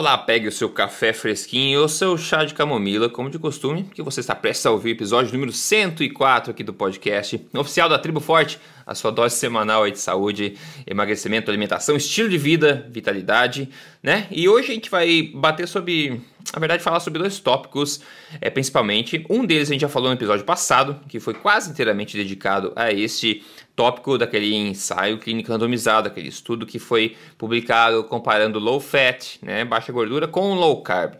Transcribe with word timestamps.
Olá, 0.00 0.16
pegue 0.16 0.48
o 0.48 0.52
seu 0.52 0.70
café 0.70 1.12
fresquinho 1.12 1.82
ou 1.82 1.86
seu 1.86 2.16
chá 2.16 2.42
de 2.42 2.54
camomila, 2.54 3.10
como 3.10 3.28
de 3.28 3.38
costume, 3.38 3.84
que 3.84 4.00
você 4.00 4.20
está 4.20 4.34
prestes 4.34 4.64
a 4.64 4.70
ouvir 4.70 4.88
o 4.88 4.92
episódio 4.92 5.30
número 5.30 5.52
104 5.52 6.52
aqui 6.52 6.64
do 6.64 6.72
podcast 6.72 7.46
oficial 7.52 7.86
da 7.86 7.98
Tribo 7.98 8.18
Forte, 8.18 8.58
a 8.86 8.94
sua 8.94 9.12
dose 9.12 9.36
semanal 9.36 9.90
de 9.90 9.98
saúde, 9.98 10.56
emagrecimento, 10.86 11.50
alimentação, 11.50 11.96
estilo 11.96 12.30
de 12.30 12.38
vida, 12.38 12.88
vitalidade, 12.90 13.68
né? 14.02 14.26
E 14.30 14.48
hoje 14.48 14.70
a 14.70 14.74
gente 14.74 14.90
vai 14.90 15.30
bater 15.34 15.68
sobre, 15.68 16.18
na 16.50 16.58
verdade, 16.58 16.82
falar 16.82 17.00
sobre 17.00 17.18
dois 17.18 17.38
tópicos, 17.38 18.00
é, 18.40 18.48
principalmente. 18.48 19.26
Um 19.28 19.44
deles 19.44 19.68
a 19.68 19.72
gente 19.74 19.82
já 19.82 19.88
falou 19.90 20.08
no 20.08 20.14
episódio 20.14 20.46
passado, 20.46 20.98
que 21.10 21.20
foi 21.20 21.34
quase 21.34 21.70
inteiramente 21.70 22.16
dedicado 22.16 22.72
a 22.74 22.90
este 22.90 23.44
tópico 23.80 24.18
daquele 24.18 24.54
ensaio 24.54 25.16
clínico 25.16 25.50
randomizado, 25.50 26.06
aquele 26.06 26.28
estudo 26.28 26.66
que 26.66 26.78
foi 26.78 27.16
publicado 27.38 28.04
comparando 28.04 28.58
low 28.58 28.78
fat, 28.78 29.38
né, 29.40 29.64
baixa 29.64 29.90
gordura, 29.90 30.28
com 30.28 30.52
low 30.52 30.82
carb. 30.82 31.14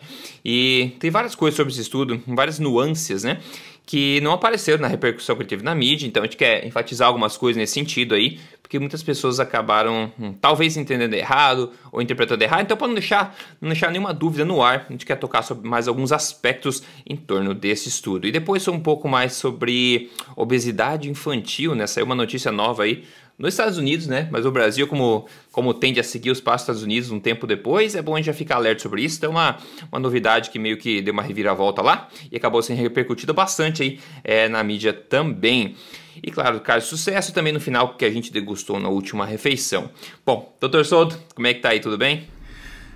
E 0.44 0.92
tem 1.00 1.10
várias 1.10 1.34
coisas 1.34 1.56
sobre 1.56 1.72
esse 1.72 1.80
estudo, 1.80 2.22
várias 2.26 2.58
nuances, 2.58 3.24
né? 3.24 3.40
que 3.86 4.20
não 4.20 4.32
apareceram 4.32 4.82
na 4.82 4.86
repercussão 4.86 5.34
que 5.34 5.42
ele 5.42 5.48
teve 5.48 5.64
na 5.64 5.74
mídia, 5.74 6.06
então 6.06 6.22
a 6.22 6.26
gente 6.26 6.36
quer 6.36 6.64
enfatizar 6.64 7.08
algumas 7.08 7.36
coisas 7.36 7.58
nesse 7.58 7.72
sentido 7.72 8.14
aí, 8.14 8.38
porque 8.70 8.78
muitas 8.78 9.02
pessoas 9.02 9.40
acabaram 9.40 10.12
hum, 10.16 10.32
talvez 10.32 10.76
entendendo 10.76 11.14
errado 11.14 11.72
ou 11.90 12.00
interpretando 12.00 12.40
errado, 12.40 12.62
então 12.62 12.76
para 12.76 12.86
não 12.86 12.94
deixar, 12.94 13.36
não 13.60 13.68
deixar 13.68 13.90
nenhuma 13.90 14.14
dúvida 14.14 14.44
no 14.44 14.62
ar, 14.62 14.86
a 14.88 14.92
gente 14.92 15.04
quer 15.04 15.16
tocar 15.16 15.42
sobre 15.42 15.68
mais 15.68 15.88
alguns 15.88 16.12
aspectos 16.12 16.80
em 17.04 17.16
torno 17.16 17.52
desse 17.52 17.88
estudo. 17.88 18.28
E 18.28 18.30
depois 18.30 18.68
um 18.68 18.78
pouco 18.78 19.08
mais 19.08 19.32
sobre 19.32 20.12
obesidade 20.36 21.10
infantil, 21.10 21.74
né? 21.74 21.84
Saiu 21.88 22.06
uma 22.06 22.14
notícia 22.14 22.52
nova 22.52 22.84
aí 22.84 23.02
nos 23.36 23.54
Estados 23.54 23.76
Unidos, 23.76 24.06
né? 24.06 24.28
Mas 24.30 24.46
o 24.46 24.52
Brasil, 24.52 24.86
como, 24.86 25.26
como 25.50 25.74
tende 25.74 25.98
a 25.98 26.04
seguir 26.04 26.30
os 26.30 26.40
passos 26.40 26.60
dos 26.60 26.76
Estados 26.76 26.82
Unidos 26.84 27.10
um 27.10 27.18
tempo 27.18 27.48
depois, 27.48 27.96
é 27.96 28.02
bom 28.02 28.14
a 28.14 28.18
gente 28.18 28.26
já 28.26 28.32
ficar 28.32 28.54
alerta 28.54 28.82
sobre 28.82 29.02
isso. 29.02 29.16
Então, 29.16 29.32
uma, 29.32 29.56
uma 29.90 29.98
novidade 29.98 30.48
que 30.50 30.60
meio 30.60 30.76
que 30.76 31.02
deu 31.02 31.12
uma 31.12 31.22
reviravolta 31.22 31.82
lá 31.82 32.08
e 32.30 32.36
acabou 32.36 32.62
sendo 32.62 32.76
repercutida 32.76 33.32
bastante 33.32 33.82
aí 33.82 33.98
é, 34.22 34.48
na 34.48 34.62
mídia 34.62 34.92
também. 34.92 35.74
E 36.22 36.30
claro, 36.30 36.60
caso 36.60 36.86
sucesso 36.86 37.32
também 37.32 37.52
no 37.52 37.60
final 37.60 37.94
que 37.94 38.04
a 38.04 38.10
gente 38.10 38.32
degustou 38.32 38.78
na 38.78 38.88
última 38.88 39.24
refeição. 39.24 39.90
Bom, 40.24 40.54
doutor 40.60 40.84
Souto, 40.84 41.18
como 41.34 41.46
é 41.46 41.54
que 41.54 41.60
tá 41.60 41.70
aí? 41.70 41.80
Tudo 41.80 41.96
bem? 41.96 42.28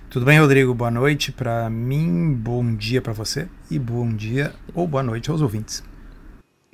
Tudo 0.09 0.25
bem, 0.25 0.39
Rodrigo? 0.39 0.73
Boa 0.73 0.91
noite 0.91 1.31
para 1.31 1.69
mim, 1.69 2.33
bom 2.33 2.75
dia 2.75 3.01
para 3.01 3.13
você 3.13 3.47
e 3.69 3.79
bom 3.79 4.07
dia 4.13 4.53
ou 4.73 4.87
boa 4.87 5.03
noite 5.03 5.29
aos 5.31 5.41
ouvintes. 5.41 5.83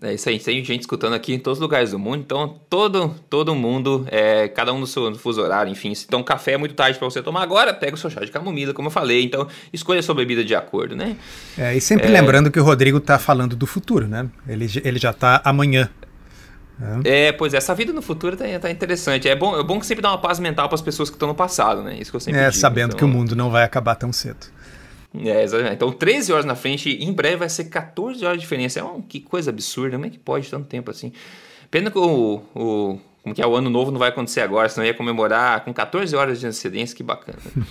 É 0.04 0.16
isso 0.16 0.28
aí, 0.30 0.40
tem 0.40 0.66
gente 0.66 0.82
escutando 0.82 1.14
aqui 1.14 1.36
em 1.36 1.38
todos 1.38 1.60
os 1.60 1.62
lugares 1.62 1.92
do 1.92 2.00
mundo, 2.00 2.22
então 2.22 2.60
todo, 2.68 3.14
todo 3.30 3.54
mundo, 3.54 4.04
é, 4.10 4.48
cada 4.48 4.74
um 4.74 4.80
no 4.80 4.88
seu 4.88 5.14
fuso 5.14 5.40
horário, 5.40 5.72
enfim. 5.72 5.94
Se 5.94 6.06
então 6.08 6.24
café 6.24 6.54
é 6.54 6.58
muito 6.58 6.74
tarde 6.74 6.98
para 6.98 7.08
você 7.08 7.22
tomar 7.22 7.44
agora, 7.44 7.72
pega 7.72 7.94
o 7.94 7.98
seu 7.98 8.10
chá 8.10 8.22
de 8.22 8.32
camomila, 8.32 8.74
como 8.74 8.88
eu 8.88 8.92
falei, 8.92 9.24
então 9.24 9.48
escolha 9.72 10.00
a 10.00 10.04
sua 10.04 10.16
bebida 10.16 10.44
de 10.44 10.56
acordo, 10.56 10.96
né? 10.96 11.16
É, 11.56 11.76
e 11.78 11.80
sempre 11.80 12.08
é... 12.08 12.10
lembrando 12.10 12.50
que 12.50 12.60
o 12.60 12.64
Rodrigo 12.64 13.00
tá 13.00 13.20
falando 13.20 13.56
do 13.56 13.68
futuro, 13.68 14.08
né? 14.08 14.28
Ele, 14.48 14.66
ele 14.84 14.98
já 14.98 15.14
tá 15.14 15.40
amanhã. 15.46 15.88
É. 17.04 17.28
é, 17.28 17.32
pois 17.32 17.54
é, 17.54 17.58
essa 17.58 17.76
vida 17.76 17.94
no 17.94 18.02
futuro 18.02 18.36
tá, 18.36 18.46
tá 18.60 18.72
interessante. 18.72 19.30
É 19.30 19.36
bom, 19.36 19.60
é 19.60 19.64
bom 19.64 19.80
que 19.80 19.86
sempre 19.86 20.02
dá 20.02 20.10
uma 20.10 20.18
paz 20.18 20.40
mental 20.40 20.68
para 20.68 20.76
as 20.76 20.82
pessoas 20.82 21.10
que 21.10 21.16
estão 21.16 21.28
no 21.28 21.36
passado, 21.36 21.84
né? 21.84 21.98
Isso 22.00 22.12
que 22.12 22.16
eu 22.16 22.22
sempre 22.22 22.40
É, 22.40 22.50
digo, 22.50 22.60
sabendo 22.60 22.88
então... 22.88 22.98
que 22.98 23.06
o 23.06 23.08
mundo 23.08 23.36
não 23.36 23.50
vai 23.50 23.64
acabar 23.64 23.96
tão 23.96 24.12
cedo. 24.12 24.48
É, 25.14 25.44
exatamente. 25.44 25.76
Então, 25.76 25.92
13 25.92 26.32
horas 26.32 26.46
na 26.46 26.56
frente, 26.56 26.90
em 26.90 27.12
breve 27.12 27.38
vai 27.38 27.50
ser 27.50 27.66
14 27.66 28.26
horas 28.26 28.38
de 28.38 28.42
diferença. 28.42 28.80
É 28.80 28.84
uma, 28.84 29.02
que 29.02 29.20
coisa 29.20 29.50
absurda, 29.50 29.96
como 29.96 30.06
é 30.06 30.09
que 30.09 30.18
pode 30.18 30.50
tanto 30.50 30.68
tempo 30.68 30.90
assim? 30.90 31.12
Pena 31.70 31.92
que 31.92 31.98
o, 31.98 32.42
o, 32.56 33.00
como 33.22 33.36
que 33.36 33.42
é, 33.42 33.48
o 33.48 33.56
ano 33.56 33.70
novo 33.70 33.92
não 33.92 34.00
vai 34.00 34.09
acontecer 34.09 34.42
agora, 34.42 34.70
senão 34.70 34.86
ia 34.86 34.94
comemorar 34.94 35.64
com 35.64 35.74
14 35.74 36.16
horas 36.16 36.40
de 36.40 36.48
antecedência, 36.48 36.96
que 36.96 37.04
bacana. 37.04 37.40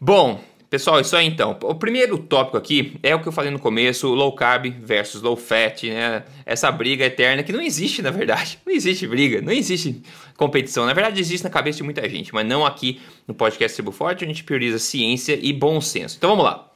Bom, 0.00 0.40
Pessoal, 0.70 1.00
isso 1.00 1.14
aí 1.16 1.26
então. 1.26 1.56
O 1.62 1.74
primeiro 1.74 2.18
tópico 2.18 2.56
aqui 2.56 2.98
é 3.02 3.14
o 3.14 3.20
que 3.20 3.28
eu 3.28 3.32
falei 3.32 3.50
no 3.50 3.58
começo, 3.58 4.08
low 4.08 4.32
carb 4.34 4.66
versus 4.80 5.22
low 5.22 5.36
fat, 5.36 5.84
né? 5.84 6.24
Essa 6.44 6.70
briga 6.72 7.04
eterna 7.04 7.42
que 7.42 7.52
não 7.52 7.60
existe, 7.60 8.02
na 8.02 8.10
verdade. 8.10 8.58
Não 8.66 8.72
existe 8.72 9.06
briga, 9.06 9.40
não 9.40 9.52
existe 9.52 10.02
competição. 10.36 10.84
Na 10.86 10.92
verdade, 10.92 11.20
existe 11.20 11.44
na 11.44 11.50
cabeça 11.50 11.76
de 11.76 11.84
muita 11.84 12.08
gente, 12.08 12.34
mas 12.34 12.46
não 12.46 12.66
aqui 12.66 13.00
no 13.28 13.34
podcast 13.34 13.76
Tribo 13.76 13.92
Forte, 13.92 14.24
a 14.24 14.26
gente 14.26 14.42
prioriza 14.42 14.78
ciência 14.78 15.38
e 15.40 15.52
bom 15.52 15.80
senso. 15.80 16.16
Então 16.16 16.30
vamos 16.30 16.44
lá. 16.44 16.72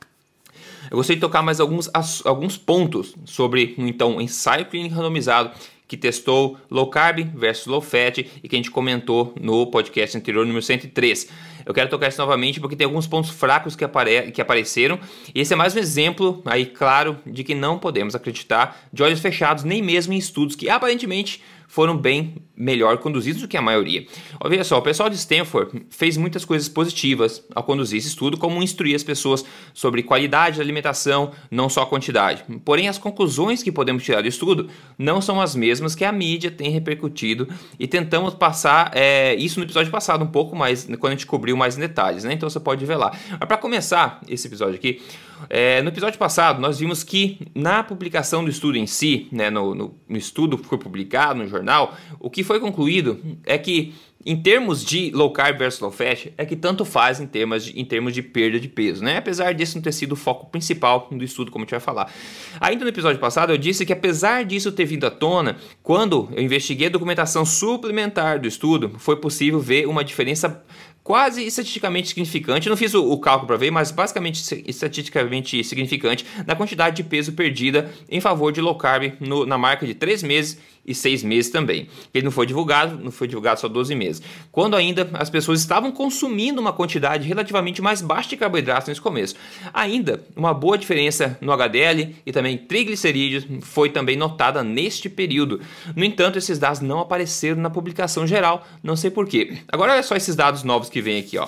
Eu 0.91 0.97
gostaria 0.97 1.17
de 1.17 1.21
tocar 1.21 1.43
mais 1.43 1.59
alguns, 1.61 1.91
alguns 2.25 2.57
pontos 2.57 3.15
sobre 3.25 3.75
então, 3.77 4.21
ensaio 4.21 4.67
clínico 4.67 4.95
randomizado 4.95 5.51
que 5.89 5.97
testou 5.97 6.59
low 6.71 6.89
carb 6.89 7.21
versus 7.35 7.67
low 7.67 7.81
fat 7.81 8.19
e 8.19 8.49
que 8.49 8.55
a 8.55 8.59
gente 8.59 8.71
comentou 8.71 9.33
no 9.41 9.67
podcast 9.67 10.17
anterior, 10.17 10.45
número 10.45 10.63
103. 10.63 11.29
Eu 11.65 11.75
quero 11.75 11.89
tocar 11.89 12.09
isso 12.09 12.21
novamente 12.21 12.61
porque 12.61 12.77
tem 12.77 12.85
alguns 12.85 13.07
pontos 13.07 13.31
fracos 13.31 13.75
que, 13.75 13.85
apare 13.85 14.31
que 14.31 14.41
apareceram. 14.41 15.01
E 15.35 15.41
esse 15.41 15.53
é 15.53 15.57
mais 15.57 15.75
um 15.75 15.79
exemplo, 15.79 16.43
aí 16.45 16.67
claro, 16.67 17.17
de 17.27 17.43
que 17.43 17.55
não 17.55 17.79
podemos 17.79 18.15
acreditar 18.15 18.89
de 18.93 19.03
olhos 19.03 19.21
fechados, 19.21 19.65
nem 19.65 19.83
mesmo 19.83 20.13
em 20.13 20.19
estudos 20.19 20.55
que 20.55 20.69
aparentemente 20.69 21.43
foram 21.69 21.97
bem 21.97 22.43
melhor 22.57 22.99
conduzidos 22.99 23.43
do 23.43 23.47
que 23.47 23.57
a 23.57 23.63
maioria. 23.63 24.05
Olha 24.41 24.65
só, 24.65 24.79
o 24.79 24.83
pessoal 24.83 25.09
de 25.09 25.17
Stanford 25.17 25.87
fez 25.91 26.17
muitas 26.17 26.45
coisas 26.45 26.69
positivas 26.69 27.45
ao 27.55 27.63
conduzir 27.63 27.99
esse 27.99 28.09
estudo, 28.09 28.37
como 28.37 28.61
instruir 28.63 28.97
as 28.97 29.05
pessoas 29.05 29.45
sobre 29.73 30.03
qualidade 30.03 30.57
da 30.57 30.65
alimentação, 30.65 31.31
não 31.51 31.69
só 31.69 31.85
quantidade. 31.87 32.43
Porém, 32.65 32.89
as 32.89 32.99
conclusões 32.99 33.63
que 33.63 33.71
podemos 33.71 34.03
tirar 34.03 34.23
do 34.23 34.29
estudo 34.29 34.69
não 34.99 35.21
são 35.21 35.41
as 35.41 35.55
mesmas 35.55 35.95
que 35.95 36.05
a 36.05 36.11
mídia 36.11 36.51
tem 36.51 36.71
repercutido 36.71 37.47
e 37.79 37.87
tentamos 37.87 38.35
passar 38.35 38.91
é, 38.95 39.35
isso 39.35 39.61
no 39.61 39.67
episódio 39.67 39.93
passado 39.93 40.25
um 40.25 40.29
pouco 40.29 40.57
mais, 40.57 40.85
quando 40.99 41.13
a 41.13 41.17
gente 41.17 41.27
cobriu 41.27 41.57
mais 41.57 41.77
em 41.77 41.81
detalhes, 41.81 42.25
né? 42.25 42.33
Então 42.33 42.49
você 42.49 42.59
pode 42.59 42.85
ver 42.85 42.97
lá. 42.97 43.13
Para 43.39 43.59
começar 43.59 44.21
esse 44.27 44.47
episódio 44.47 44.75
aqui, 44.75 45.01
é, 45.49 45.83
no 45.83 45.89
episódio 45.89 46.19
passado, 46.19 46.61
nós 46.61 46.79
vimos 46.79 47.03
que 47.03 47.39
na 47.55 47.83
publicação 47.83 48.45
do 48.45 48.51
estudo 48.51 48.77
em 48.77 48.87
si, 48.87 49.29
né, 49.31 49.51
no, 49.51 49.75
no, 49.75 49.95
no, 50.09 50.17
estudo 50.17 50.59
que 50.59 50.67
foi 50.67 50.79
publicado 50.79 51.39
no 51.41 51.49
jornal, 51.49 51.97
o 52.19 52.29
que 52.29 52.43
foi 52.43 52.61
concluído 52.61 53.21
é 53.45 53.57
que, 53.57 53.95
em 54.27 54.37
termos 54.37 54.85
de 54.85 55.11
low 55.13 55.33
carb 55.33 55.59
versus 55.59 55.81
low 55.81 55.91
fat, 55.91 56.33
é 56.37 56.45
que 56.45 56.57
tanto 56.57 56.85
faz 56.85 57.21
em 57.21 57.27
termos 57.27 57.65
de, 57.65 57.81
em 57.81 57.85
termos 57.85 58.13
de 58.13 58.23
perda 58.23 58.59
de 58.59 58.69
peso, 58.69 59.03
né? 59.03 59.17
apesar 59.17 59.53
disso 59.53 59.77
não 59.77 59.83
ter 59.83 59.93
sido 59.93 60.13
o 60.13 60.17
foco 60.17 60.47
principal 60.47 61.09
do 61.11 61.25
estudo, 61.25 61.51
como 61.51 61.63
a 61.63 61.65
gente 61.65 61.71
vai 61.73 61.81
falar. 61.81 62.13
Ainda 62.61 62.85
no 62.85 62.91
episódio 62.91 63.21
passado, 63.21 63.53
eu 63.53 63.59
disse 63.59 63.87
que, 63.87 63.93
apesar 63.93 64.45
disso 64.45 64.73
ter 64.73 64.85
vindo 64.85 65.07
à 65.07 65.11
tona, 65.11 65.57
quando 65.83 66.29
eu 66.33 66.43
investiguei 66.43 66.89
a 66.89 66.91
documentação 66.91 67.45
suplementar 67.45 68.41
do 68.41 68.49
estudo, 68.49 68.93
foi 68.99 69.17
possível 69.17 69.61
ver 69.61 69.87
uma 69.87 70.05
diferença 70.05 70.63
quase 71.09 71.43
estatisticamente 71.43 72.09
significante. 72.09 72.69
Não 72.69 72.77
fiz 72.77 72.93
o, 72.93 73.03
o 73.11 73.19
cálculo 73.19 73.47
para 73.47 73.57
ver, 73.57 73.71
mas 73.71 73.91
basicamente 73.91 74.63
estatisticamente 74.67 75.65
significante 75.65 76.23
na 76.47 76.55
quantidade 76.55 76.97
de 76.97 77.03
peso 77.03 77.33
perdida 77.33 77.91
em 78.11 78.21
favor 78.21 78.53
de 78.53 78.61
low 78.61 78.75
carb 78.75 79.15
no, 79.19 79.47
na 79.47 79.57
marca 79.57 79.87
de 79.87 79.95
3 79.95 80.23
meses 80.23 80.59
e 80.89 80.95
seis 80.95 81.23
meses 81.23 81.51
também. 81.51 81.89
Ele 82.13 82.25
não 82.25 82.33
foi 82.33 82.47
divulgado, 82.47 82.99
não 83.03 83.13
foi 83.13 83.29
divulgado 83.29 83.61
só 83.61 83.69
12 83.69 83.95
meses. 83.95 84.23
Quando 84.51 84.75
ainda 84.75 85.09
as 85.13 85.29
pessoas 85.29 85.61
estavam 85.61 85.93
consumindo 85.93 86.61
uma 86.61 86.73
quantidade 86.73 87.29
relativamente 87.29 87.83
mais 87.83 88.01
baixa 88.01 88.31
de 88.31 88.37
carboidratos 88.37 88.89
nesse 88.89 89.01
começo. 89.01 89.37
Ainda, 89.73 90.25
uma 90.35 90.55
boa 90.55 90.79
diferença 90.79 91.39
no 91.41 91.53
HDL 91.53 92.17
e 92.25 92.33
também 92.33 92.57
triglicerídeos 92.57 93.47
foi 93.61 93.91
também 93.91 94.17
notada 94.17 94.65
neste 94.65 95.09
período. 95.09 95.61
No 95.95 96.05
entanto, 96.05 96.39
esses 96.39 96.59
dados 96.59 96.81
não 96.81 97.01
apareceram 97.01 97.61
na 97.61 97.71
publicação 97.71 98.27
geral, 98.27 98.67
não 98.83 98.97
sei 98.97 99.11
porquê. 99.11 99.59
Agora 99.69 99.93
olha 99.93 100.03
só 100.03 100.17
esses 100.17 100.35
dados 100.35 100.63
novos 100.63 100.89
que 100.89 101.03
vem 101.03 101.19
aqui, 101.19 101.37
ó. 101.37 101.47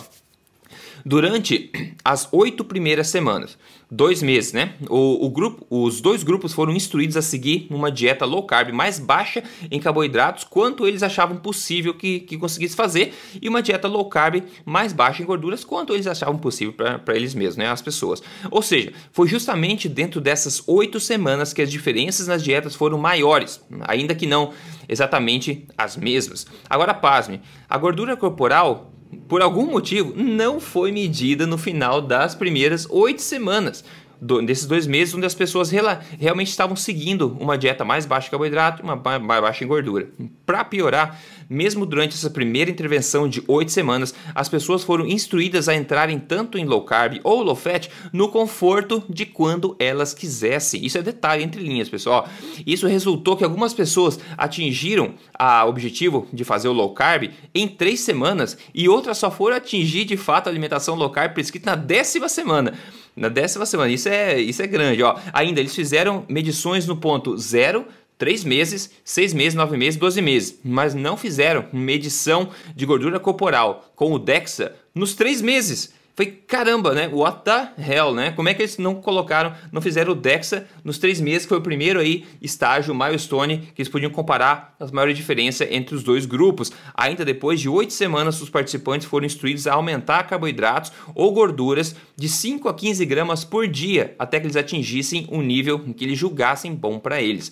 Durante 1.05 1.71
as 2.05 2.29
oito 2.31 2.65
primeiras 2.65 3.09
semanas, 3.09 3.57
dois 3.91 4.23
meses, 4.23 4.53
né? 4.53 4.75
O, 4.89 5.27
o, 5.27 5.31
grupo, 5.31 5.67
os 5.69 6.01
dois 6.01 6.23
grupos 6.23 6.53
foram 6.53 6.73
instruídos 6.73 7.17
a 7.17 7.23
seguir 7.23 7.67
uma 7.71 7.91
dieta 7.91 8.25
low 8.25 8.45
carb 8.45 8.71
mais 8.73 8.99
baixa 8.99 9.43
em 9.71 9.81
carboidratos, 9.81 10.45
quanto 10.45 10.87
eles 10.87 11.03
achavam 11.03 11.37
possível 11.37 11.93
que, 11.95 12.21
que 12.21 12.39
conseguisse 12.39 12.77
fazer, 12.77 13.13
e 13.41 13.49
uma 13.49 13.63
dieta 13.63 13.89
low 13.89 14.09
carb 14.09 14.43
mais 14.65 14.93
baixa 14.93 15.23
em 15.23 15.27
gorduras, 15.27 15.65
quanto 15.65 15.93
eles 15.93 16.07
achavam 16.07 16.39
possível 16.39 16.73
para 16.73 17.17
eles 17.17 17.35
mesmos, 17.35 17.57
né? 17.57 17.69
As 17.69 17.83
pessoas. 17.83 18.23
Ou 18.51 18.63
seja, 18.63 18.93
foi 19.13 19.29
justamente 19.29 19.89
dentro 19.89 20.21
dessas 20.21 20.63
oito 20.67 21.01
semanas 21.01 21.53
que 21.53 21.63
as 21.63 21.71
diferenças 21.71 22.29
nas 22.29 22.43
dietas 22.43 22.75
foram 22.75 22.99
maiores, 22.99 23.61
ainda 23.89 24.15
que 24.15 24.27
não 24.27 24.53
exatamente 24.89 25.67
as 25.79 25.97
mesmas. 25.97 26.47
Agora, 26.69 26.93
pasme, 26.93 27.41
a 27.69 27.79
gordura 27.79 28.17
corporal 28.17 28.90
por 29.29 29.43
algum 29.43 29.67
motivo, 29.67 30.13
não 30.17 30.61
foi 30.61 30.93
medida 30.93 31.47
no 31.47 31.59
final 31.59 32.01
das 32.01 32.35
primeiras 32.35 32.87
oito 32.91 33.23
semanas. 33.23 33.85
Do, 34.21 34.43
desses 34.43 34.67
dois 34.67 34.87
meses 34.87 35.15
onde 35.15 35.27
as 35.27 35.35
pessoas 35.35 35.71
realmente 35.71 36.49
estavam 36.49 36.77
seguindo 36.77 37.37
uma 37.41 37.57
dieta 37.57 37.85
mais 37.85 38.07
baixa 38.07 38.29
em 38.29 38.31
carboidrato 38.31 38.83
e 38.83 38.85
uma 38.85 38.97
mais 38.97 39.41
baixa 39.41 39.65
em 39.65 39.67
gordura. 39.67 40.09
Para 40.45 40.65
piorar, 40.65 41.21
mesmo 41.49 41.87
durante 41.87 42.15
essa 42.15 42.31
primeira 42.31 42.71
intervenção 42.71 43.29
de 43.29 43.43
oito 43.49 43.73
semanas, 43.73 44.15
as 44.35 44.49
pessoas 44.49 44.85
foram 44.85 45.07
instruídas 45.07 45.69
a 45.69 45.75
entrarem 45.75 46.19
tanto 46.19 46.59
em 46.59 46.65
low 46.65 46.85
carb 46.85 47.19
ou 47.25 47.43
low 47.43 47.57
fat 47.57 47.89
no 48.13 48.29
conforto 48.29 49.03
de 49.09 49.25
quando 49.27 49.75
elas 49.79 50.13
quisessem. 50.13 50.85
Isso 50.85 50.99
é 50.99 51.03
detalhe 51.03 51.43
entre 51.43 51.63
linhas, 51.63 51.89
pessoal. 51.89 52.29
Isso 52.67 52.87
resultou 52.87 53.37
que 53.37 53.45
algumas 53.45 53.73
pessoas 53.73 54.19
atingiram 54.37 55.15
o 55.39 55.69
objetivo 55.69 56.29
de 56.33 56.45
fazer 56.45 56.69
o 56.69 56.73
low 56.73 56.93
carb 56.93 57.31
em 57.55 57.67
três 57.67 58.01
semanas 58.01 58.59
e 58.75 58.89
outras 58.89 59.19
só 59.19 59.31
foram 59.31 59.57
atingir 59.57 60.05
de 60.05 60.17
fato 60.17 60.47
a 60.47 60.51
alimentação 60.51 60.95
low 60.95 61.11
carb 61.11 61.33
prescrita 61.33 61.71
na 61.71 61.77
décima 61.77 62.29
semana. 62.29 62.75
Na 63.17 63.29
décima 63.29 63.67
semana, 63.67 63.91
isso 63.91 64.09
é, 64.09 64.41
isso 64.41 64.63
é 64.63 64.67
grande. 64.67 65.03
Ó. 65.03 65.19
Ainda, 65.33 65.61
eles 65.61 65.75
fizeram 65.75 66.25
medições 66.29 66.87
no 66.87 66.97
ponto 66.97 67.37
zero, 67.37 67.87
3 68.19 68.45
meses, 68.45 68.91
6 69.05 69.33
meses, 69.33 69.55
9 69.55 69.77
meses, 69.77 69.99
12 69.99 70.21
meses, 70.21 70.61
mas 70.63 70.95
não 70.95 71.17
fizeram 71.17 71.65
medição 71.73 72.51
de 72.77 72.85
gordura 72.85 73.19
corporal 73.19 73.91
com 73.97 74.13
o 74.13 74.19
DEXA 74.19 74.75
nos 74.95 75.15
3 75.15 75.41
meses. 75.41 75.95
Foi 76.15 76.27
caramba, 76.27 76.93
né? 76.93 77.09
What 77.09 77.45
the 77.45 77.71
hell, 77.79 78.13
né? 78.13 78.33
Como 78.33 78.49
é 78.49 78.55
que 78.55 78.63
eles 78.63 78.77
não 78.79 78.97
colocaram, 78.97 79.55
não 79.73 79.81
fizeram 79.81 80.13
o 80.13 80.15
DEXA 80.15 80.67
nos 80.85 80.99
três 80.99 81.21
meses, 81.21 81.43
que 81.43 81.49
foi 81.49 81.59
o 81.59 81.63
primeiro 81.63 81.99
aí 81.99 82.27
estágio, 82.43 82.95
milestone, 82.95 83.59
que 83.75 83.81
eles 83.81 83.89
podiam 83.89 84.11
comparar 84.11 84.75
as 84.79 84.91
maiores 84.91 85.17
diferenças 85.17 85.69
entre 85.71 85.95
os 85.95 86.03
dois 86.03 86.27
grupos. 86.27 86.73
Ainda 86.95 87.25
depois 87.25 87.61
de 87.61 87.69
oito 87.69 87.93
semanas, 87.93 88.41
os 88.43 88.51
participantes 88.51 89.07
foram 89.07 89.25
instruídos 89.25 89.67
a 89.67 89.75
aumentar 89.75 90.25
carboidratos 90.25 90.93
ou 91.15 91.33
gorduras 91.33 91.95
de 92.17 92.29
5 92.29 92.69
a 92.69 92.75
15 92.75 93.05
gramas 93.07 93.45
por 93.45 93.67
dia, 93.67 94.15
até 94.19 94.39
que 94.39 94.47
eles 94.47 94.57
atingissem 94.57 95.27
um 95.31 95.41
nível 95.41 95.79
que 95.79 96.05
eles 96.05 96.19
julgassem 96.19 96.75
bom 96.75 96.99
para 96.99 97.23
eles. 97.23 97.51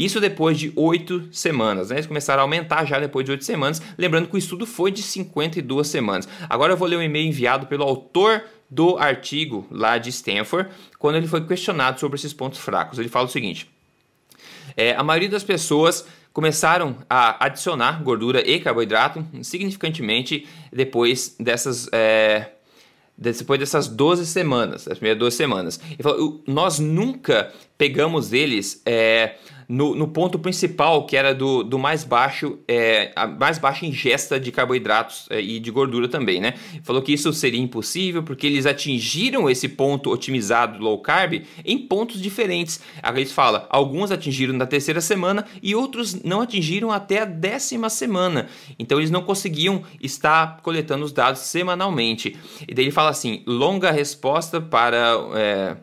Isso 0.00 0.18
depois 0.18 0.58
de 0.58 0.72
oito 0.76 1.28
semanas, 1.30 1.90
né? 1.90 1.96
Eles 1.96 2.06
começaram 2.06 2.40
a 2.40 2.44
aumentar 2.44 2.86
já 2.86 2.98
depois 2.98 3.22
de 3.22 3.32
oito 3.32 3.44
semanas, 3.44 3.82
lembrando 3.98 4.28
que 4.28 4.34
o 4.34 4.38
estudo 4.38 4.64
foi 4.66 4.90
de 4.90 5.02
52 5.02 5.86
semanas. 5.86 6.26
Agora 6.48 6.72
eu 6.72 6.76
vou 6.78 6.88
ler 6.88 6.96
um 6.96 7.02
e-mail 7.02 7.28
enviado 7.28 7.66
pelo 7.66 7.84
autor 7.84 8.42
do 8.70 8.96
artigo 8.96 9.66
lá 9.70 9.98
de 9.98 10.08
Stanford, 10.08 10.70
quando 10.98 11.16
ele 11.16 11.26
foi 11.28 11.46
questionado 11.46 12.00
sobre 12.00 12.16
esses 12.16 12.32
pontos 12.32 12.60
fracos. 12.60 12.98
Ele 12.98 13.10
fala 13.10 13.26
o 13.26 13.30
seguinte: 13.30 13.68
é, 14.74 14.94
a 14.94 15.02
maioria 15.02 15.28
das 15.28 15.44
pessoas 15.44 16.06
começaram 16.32 16.96
a 17.08 17.44
adicionar 17.44 18.02
gordura 18.02 18.40
e 18.40 18.58
carboidrato 18.58 19.22
significantemente 19.42 20.48
depois 20.72 21.36
dessas. 21.38 21.90
É, 21.92 22.52
depois 23.18 23.60
dessas 23.60 23.86
12 23.86 24.24
semanas, 24.24 24.88
as 24.88 24.96
primeiras 24.96 25.18
12 25.18 25.36
semanas. 25.36 25.78
Ele 25.90 26.02
falou, 26.02 26.42
nós 26.46 26.78
nunca 26.78 27.52
pegamos 27.76 28.32
eles 28.32 28.80
é, 28.86 29.34
no, 29.70 29.94
no, 29.94 30.08
ponto 30.08 30.36
principal, 30.36 31.06
que 31.06 31.16
era 31.16 31.32
do, 31.32 31.62
do 31.62 31.78
mais 31.78 32.02
baixo, 32.02 32.58
é, 32.66 33.12
a 33.14 33.24
mais 33.24 33.56
baixa 33.56 33.86
ingesta 33.86 34.40
de 34.40 34.50
carboidratos 34.50 35.28
é, 35.30 35.40
e 35.40 35.60
de 35.60 35.70
gordura 35.70 36.08
também, 36.08 36.40
né? 36.40 36.54
Falou 36.82 37.00
que 37.00 37.12
isso 37.12 37.32
seria 37.32 37.60
impossível 37.60 38.24
porque 38.24 38.48
eles 38.48 38.66
atingiram 38.66 39.48
esse 39.48 39.68
ponto 39.68 40.10
otimizado 40.10 40.82
low 40.82 40.98
carb 40.98 41.44
em 41.64 41.78
pontos 41.78 42.20
diferentes. 42.20 42.80
A 43.00 43.14
gente 43.14 43.32
fala, 43.32 43.68
alguns 43.70 44.10
atingiram 44.10 44.54
na 44.54 44.66
terceira 44.66 45.00
semana 45.00 45.46
e 45.62 45.72
outros 45.72 46.20
não 46.24 46.40
atingiram 46.40 46.90
até 46.90 47.20
a 47.20 47.24
décima 47.24 47.88
semana. 47.88 48.48
Então 48.76 48.98
eles 48.98 49.10
não 49.10 49.22
conseguiam 49.22 49.84
estar 50.02 50.58
coletando 50.62 51.04
os 51.04 51.12
dados 51.12 51.42
semanalmente. 51.42 52.36
E 52.66 52.74
daí 52.74 52.86
ele 52.86 52.90
fala 52.90 53.10
assim: 53.10 53.44
longa 53.46 53.92
resposta 53.92 54.60
para. 54.60 55.14
É, 55.36 55.76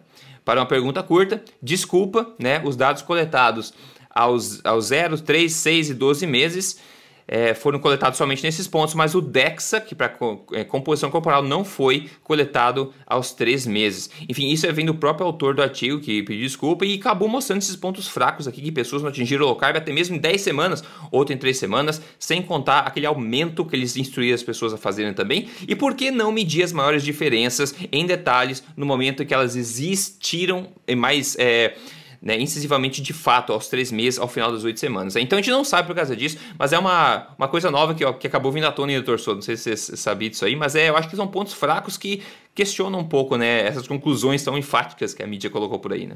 para 0.48 0.62
uma 0.62 0.66
pergunta 0.66 1.04
curta, 1.04 1.44
desculpa, 1.62 2.34
né, 2.40 2.62
os 2.64 2.78
dados 2.78 3.02
coletados 3.02 3.74
aos, 4.10 4.66
aos 4.66 4.86
0, 4.86 5.20
3, 5.20 5.52
6 5.52 5.90
e 5.90 5.94
12 5.94 6.26
meses 6.26 6.80
é, 7.28 7.54
foram 7.54 7.80
coletados 7.80 8.18
somente 8.18 8.44
nesses 8.44 8.68
pontos, 8.68 8.96
mas 8.96 9.14
o 9.14 9.22
DEXA, 9.22 9.82
que 9.82 9.94
para 9.94 10.16
é, 10.54 10.64
composição 10.64 11.12
corporal 11.12 11.44
não 11.44 11.66
foi 11.66 12.10
coletado 12.24 12.94
aos 13.06 13.32
três 13.34 13.68
meses. 13.68 14.10
Enfim, 14.30 14.50
isso 14.50 14.66
é 14.66 14.72
vem 14.72 14.86
do 14.86 14.96
próprio 14.96 15.26
autor 15.26 15.54
do 15.54 15.62
artigo 15.62 16.00
que 16.00 16.24
pediu 16.24 16.46
desculpa 16.46 16.86
e 16.86 16.96
acabou 16.96 17.28
mostrando 17.28 17.62
esses 17.62 17.76
pontos 17.76 18.08
fracos 18.08 18.48
aqui 18.48 18.62
que 18.62 18.72
pessoas 18.72 19.02
não 19.02 19.10
atingiram 19.10 19.46
o 19.46 19.48
low 19.48 19.56
carb 19.56 19.76
até 19.76 19.92
mesmo 19.92 20.16
em 20.16 20.20
10 20.20 20.42
semanas, 20.42 20.84
outro 21.12 21.34
em 21.34 21.38
3 21.38 21.58
semanas, 21.58 22.02
sem 22.18 22.42
contar 22.42 22.80
aquele 22.80 23.06
aumento 23.06 23.66
que 23.66 23.76
eles 23.76 23.98
instruíram 23.98 24.36
as 24.36 24.44
pessoas 24.44 24.74
a 24.74 24.78
fazerem 24.78 25.14
também. 25.14 25.48
E 25.68 25.76
por 25.76 25.96
que 25.96 26.12
não 26.12 26.32
medir 26.32 26.64
as 26.64 26.72
maiores 26.72 27.04
diferenças 27.04 27.76
em 27.92 28.06
detalhes 28.06 28.64
no 28.76 28.86
momento 28.86 29.24
em 29.24 29.26
que 29.26 29.34
elas 29.34 29.56
existiram 29.56 30.68
mais. 30.96 31.36
É, 31.40 31.76
né, 32.22 32.40
incisivamente 32.40 33.02
de 33.02 33.14
fato 33.14 33.54
aos 33.54 33.68
três 33.68 33.92
meses, 33.92 34.20
ao 34.20 34.28
final 34.28 34.52
das 34.52 34.64
oito 34.64 34.80
semanas. 34.80 35.16
Então 35.16 35.38
a 35.38 35.42
gente 35.42 35.52
não 35.52 35.64
sabe 35.64 35.88
por 35.88 35.96
causa 35.96 36.16
disso, 36.16 36.38
mas 36.58 36.74
é 36.74 36.80
uma, 36.80 37.28
uma 37.38 37.48
coisa 37.48 37.70
nova 37.70 37.94
que, 37.94 38.04
ó, 38.04 38.14
que 38.14 38.28
acabou 38.28 38.52
vindo 38.52 38.66
à 38.66 38.72
tona 38.72 38.92
em 38.92 39.02
Doutor 39.02 39.36
Não 39.36 39.42
sei 39.42 39.56
se 39.56 39.76
você 39.76 39.96
sabia 39.98 40.30
disso 40.30 40.46
aí, 40.46 40.56
mas 40.56 40.76
é, 40.76 40.90
eu 40.90 40.98
acho 40.98 41.10
que 41.10 41.16
são 41.16 41.28
pontos 41.28 41.54
fracos 41.54 41.98
que 41.98 42.22
questionam 42.54 43.00
um 43.00 43.08
pouco 43.08 43.38
né, 43.38 43.68
essas 43.68 43.88
conclusões 43.88 44.44
tão 44.44 44.58
enfáticas 44.58 45.14
que 45.14 45.22
a 45.22 45.28
mídia 45.28 45.50
colocou 45.50 45.80
por 45.80 45.94
aí. 45.94 46.08
Né? 46.08 46.16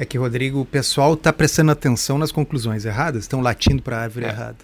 É 0.00 0.06
que, 0.06 0.16
Rodrigo, 0.16 0.62
o 0.62 0.64
pessoal 0.64 1.12
está 1.12 1.30
prestando 1.30 1.70
atenção 1.70 2.16
nas 2.16 2.32
conclusões 2.32 2.86
erradas, 2.86 3.24
estão 3.24 3.42
latindo 3.42 3.82
para 3.82 3.98
a 3.98 4.00
árvore 4.00 4.24
é. 4.24 4.28
errada. 4.30 4.56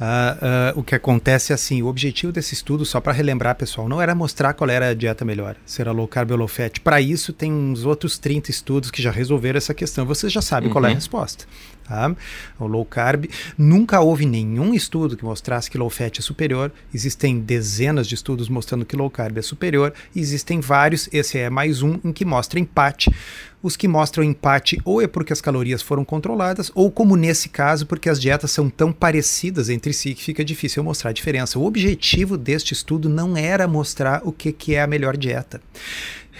Uh, 0.00 0.74
uh, 0.74 0.80
o 0.80 0.82
que 0.82 0.94
acontece 0.94 1.52
é 1.52 1.54
assim: 1.54 1.82
o 1.82 1.86
objetivo 1.86 2.32
desse 2.32 2.54
estudo, 2.54 2.86
só 2.86 2.98
para 2.98 3.12
relembrar, 3.12 3.54
pessoal, 3.56 3.86
não 3.86 4.00
era 4.00 4.14
mostrar 4.14 4.54
qual 4.54 4.70
era 4.70 4.88
a 4.88 4.94
dieta 4.94 5.22
melhor, 5.22 5.54
se 5.66 5.82
era 5.82 5.92
low 5.92 6.08
carb 6.08 6.30
ou 6.30 6.38
low 6.38 6.48
fat. 6.48 6.80
Para 6.80 6.98
isso, 6.98 7.30
tem 7.30 7.52
uns 7.52 7.84
outros 7.84 8.16
30 8.16 8.50
estudos 8.50 8.90
que 8.90 9.02
já 9.02 9.10
resolveram 9.10 9.58
essa 9.58 9.74
questão. 9.74 10.06
Vocês 10.06 10.32
já 10.32 10.40
sabem 10.40 10.68
uhum. 10.68 10.72
qual 10.72 10.84
é 10.86 10.88
a 10.88 10.90
uhum. 10.92 10.94
resposta. 10.94 11.44
Tá? 11.90 12.14
O 12.60 12.68
low 12.68 12.84
carb, 12.84 13.24
nunca 13.58 14.00
houve 14.00 14.24
nenhum 14.24 14.72
estudo 14.72 15.16
que 15.16 15.24
mostrasse 15.24 15.68
que 15.68 15.76
low 15.76 15.90
fat 15.90 16.20
é 16.20 16.22
superior. 16.22 16.70
Existem 16.94 17.40
dezenas 17.40 18.06
de 18.06 18.14
estudos 18.14 18.48
mostrando 18.48 18.86
que 18.86 18.94
low 18.94 19.10
carb 19.10 19.38
é 19.38 19.42
superior. 19.42 19.92
Existem 20.14 20.60
vários, 20.60 21.08
esse 21.12 21.36
é 21.36 21.50
mais 21.50 21.82
um, 21.82 21.98
em 22.04 22.12
que 22.12 22.24
mostra 22.24 22.60
empate. 22.60 23.12
Os 23.60 23.76
que 23.76 23.88
mostram 23.88 24.22
empate 24.22 24.80
ou 24.84 25.02
é 25.02 25.08
porque 25.08 25.32
as 25.32 25.40
calorias 25.40 25.82
foram 25.82 26.04
controladas, 26.04 26.70
ou 26.76 26.92
como 26.92 27.16
nesse 27.16 27.48
caso, 27.48 27.84
porque 27.86 28.08
as 28.08 28.20
dietas 28.20 28.52
são 28.52 28.70
tão 28.70 28.92
parecidas 28.92 29.68
entre 29.68 29.92
si 29.92 30.14
que 30.14 30.22
fica 30.22 30.44
difícil 30.44 30.84
mostrar 30.84 31.10
a 31.10 31.12
diferença. 31.12 31.58
O 31.58 31.66
objetivo 31.66 32.38
deste 32.38 32.72
estudo 32.72 33.08
não 33.08 33.36
era 33.36 33.66
mostrar 33.66 34.22
o 34.24 34.30
que, 34.30 34.52
que 34.52 34.76
é 34.76 34.82
a 34.82 34.86
melhor 34.86 35.16
dieta. 35.16 35.60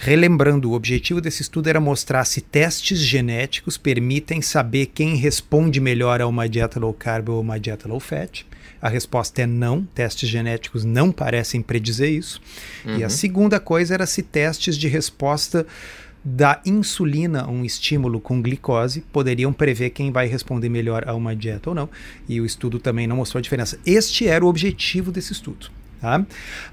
Relembrando, 0.03 0.71
o 0.71 0.73
objetivo 0.73 1.21
desse 1.21 1.43
estudo 1.43 1.67
era 1.67 1.79
mostrar 1.79 2.25
se 2.25 2.41
testes 2.41 2.97
genéticos 2.97 3.77
permitem 3.77 4.41
saber 4.41 4.87
quem 4.87 5.15
responde 5.15 5.79
melhor 5.79 6.19
a 6.19 6.27
uma 6.27 6.49
dieta 6.49 6.79
low 6.79 6.91
carb 6.91 7.29
ou 7.29 7.39
uma 7.39 7.59
dieta 7.59 7.87
low 7.87 7.99
fat. 7.99 8.43
A 8.81 8.89
resposta 8.89 9.43
é 9.43 9.45
não, 9.45 9.83
testes 9.93 10.27
genéticos 10.27 10.83
não 10.83 11.11
parecem 11.11 11.61
predizer 11.61 12.09
isso. 12.09 12.41
Uhum. 12.83 12.97
E 12.97 13.03
a 13.03 13.05
uhum. 13.05 13.09
segunda 13.11 13.59
coisa 13.59 13.93
era 13.93 14.07
se 14.07 14.23
testes 14.23 14.75
de 14.75 14.87
resposta 14.87 15.67
da 16.25 16.59
insulina, 16.65 17.47
um 17.47 17.63
estímulo 17.63 18.19
com 18.19 18.41
glicose, 18.41 19.01
poderiam 19.13 19.53
prever 19.53 19.91
quem 19.91 20.11
vai 20.11 20.25
responder 20.25 20.69
melhor 20.69 21.07
a 21.07 21.13
uma 21.13 21.35
dieta 21.35 21.69
ou 21.69 21.75
não. 21.75 21.87
E 22.27 22.41
o 22.41 22.45
estudo 22.45 22.79
também 22.79 23.05
não 23.05 23.17
mostrou 23.17 23.37
a 23.37 23.43
diferença. 23.43 23.77
Este 23.85 24.27
era 24.27 24.43
o 24.43 24.47
objetivo 24.47 25.11
desse 25.11 25.31
estudo. 25.31 25.69
Tá? 26.01 26.25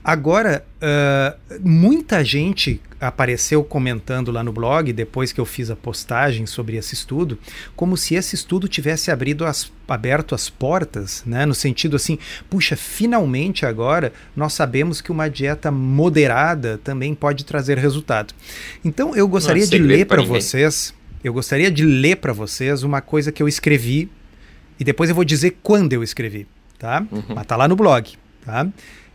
Agora, 0.02 0.64
uh, 0.80 1.60
muita 1.60 2.24
gente 2.24 2.80
apareceu 2.98 3.62
comentando 3.62 4.32
lá 4.32 4.42
no 4.42 4.52
blog, 4.52 4.90
depois 4.90 5.32
que 5.32 5.40
eu 5.40 5.44
fiz 5.44 5.70
a 5.70 5.76
postagem 5.76 6.46
sobre 6.46 6.78
esse 6.78 6.94
estudo, 6.94 7.38
como 7.76 7.94
se 7.94 8.14
esse 8.14 8.34
estudo 8.34 8.66
tivesse 8.66 9.10
abrido 9.10 9.44
as, 9.44 9.70
aberto 9.86 10.34
as 10.34 10.48
portas, 10.48 11.22
né? 11.26 11.44
no 11.44 11.54
sentido 11.54 11.96
assim, 11.96 12.18
puxa, 12.48 12.74
finalmente 12.74 13.66
agora 13.66 14.14
nós 14.34 14.54
sabemos 14.54 15.02
que 15.02 15.12
uma 15.12 15.28
dieta 15.28 15.70
moderada 15.70 16.80
também 16.82 17.14
pode 17.14 17.44
trazer 17.44 17.76
resultado. 17.76 18.32
Então 18.82 19.14
eu 19.14 19.28
gostaria 19.28 19.66
de 19.66 19.78
ler 19.78 20.06
para 20.06 20.22
vocês, 20.22 20.94
eu 21.22 21.34
gostaria 21.34 21.70
de 21.70 21.84
ler 21.84 22.16
para 22.16 22.32
vocês 22.32 22.82
uma 22.82 23.02
coisa 23.02 23.30
que 23.30 23.42
eu 23.42 23.46
escrevi 23.46 24.10
e 24.80 24.84
depois 24.84 25.10
eu 25.10 25.14
vou 25.14 25.24
dizer 25.24 25.58
quando 25.62 25.92
eu 25.92 26.02
escrevi, 26.02 26.46
tá? 26.78 27.06
Uhum. 27.12 27.34
Mas 27.34 27.46
tá 27.46 27.56
lá 27.56 27.68
no 27.68 27.76
blog, 27.76 28.14
tá? 28.44 28.66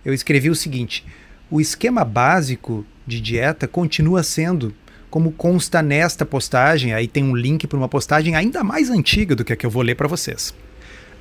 Eu 0.06 0.14
escrevi 0.14 0.50
o 0.50 0.56
seguinte: 0.56 1.06
o 1.50 1.62
esquema 1.62 2.04
básico 2.04 2.86
de 3.06 3.22
dieta 3.22 3.68
continua 3.68 4.24
sendo 4.24 4.74
como 5.10 5.32
consta 5.32 5.82
nesta 5.84 6.26
postagem, 6.26 6.94
aí 6.94 7.08
tem 7.08 7.24
um 7.24 7.36
link 7.36 7.68
para 7.68 7.78
uma 7.78 7.88
postagem 7.88 8.36
ainda 8.36 8.64
mais 8.64 8.90
antiga 8.90 9.36
do 9.36 9.46
que 9.46 9.54
a 9.54 9.56
que 9.56 9.66
eu 9.66 9.70
vou 9.70 9.84
ler 9.84 9.96
para 9.96 10.08
vocês. 10.08 10.54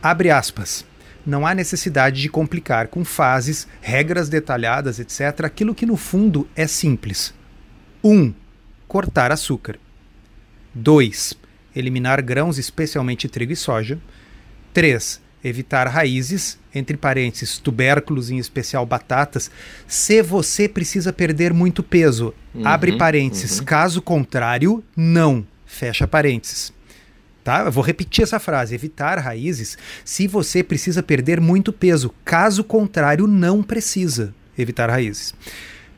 Abre 0.03 0.31
aspas. 0.31 0.85
Não 1.25 1.47
há 1.47 1.55
necessidade 1.55 2.21
de 2.21 2.29
complicar 2.29 2.89
com 2.89 3.05
fases, 3.05 3.69
regras 3.81 4.29
detalhadas, 4.29 4.99
etc., 4.99 5.45
aquilo 5.45 5.75
que 5.75 5.87
no 5.87 5.97
fundo 5.97 6.49
é 6.57 6.67
simples. 6.67 7.33
1. 8.03 8.11
Um, 8.11 8.35
cortar 8.89 9.31
açúcar. 9.31 9.79
2. 10.75 11.35
Eliminar 11.77 12.23
grãos, 12.23 12.59
especialmente 12.59 13.29
trigo 13.29 13.53
e 13.53 13.57
soja. 13.57 13.99
3 14.73 15.21
evitar 15.45 15.87
raízes, 15.89 16.59
entre 16.75 16.97
parênteses, 16.97 17.59
tubérculos, 17.59 18.31
em 18.31 18.39
especial 18.39 18.87
batatas, 18.87 19.51
se 19.87 20.23
você 20.23 20.69
precisa 20.69 21.13
perder 21.13 21.53
muito 21.53 21.83
peso. 21.83 22.35
Uhum, 22.55 22.67
abre 22.67 22.97
parênteses. 22.97 23.59
Uhum. 23.59 23.65
Caso 23.65 24.03
contrário, 24.03 24.83
não. 24.97 25.47
Fecha 25.67 26.07
parênteses. 26.07 26.73
Tá? 27.43 27.65
Eu 27.65 27.73
vou 27.73 27.83
repetir 27.83 28.23
essa 28.23 28.39
frase: 28.39 28.75
evitar 28.75 29.19
raízes 29.19 29.77
se 30.05 30.27
você 30.27 30.63
precisa 30.63 31.03
perder 31.03 31.41
muito 31.41 31.73
peso. 31.73 32.15
Caso 32.25 32.63
contrário, 32.63 33.27
não 33.27 33.63
precisa 33.63 34.35
evitar 34.57 34.89
raízes. 34.89 35.35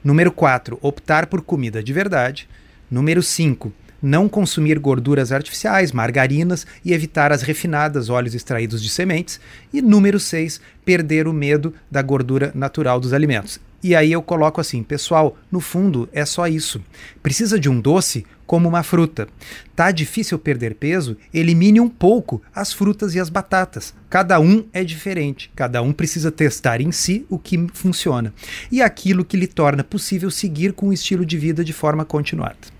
Número 0.02 0.30
4, 0.30 0.78
optar 0.80 1.26
por 1.26 1.42
comida 1.42 1.82
de 1.82 1.92
verdade. 1.92 2.48
Número 2.90 3.22
5, 3.22 3.72
não 4.04 4.28
consumir 4.28 4.78
gorduras 4.78 5.32
artificiais, 5.32 5.90
margarinas 5.90 6.66
e 6.84 6.92
evitar 6.92 7.32
as 7.32 7.40
refinadas, 7.40 8.10
óleos 8.10 8.34
extraídos 8.34 8.82
de 8.82 8.90
sementes. 8.90 9.40
E 9.72 9.80
número 9.80 10.20
6, 10.20 10.60
perder 10.84 11.26
o 11.26 11.32
medo 11.32 11.72
da 11.90 12.02
gordura 12.02 12.52
natural 12.54 13.00
dos 13.00 13.14
alimentos. 13.14 13.58
E 13.82 13.94
aí 13.94 14.12
eu 14.12 14.22
coloco 14.22 14.60
assim, 14.60 14.82
pessoal, 14.82 15.36
no 15.50 15.60
fundo 15.60 16.08
é 16.12 16.24
só 16.24 16.46
isso. 16.46 16.82
Precisa 17.22 17.58
de 17.58 17.68
um 17.68 17.80
doce? 17.80 18.26
Como 18.46 18.68
uma 18.68 18.82
fruta. 18.82 19.26
Tá 19.74 19.90
difícil 19.90 20.38
perder 20.38 20.74
peso? 20.74 21.16
Elimine 21.32 21.80
um 21.80 21.88
pouco 21.88 22.42
as 22.54 22.74
frutas 22.74 23.14
e 23.14 23.20
as 23.20 23.30
batatas. 23.30 23.94
Cada 24.10 24.38
um 24.38 24.66
é 24.70 24.84
diferente, 24.84 25.50
cada 25.56 25.80
um 25.80 25.92
precisa 25.94 26.30
testar 26.30 26.80
em 26.80 26.92
si 26.92 27.24
o 27.30 27.38
que 27.38 27.66
funciona 27.72 28.34
e 28.70 28.82
aquilo 28.82 29.24
que 29.24 29.36
lhe 29.36 29.46
torna 29.46 29.82
possível 29.82 30.30
seguir 30.30 30.74
com 30.74 30.88
o 30.88 30.92
estilo 30.92 31.24
de 31.24 31.38
vida 31.38 31.64
de 31.64 31.72
forma 31.72 32.04
continuada. 32.04 32.73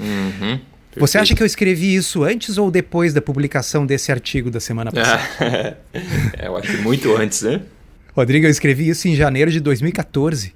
Uhum. 0.00 0.60
Você 0.96 1.18
acha 1.18 1.34
que 1.34 1.42
eu 1.42 1.46
escrevi 1.46 1.94
isso 1.94 2.24
antes 2.24 2.58
ou 2.58 2.70
depois 2.70 3.12
da 3.12 3.22
publicação 3.22 3.86
desse 3.86 4.10
artigo 4.10 4.50
da 4.50 4.58
semana 4.58 4.90
passada? 4.90 5.78
é, 6.36 6.46
eu 6.46 6.56
acho 6.56 6.82
muito 6.82 7.14
antes, 7.16 7.42
né? 7.42 7.62
Rodrigo, 8.14 8.46
eu 8.46 8.50
escrevi 8.50 8.88
isso 8.88 9.06
em 9.06 9.14
janeiro 9.14 9.50
de 9.50 9.60
2014. 9.60 10.52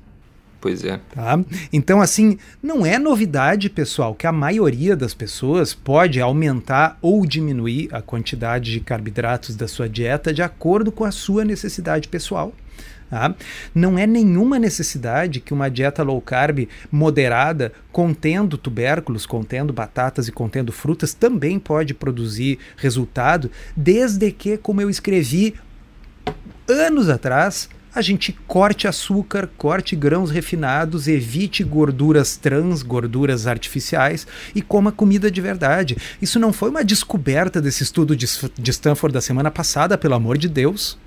Pois 0.61 0.83
é. 0.83 0.99
Tá? 1.15 1.39
Então, 1.71 2.01
assim, 2.01 2.39
não 2.63 2.87
é 2.87 2.99
novidade, 2.99 3.69
pessoal, 3.69 4.15
que 4.15 4.27
a 4.27 4.33
maioria 4.33 4.97
das 4.97 5.13
pessoas 5.13 5.75
pode 5.75 6.21
aumentar 6.21 6.99
ou 7.03 7.27
diminuir 7.27 7.89
a 7.93 8.01
quantidade 8.01 8.73
de 8.73 8.81
carboidratos 8.81 9.55
da 9.57 9.69
sua 9.69 9.89
dieta 9.89 10.33
de 10.33 10.43
acordo 10.43 10.91
com 10.91 11.05
a 11.05 11.13
sua 11.13 11.45
necessidade 11.45 12.09
pessoal. 12.09 12.53
Tá? 13.15 13.33
Não 13.73 13.97
é 13.97 14.09
nenhuma 14.09 14.59
necessidade 14.59 15.39
que 15.39 15.55
uma 15.55 15.71
dieta 15.71 16.03
low 16.03 16.21
carb 16.21 16.69
moderada, 16.91 17.73
contendo 17.93 18.59
tubérculos, 18.59 19.25
contendo 19.25 19.73
batatas 19.73 20.27
e 20.27 20.33
contendo 20.33 20.73
frutas, 20.73 21.15
também 21.15 21.61
pode 21.61 21.95
produzir 21.95 22.59
resultado, 22.77 23.53
desde 23.77 24.33
que, 24.33 24.57
como 24.57 24.81
eu 24.81 24.91
escrevi 24.91 25.55
anos 26.69 27.09
atrás, 27.09 27.69
a 27.95 28.03
gente 28.03 28.33
corte 28.49 28.89
açúcar, 28.89 29.49
corte 29.57 29.95
grãos 29.95 30.33
refinados, 30.33 31.07
evite 31.07 31.63
gorduras 31.63 32.37
trans, 32.37 32.83
gorduras 32.83 33.47
artificiais 33.47 34.27
e 34.57 34.61
coma 34.61 34.91
comida 34.91 35.31
de 35.31 35.41
verdade. 35.41 35.97
Isso 36.21 36.41
não 36.41 36.53
foi 36.53 36.69
uma 36.69 36.83
descoberta 36.83 37.63
desse 37.63 37.85
estudo 37.85 38.17
de, 38.17 38.27
de 38.59 38.71
Stanford 38.73 39.15
da 39.15 39.21
semana 39.21 39.53
passada, 39.53 39.97
pelo 39.97 40.15
amor 40.15 40.37
de 40.37 40.49
Deus. 40.49 40.99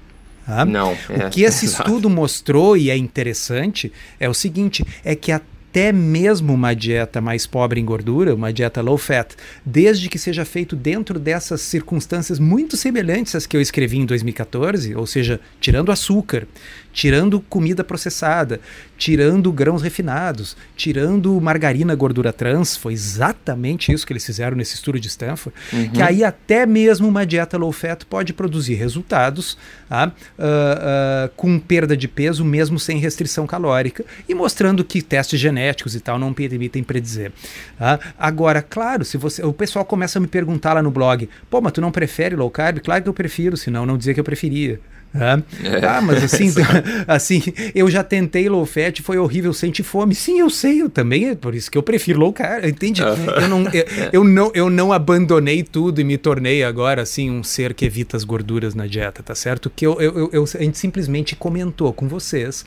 Não. 0.65 0.97
É, 1.09 1.27
o 1.27 1.29
que 1.29 1.43
esse 1.43 1.65
estudo 1.67 2.09
mostrou 2.09 2.77
e 2.77 2.89
é 2.89 2.97
interessante 2.97 3.91
é 4.19 4.29
o 4.29 4.33
seguinte: 4.33 4.85
é 5.03 5.15
que 5.15 5.31
a 5.31 5.41
até 5.69 5.91
mesmo 5.91 6.53
uma 6.53 6.73
dieta 6.73 7.21
mais 7.21 7.45
pobre 7.45 7.79
em 7.79 7.85
gordura, 7.85 8.33
uma 8.33 8.51
dieta 8.51 8.81
low 8.81 8.97
fat, 8.97 9.35
desde 9.65 10.09
que 10.09 10.17
seja 10.17 10.43
feito 10.43 10.75
dentro 10.75 11.19
dessas 11.19 11.61
circunstâncias 11.61 12.39
muito 12.39 12.75
semelhantes 12.77 13.35
às 13.35 13.45
que 13.45 13.55
eu 13.55 13.61
escrevi 13.61 13.97
em 13.97 14.05
2014, 14.05 14.95
ou 14.95 15.05
seja, 15.05 15.39
tirando 15.59 15.91
açúcar, 15.91 16.47
tirando 16.91 17.39
comida 17.41 17.83
processada, 17.83 18.59
tirando 18.97 19.51
grãos 19.51 19.83
refinados, 19.83 20.57
tirando 20.75 21.39
margarina, 21.39 21.93
gordura 21.93 22.33
trans, 22.33 22.75
foi 22.75 22.93
exatamente 22.93 23.91
isso 23.91 24.07
que 24.07 24.13
eles 24.13 24.25
fizeram 24.25 24.57
nesse 24.57 24.73
estudo 24.73 24.99
de 24.99 25.07
Stanford, 25.07 25.55
uhum. 25.71 25.89
que 25.89 26.01
aí 26.01 26.23
até 26.23 26.65
mesmo 26.65 27.07
uma 27.07 27.23
dieta 27.23 27.55
low 27.55 27.71
fat 27.71 28.03
pode 28.05 28.33
produzir 28.33 28.73
resultados 28.73 29.57
tá? 29.87 30.07
uh, 30.07 30.41
uh, 30.41 31.29
com 31.35 31.59
perda 31.59 31.95
de 31.95 32.07
peso, 32.07 32.43
mesmo 32.43 32.79
sem 32.79 32.97
restrição 32.97 33.45
calórica, 33.45 34.03
e 34.27 34.33
mostrando 34.33 34.83
que 34.83 34.99
testes 35.01 35.39
genéticos 35.39 35.56
e 35.95 35.99
tal 35.99 36.17
não 36.19 36.33
permitem 36.33 36.83
predizer. 36.83 37.31
Tá? 37.77 37.99
Agora, 38.17 38.61
claro, 38.61 39.03
se 39.03 39.17
você, 39.17 39.43
o 39.43 39.53
pessoal 39.53 39.85
começa 39.85 40.19
a 40.19 40.21
me 40.21 40.27
perguntar 40.27 40.73
lá 40.73 40.81
no 40.81 40.91
blog, 40.91 41.29
pô, 41.49 41.61
mas 41.61 41.73
tu 41.73 41.81
não 41.81 41.91
prefere 41.91 42.35
low 42.35 42.49
carb? 42.49 42.79
Claro 42.79 43.03
que 43.03 43.09
eu 43.09 43.13
prefiro, 43.13 43.57
senão 43.57 43.85
não 43.85 43.97
dizia 43.97 44.13
que 44.13 44.19
eu 44.19 44.23
preferia. 44.23 44.79
É. 45.13 45.85
Ah, 45.85 46.01
mas 46.01 46.23
assim, 46.23 46.51
assim, 47.07 47.41
eu 47.73 47.89
já 47.89 48.03
tentei 48.03 48.47
low 48.49 48.65
fat, 48.65 49.01
foi 49.01 49.17
horrível, 49.17 49.53
sente 49.53 49.83
fome. 49.83 50.13
Sim, 50.13 50.39
eu 50.39 50.49
sei, 50.49 50.81
eu 50.81 50.89
também, 50.89 51.29
é 51.29 51.35
por 51.35 51.55
isso 51.55 51.71
que 51.71 51.77
eu 51.77 51.83
prefiro 51.83 52.19
low 52.19 52.33
carb, 52.33 52.65
entende? 52.65 53.01
Uh 53.01 53.07
-huh. 53.07 53.41
eu, 53.41 53.47
não, 53.47 53.63
eu, 53.67 53.85
eu, 54.13 54.23
não, 54.23 54.51
eu 54.53 54.69
não 54.69 54.93
abandonei 54.93 55.63
tudo 55.63 56.01
e 56.01 56.03
me 56.03 56.17
tornei 56.17 56.63
agora, 56.63 57.01
assim, 57.01 57.31
um 57.31 57.43
ser 57.43 57.73
que 57.73 57.85
evita 57.85 58.17
as 58.17 58.23
gorduras 58.23 58.75
na 58.75 58.85
dieta, 58.87 59.23
tá 59.23 59.35
certo? 59.35 59.69
Que 59.69 59.85
eu, 59.85 59.99
eu, 59.99 60.29
eu 60.31 60.43
a 60.43 60.63
gente 60.63 60.77
simplesmente 60.77 61.35
comentou 61.35 61.91
com 61.93 62.07
vocês 62.07 62.65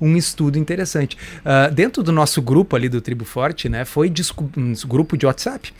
um 0.00 0.16
estudo 0.16 0.58
interessante. 0.58 1.16
Uh, 1.40 1.72
dentro 1.72 2.02
do 2.02 2.12
nosso 2.12 2.42
grupo 2.42 2.76
ali 2.76 2.88
do 2.88 3.00
Tribo 3.00 3.24
Forte, 3.24 3.68
né, 3.68 3.84
foi 3.84 4.12
um 4.56 4.72
grupo 4.86 5.16
de 5.16 5.26
WhatsApp, 5.26 5.72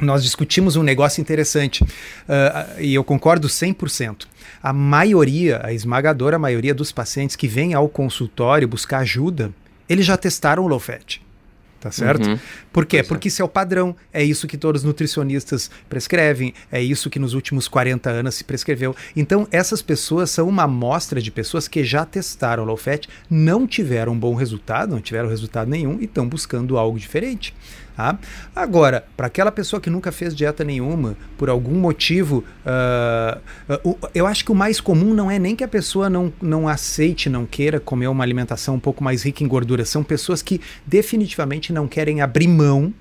nós 0.00 0.22
discutimos 0.22 0.76
um 0.76 0.82
negócio 0.82 1.20
interessante 1.20 1.82
uh, 1.82 2.80
e 2.80 2.94
eu 2.94 3.04
concordo 3.04 3.48
100%. 3.48 4.26
A 4.62 4.72
maioria, 4.72 5.60
a 5.62 5.72
esmagadora 5.72 6.38
maioria 6.38 6.74
dos 6.74 6.90
pacientes 6.90 7.36
que 7.36 7.46
vêm 7.46 7.74
ao 7.74 7.88
consultório 7.88 8.66
buscar 8.66 8.98
ajuda, 8.98 9.52
eles 9.88 10.06
já 10.06 10.16
testaram 10.16 10.64
o 10.64 10.66
low 10.66 10.80
fat. 10.80 11.20
Tá 11.84 11.90
certo? 11.90 12.26
Uhum. 12.26 12.38
Por 12.72 12.86
quê? 12.86 12.96
Pois 12.96 13.06
é. 13.06 13.08
Porque 13.08 13.28
é. 13.28 13.30
isso 13.30 13.42
é 13.42 13.44
o 13.44 13.48
padrão. 13.48 13.94
É 14.10 14.24
isso 14.24 14.46
que 14.46 14.56
todos 14.56 14.80
os 14.80 14.86
nutricionistas 14.86 15.70
prescrevem. 15.86 16.54
É 16.72 16.80
isso 16.82 17.10
que 17.10 17.18
nos 17.18 17.34
últimos 17.34 17.68
40 17.68 18.08
anos 18.08 18.36
se 18.36 18.42
prescreveu. 18.42 18.96
Então, 19.14 19.46
essas 19.52 19.82
pessoas 19.82 20.30
são 20.30 20.48
uma 20.48 20.62
amostra 20.62 21.20
de 21.20 21.30
pessoas 21.30 21.68
que 21.68 21.84
já 21.84 22.06
testaram 22.06 22.64
low 22.64 22.78
fat, 22.78 23.06
não 23.28 23.66
tiveram 23.66 24.14
um 24.14 24.18
bom 24.18 24.34
resultado, 24.34 24.92
não 24.92 25.00
tiveram 25.02 25.28
resultado 25.28 25.68
nenhum 25.68 25.98
e 26.00 26.04
estão 26.04 26.26
buscando 26.26 26.78
algo 26.78 26.98
diferente. 26.98 27.54
Tá? 27.96 28.18
Agora, 28.56 29.04
para 29.16 29.28
aquela 29.28 29.52
pessoa 29.52 29.80
que 29.80 29.88
nunca 29.88 30.10
fez 30.10 30.34
dieta 30.34 30.64
nenhuma, 30.64 31.16
por 31.38 31.48
algum 31.48 31.78
motivo, 31.78 32.42
uh, 32.66 33.72
uh, 33.72 33.98
eu 34.12 34.26
acho 34.26 34.44
que 34.44 34.50
o 34.50 34.54
mais 34.54 34.80
comum 34.80 35.14
não 35.14 35.30
é 35.30 35.38
nem 35.38 35.54
que 35.54 35.62
a 35.62 35.68
pessoa 35.68 36.10
não, 36.10 36.32
não 36.42 36.66
aceite, 36.66 37.30
não 37.30 37.46
queira 37.46 37.78
comer 37.78 38.08
uma 38.08 38.24
alimentação 38.24 38.74
um 38.74 38.80
pouco 38.80 39.04
mais 39.04 39.22
rica 39.22 39.44
em 39.44 39.48
gordura. 39.48 39.84
São 39.84 40.02
pessoas 40.02 40.42
que 40.42 40.60
definitivamente 40.84 41.72
não 41.72 41.86
querem 41.86 42.20
abrir 42.20 42.48
mão 42.48 42.92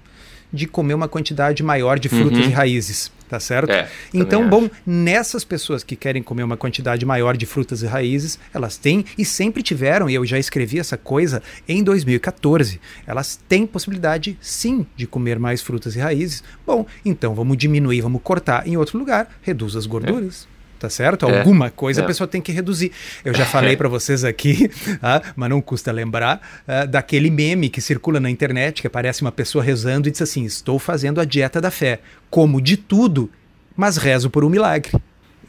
de 0.51 0.67
comer 0.67 0.93
uma 0.93 1.07
quantidade 1.07 1.63
maior 1.63 1.97
de 1.97 2.07
frutas 2.07 2.45
uhum. 2.45 2.51
e 2.51 2.53
raízes 2.53 3.12
tá 3.33 3.39
certo? 3.39 3.71
É, 3.71 3.89
então, 4.13 4.47
bom, 4.47 4.69
nessas 4.85 5.43
pessoas 5.43 5.83
que 5.83 5.95
querem 5.95 6.21
comer 6.21 6.43
uma 6.43 6.55
quantidade 6.55 7.03
maior 7.03 7.35
de 7.35 7.47
frutas 7.47 7.81
e 7.81 7.87
raízes, 7.87 8.37
elas 8.53 8.77
têm 8.77 9.03
e 9.17 9.25
sempre 9.25 9.63
tiveram, 9.63 10.07
e 10.07 10.13
eu 10.13 10.23
já 10.23 10.37
escrevi 10.37 10.77
essa 10.77 10.97
coisa 10.97 11.41
em 11.67 11.83
2014, 11.83 12.79
elas 13.07 13.39
têm 13.49 13.65
possibilidade 13.65 14.37
sim 14.39 14.85
de 14.95 15.07
comer 15.07 15.39
mais 15.39 15.63
frutas 15.63 15.95
e 15.95 15.99
raízes. 15.99 16.43
Bom, 16.63 16.85
então 17.03 17.33
vamos 17.33 17.57
diminuir, 17.57 18.01
vamos 18.01 18.21
cortar 18.21 18.67
em 18.67 18.77
outro 18.77 18.99
lugar, 18.99 19.27
reduz 19.41 19.75
as 19.75 19.87
gorduras. 19.87 20.47
É 20.49 20.52
tá 20.83 20.89
certo? 20.89 21.25
É, 21.29 21.39
Alguma 21.39 21.69
coisa 21.69 22.01
é. 22.01 22.03
a 22.03 22.05
pessoa 22.07 22.27
tem 22.27 22.41
que 22.41 22.51
reduzir. 22.51 22.91
Eu 23.23 23.33
já 23.33 23.45
falei 23.45 23.75
para 23.77 23.87
vocês 23.87 24.25
aqui, 24.25 24.69
ah, 25.01 25.21
mas 25.33 25.49
não 25.49 25.61
custa 25.61 25.93
lembrar, 25.93 26.41
ah, 26.67 26.85
daquele 26.85 27.29
meme 27.29 27.69
que 27.69 27.79
circula 27.79 28.19
na 28.19 28.29
internet, 28.29 28.81
que 28.81 28.87
aparece 28.87 29.21
uma 29.21 29.31
pessoa 29.31 29.63
rezando 29.63 30.09
e 30.09 30.11
diz 30.11 30.21
assim: 30.21 30.43
Estou 30.43 30.77
fazendo 30.77 31.21
a 31.21 31.25
dieta 31.25 31.61
da 31.61 31.71
fé. 31.71 32.01
Como 32.29 32.59
de 32.59 32.75
tudo, 32.75 33.29
mas 33.77 33.95
rezo 33.95 34.29
por 34.29 34.43
um 34.43 34.49
milagre. 34.49 34.91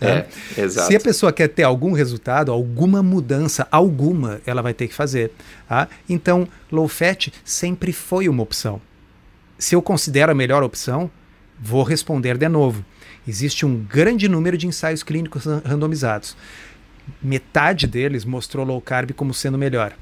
É, 0.01 0.27
exato. 0.57 0.89
Se 0.89 0.97
a 0.97 1.01
pessoa 1.01 1.33
quer 1.33 1.49
ter 1.49 1.65
algum 1.65 1.93
resultado, 1.93 2.53
alguma 2.53 3.03
mudança, 3.03 3.67
alguma, 3.73 4.41
ela 4.47 4.63
vai 4.63 4.73
ter 4.75 4.87
que 4.87 4.95
fazer. 4.95 5.33
Tá? 5.69 5.89
Então, 6.09 6.47
low 6.71 6.87
fat 6.87 7.33
sempre 7.45 7.93
foi 7.93 8.29
uma 8.29 8.43
opção. 8.43 8.81
Se 9.59 9.75
eu 9.75 9.83
considero 9.83 10.31
a 10.31 10.35
melhor 10.35 10.63
opção, 10.63 11.11
vou 11.61 11.83
responder 11.83 12.37
de 12.37 12.49
novo. 12.49 12.85
Existe 13.27 13.65
um 13.65 13.77
grande 13.77 14.29
número 14.29 14.57
de 14.57 14.67
ensaios 14.67 15.03
clínicos 15.03 15.45
randomizados. 15.65 16.37
Metade 17.23 17.87
deles 17.87 18.25
mostrou 18.25 18.65
low 18.65 18.81
carb 18.81 19.13
como 19.13 19.33
sendo 19.33 19.59
melhor. 19.59 19.95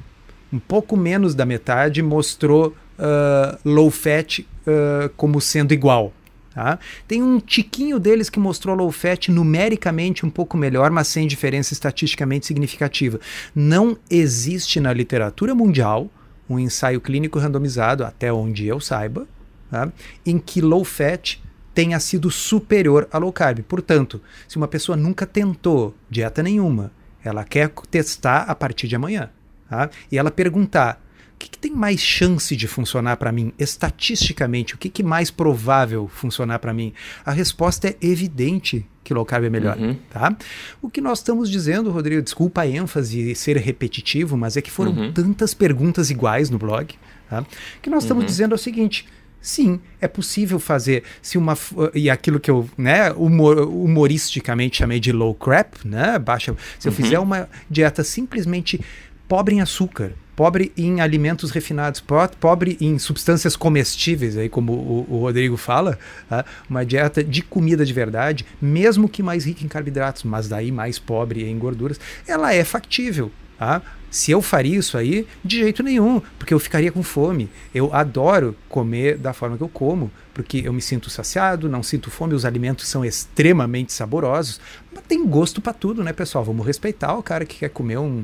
Um 0.53 0.59
pouco 0.59 0.97
menos 0.97 1.35
da 1.35 1.47
metade 1.47 2.03
mostrou 2.03 2.75
uh, 2.99 3.59
low 3.65 3.91
fat 3.91 4.41
uh, 4.41 5.09
como 5.17 5.41
sendo 5.41 5.73
igual. 5.73 6.13
Tá? 6.55 6.79
Tem 7.09 7.23
um 7.23 7.41
tiquinho 7.41 7.99
deles 7.99 8.29
que 8.29 8.39
mostrou 8.39 8.77
low 8.77 8.93
fat 8.93 9.29
numericamente 9.31 10.27
um 10.27 10.31
pouco 10.31 10.57
melhor, 10.57 10.91
mas 10.91 11.09
sem 11.09 11.27
diferença 11.27 11.73
estatisticamente 11.73 12.47
significativa. 12.47 13.19
Não 13.55 13.97
existe 14.11 14.79
na 14.79 14.93
literatura 14.93 15.55
mundial 15.55 16.11
um 16.49 16.59
ensaio 16.59 17.01
clínico 17.01 17.39
randomizado, 17.39 18.05
até 18.05 18.31
onde 18.31 18.67
eu 18.67 18.79
saiba, 18.81 19.27
tá? 19.73 19.91
em 20.25 20.39
que 20.39 20.61
low 20.61 20.85
fat 20.85 21.41
tenha 21.75 21.99
sido 21.99 22.31
superior 22.31 23.09
a 23.11 23.17
low 23.17 23.33
carb. 23.33 23.61
Portanto, 23.61 24.21
se 24.47 24.59
uma 24.59 24.69
pessoa 24.69 24.95
nunca 24.95 25.25
tentou 25.25 25.95
dieta 26.11 26.43
nenhuma, 26.43 26.93
ela 27.25 27.43
quer 27.43 27.71
testar 27.91 28.43
a 28.43 28.55
partir 28.55 28.87
de 28.87 28.95
amanhã, 28.95 29.31
tá? 29.69 29.89
e 30.11 30.19
ela 30.19 30.31
perguntar 30.31 31.03
o 31.35 31.39
que, 31.39 31.51
que 31.51 31.59
tem 31.59 31.73
mais 31.73 31.99
chance 31.99 32.55
de 32.55 32.69
funcionar 32.69 33.17
para 33.17 33.33
mim, 33.33 33.53
estatisticamente, 33.59 34.75
o 34.75 34.79
que, 34.79 34.89
que 34.89 35.03
mais 35.03 35.29
provável 35.29 36.07
funcionar 36.07 36.61
para 36.61 36.75
mim? 36.75 36.93
A 37.25 37.33
resposta 37.33 37.89
é 37.89 37.97
evidente 38.01 38.87
que 39.03 39.13
low 39.13 39.25
carb 39.25 39.45
é 39.45 39.51
melhor, 39.51 39.77
uhum. 39.77 39.97
tá? 40.09 40.37
O 40.81 40.89
que 40.89 41.01
nós 41.01 41.19
estamos 41.19 41.51
dizendo, 41.51 41.91
Rodrigo, 41.91 42.23
desculpa 42.23 42.61
a 42.61 42.67
ênfase 42.69 43.33
e 43.33 43.35
ser 43.35 43.57
repetitivo, 43.57 44.37
mas 44.37 44.57
é 44.57 44.63
que 44.63 44.71
foram 44.71 44.93
uhum. 44.93 45.13
tantas 45.13 45.53
perguntas 45.53 46.11
iguais 46.11 46.49
no 46.49 46.59
blog, 46.59 46.95
tá? 47.29 47.45
Que 47.81 47.91
nós 47.91 48.05
estamos 48.05 48.23
uhum. 48.23 48.29
dizendo 48.29 48.53
é 48.53 48.55
o 48.55 48.59
seguinte: 48.59 49.09
Sim, 49.43 49.81
é 50.01 50.07
possível 50.07 50.61
fazer. 50.61 51.03
Se 51.21 51.37
uma 51.37 51.59
e 51.93 52.09
aquilo 52.09 52.39
que 52.39 52.51
eu, 52.51 52.71
né, 52.79 53.11
humor, 53.11 53.59
humoristicamente 53.59 54.79
chamei 54.79 55.01
de 55.01 55.11
low 55.11 55.35
crap, 55.35 55.85
né, 55.85 56.17
baixa. 56.17 56.57
Se 56.79 56.87
eu 56.87 56.93
uhum. 56.93 56.97
fizer 56.97 57.19
uma 57.19 57.49
dieta 57.69 58.05
simplesmente 58.05 58.81
pobre 59.27 59.57
em 59.57 59.61
açúcar, 59.61 60.13
pobre 60.37 60.73
em 60.77 61.01
alimentos 61.01 61.51
refinados, 61.51 62.03
pobre 62.41 62.77
em 62.81 62.99
substâncias 62.99 63.57
comestíveis, 63.57 64.37
aí 64.37 64.49
como 64.49 64.73
o, 64.73 65.07
o 65.09 65.19
Rodrigo 65.19 65.57
fala, 65.57 65.99
tá? 66.29 66.45
uma 66.69 66.85
dieta 66.87 67.23
de 67.23 67.43
comida 67.43 67.85
de 67.85 67.93
verdade, 67.93 68.47
mesmo 68.61 69.09
que 69.09 69.23
mais 69.23 69.45
rica 69.45 69.65
em 69.65 69.69
carboidratos, 69.69 70.23
mas 70.23 70.49
daí 70.49 70.71
mais 70.71 70.99
pobre 70.99 71.49
em 71.49 71.59
gorduras, 71.59 71.99
ela 72.27 72.55
é 72.55 72.65
factível. 72.65 73.31
Tá? 73.59 73.83
Se 74.13 74.31
eu 74.31 74.43
faria 74.43 74.79
isso 74.79 74.99
aí, 74.99 75.27
de 75.43 75.61
jeito 75.61 75.83
nenhum, 75.83 76.21
porque 76.39 76.53
eu 76.53 76.59
ficaria 76.59 76.93
com 76.93 77.03
fome. 77.03 77.49
Eu 77.75 77.95
adoro 77.95 78.55
comer 78.69 79.17
da 79.17 79.33
forma 79.33 79.57
que 79.57 79.63
eu 79.63 79.71
como, 79.71 80.11
porque 80.35 80.61
eu 80.67 80.73
me 80.75 80.83
sinto 80.83 81.09
saciado, 81.09 81.67
não 81.67 81.83
sinto 81.83 82.11
fome, 82.11 82.35
os 82.35 82.45
alimentos 82.45 82.87
são 82.87 83.03
extremamente 83.07 83.91
saborosos. 83.91 84.61
Mas 84.95 85.03
tem 85.09 85.27
gosto 85.27 85.63
para 85.63 85.73
tudo, 85.73 86.05
né, 86.05 86.13
pessoal? 86.13 86.45
Vamos 86.45 86.67
respeitar 86.67 87.17
o 87.17 87.23
cara 87.23 87.47
que 87.47 87.61
quer 87.61 87.71
comer 87.71 87.97
um, 87.97 88.23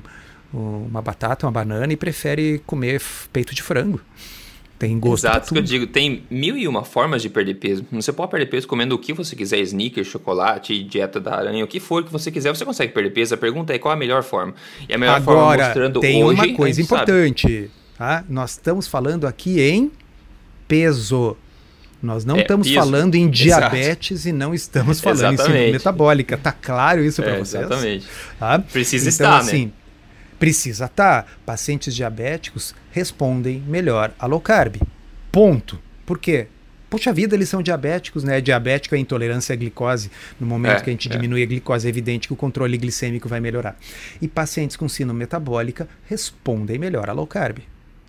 uma 0.52 1.00
batata, 1.00 1.46
uma 1.46 1.52
banana 1.52 1.90
e 1.90 1.96
prefere 1.96 2.60
comer 2.66 3.00
peito 3.32 3.54
de 3.54 3.62
frango. 3.62 3.98
Tem 4.78 4.96
gosto 4.98 5.26
Exato, 5.26 5.52
que 5.52 5.58
eu 5.58 5.62
digo, 5.62 5.88
tem 5.88 6.22
mil 6.30 6.56
e 6.56 6.68
uma 6.68 6.84
formas 6.84 7.20
de 7.20 7.28
perder 7.28 7.54
peso. 7.54 7.84
Você 7.90 8.12
pode 8.12 8.30
perder 8.30 8.46
peso 8.46 8.68
comendo 8.68 8.94
o 8.94 8.98
que 8.98 9.12
você 9.12 9.34
quiser, 9.34 9.58
sneakers, 9.58 10.06
chocolate, 10.06 10.84
dieta 10.84 11.18
da 11.18 11.34
aranha, 11.34 11.64
o 11.64 11.66
que 11.66 11.80
for 11.80 12.04
que 12.04 12.12
você 12.12 12.30
quiser, 12.30 12.54
você 12.54 12.64
consegue 12.64 12.92
perder 12.92 13.10
peso. 13.10 13.34
A 13.34 13.36
pergunta 13.36 13.74
é 13.74 13.78
qual 13.78 13.92
a 13.92 13.96
melhor 13.96 14.22
forma. 14.22 14.54
E 14.88 14.94
a 14.94 14.98
melhor 14.98 15.16
Agora, 15.16 15.34
forma 15.34 15.64
mostrando 15.64 16.00
tem 16.00 16.22
hoje, 16.22 16.40
uma 16.40 16.54
coisa 16.54 16.80
importante, 16.80 17.68
tá? 17.96 18.24
Nós 18.28 18.52
estamos 18.52 18.86
falando 18.86 19.26
aqui 19.26 19.60
em 19.60 19.90
peso. 20.68 21.36
Nós 22.00 22.24
não 22.24 22.36
é, 22.36 22.42
estamos 22.42 22.68
peso. 22.68 22.78
falando 22.78 23.16
em 23.16 23.28
diabetes 23.28 24.20
Exato. 24.20 24.28
e 24.28 24.32
não 24.32 24.54
estamos 24.54 25.00
falando 25.00 25.18
exatamente. 25.18 25.40
em 25.40 25.46
síndrome 25.46 25.72
metabólica. 25.72 26.36
Tá 26.36 26.52
claro 26.52 27.02
isso 27.02 27.20
para 27.20 27.32
é, 27.32 27.38
vocês? 27.40 27.64
Exatamente. 27.64 28.06
Tá? 28.38 28.60
Precisa 28.60 29.08
então, 29.08 29.26
estar, 29.26 29.38
assim, 29.38 29.66
né? 29.66 29.72
Precisa 30.38 30.84
estar. 30.84 31.24
Tá. 31.24 31.28
Pacientes 31.44 31.92
diabéticos 31.96 32.76
respondem 32.98 33.62
melhor 33.66 34.12
a 34.18 34.26
low 34.26 34.40
carb. 34.40 34.76
Ponto. 35.30 35.78
Por 36.04 36.18
quê? 36.18 36.48
Puxa 36.90 37.12
vida, 37.12 37.36
eles 37.36 37.48
são 37.48 37.62
diabéticos, 37.62 38.24
né? 38.24 38.40
Diabético 38.40 38.94
é 38.94 38.98
intolerância 38.98 39.52
à 39.52 39.56
glicose. 39.56 40.10
No 40.40 40.46
momento 40.46 40.78
é, 40.78 40.80
que 40.80 40.90
a 40.90 40.92
gente 40.92 41.08
é. 41.08 41.12
diminui 41.12 41.42
a 41.42 41.46
glicose, 41.46 41.86
é 41.86 41.90
evidente 41.90 42.26
que 42.26 42.32
o 42.32 42.36
controle 42.36 42.76
glicêmico 42.76 43.28
vai 43.28 43.40
melhorar. 43.40 43.78
E 44.20 44.26
pacientes 44.26 44.76
com 44.76 44.88
síndrome 44.88 45.20
metabólica 45.20 45.88
respondem 46.08 46.78
melhor 46.78 47.08
a 47.08 47.12
low 47.12 47.26
carb. 47.26 47.58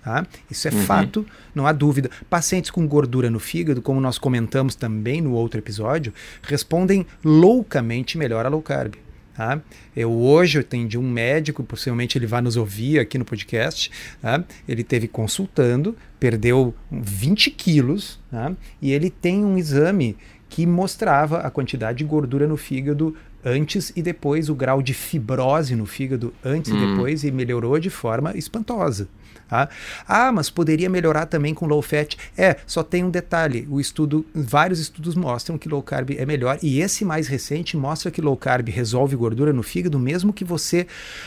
Tá? 0.02 0.26
Isso 0.50 0.68
é 0.68 0.72
uhum. 0.72 0.82
fato, 0.84 1.26
não 1.54 1.68
há 1.68 1.74
dúvida. 1.74 2.10
Pacientes 2.30 2.72
com 2.72 2.88
gordura 2.88 3.30
no 3.30 3.40
fígado, 3.40 3.82
como 3.82 4.00
nós 4.00 4.18
comentamos 4.18 4.74
também 4.76 5.22
no 5.22 5.34
outro 5.34 5.60
episódio, 5.60 6.14
respondem 6.42 7.06
loucamente 7.24 8.18
melhor 8.18 8.46
a 8.46 8.50
low 8.50 8.62
carb. 8.62 8.96
Tá? 9.40 9.62
Eu 9.96 10.12
hoje 10.12 10.58
eu 10.58 10.60
atendi 10.60 10.98
um 10.98 11.10
médico, 11.10 11.64
possivelmente 11.64 12.18
ele 12.18 12.28
vai 12.28 12.42
nos 12.42 12.58
ouvir 12.58 13.00
aqui 13.00 13.18
no 13.18 13.24
podcast. 13.24 13.90
Tá? 14.22 14.44
Ele 14.68 14.84
teve 14.84 15.08
consultando, 15.08 15.96
perdeu 16.20 16.76
20 16.92 17.50
quilos 17.52 18.20
tá? 18.30 18.52
e 18.82 18.92
ele 18.92 19.10
tem 19.10 19.46
um 19.46 19.58
exame 19.58 20.18
que 20.50 20.66
mostrava 20.66 21.38
a 21.38 21.50
quantidade 21.50 22.00
de 22.00 22.04
gordura 22.04 22.50
no 22.50 22.58
fígado 22.58 23.16
antes 23.46 23.94
e 23.96 24.02
depois, 24.02 24.50
o 24.50 24.56
grau 24.56 24.82
de 24.82 24.94
fibrose 24.94 25.74
no 25.74 25.86
fígado 25.86 26.34
antes 26.44 26.74
hum. 26.74 26.76
e 26.76 26.88
depois, 26.88 27.24
e 27.24 27.32
melhorou 27.32 27.80
de 27.80 27.90
forma 27.90 28.36
espantosa. 28.36 29.08
Tá? 29.50 29.68
Ah, 30.08 30.32
mas 30.32 30.48
poderia 30.48 30.88
melhorar 30.88 31.26
também 31.26 31.56
com 31.56 31.66
low 31.66 31.82
fat. 31.82 32.16
É, 32.38 32.58
só 32.68 32.84
tem 32.84 33.04
um 33.04 33.10
detalhe: 33.10 33.68
o 33.68 33.82
estudo, 33.82 34.24
vários 34.34 34.80
estudos 34.80 35.16
mostram 35.16 35.58
que 35.58 35.68
low 35.68 35.82
carb 35.82 36.12
é 36.12 36.26
melhor, 36.26 36.60
e 36.62 36.80
esse 36.80 37.04
mais 37.04 37.28
recente 37.28 37.76
mostra 37.76 38.12
que 38.12 38.22
low 38.22 38.38
carb 38.38 38.70
resolve 38.70 39.16
gordura 39.16 39.52
no 39.52 39.64
fígado, 39.64 39.98
mesmo 39.98 40.32
que 40.32 40.46
você 40.46 40.86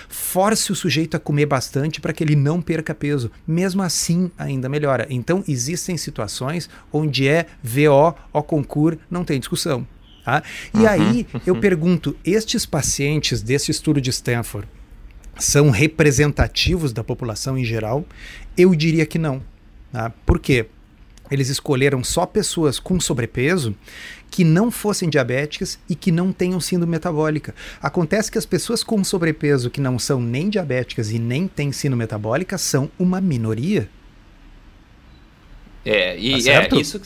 force 0.08 0.70
o 0.70 0.76
sujeito 0.76 1.16
a 1.16 1.20
comer 1.20 1.46
bastante 1.46 2.00
para 2.00 2.12
que 2.12 2.22
ele 2.22 2.36
não 2.36 2.62
perca 2.62 2.94
peso. 2.94 3.28
Mesmo 3.44 3.82
assim, 3.82 4.30
ainda 4.38 4.68
melhora. 4.68 5.04
Então, 5.10 5.42
existem 5.48 5.96
situações 5.96 6.70
onde 6.92 7.26
é 7.26 7.46
VO, 7.60 8.14
O 8.32 8.42
concur, 8.42 8.96
não 9.10 9.24
tem 9.24 9.40
discussão. 9.40 9.84
Tá? 10.24 10.44
E 10.72 10.78
uhum, 10.78 10.86
aí 10.86 11.26
eu 11.44 11.56
pergunto: 11.56 12.16
estes 12.24 12.64
pacientes 12.64 13.42
desse 13.42 13.72
estudo 13.72 14.00
de 14.00 14.10
Stanford 14.10 14.68
são 15.38 15.70
representativos 15.70 16.92
da 16.92 17.02
população 17.02 17.56
em 17.56 17.64
geral? 17.64 18.04
Eu 18.56 18.74
diria 18.74 19.06
que 19.06 19.18
não. 19.18 19.42
Tá? 19.92 20.12
Por 20.24 20.38
quê? 20.38 20.66
Eles 21.30 21.48
escolheram 21.48 22.04
só 22.04 22.26
pessoas 22.26 22.78
com 22.78 23.00
sobrepeso 23.00 23.74
que 24.30 24.44
não 24.44 24.70
fossem 24.70 25.08
diabéticas 25.08 25.78
e 25.88 25.94
que 25.94 26.10
não 26.10 26.32
tenham 26.32 26.60
síndrome 26.60 26.92
metabólica. 26.92 27.54
Acontece 27.80 28.30
que 28.30 28.38
as 28.38 28.46
pessoas 28.46 28.82
com 28.82 29.02
sobrepeso 29.04 29.70
que 29.70 29.80
não 29.80 29.98
são 29.98 30.20
nem 30.20 30.48
diabéticas 30.48 31.10
e 31.10 31.18
nem 31.18 31.46
têm 31.46 31.72
síndrome 31.72 32.02
metabólica 32.02 32.56
são 32.58 32.90
uma 32.98 33.20
minoria. 33.20 33.88
É, 35.84 36.18
e 36.18 36.42
tá 36.44 36.50
é, 36.50 36.80
isso 36.80 37.00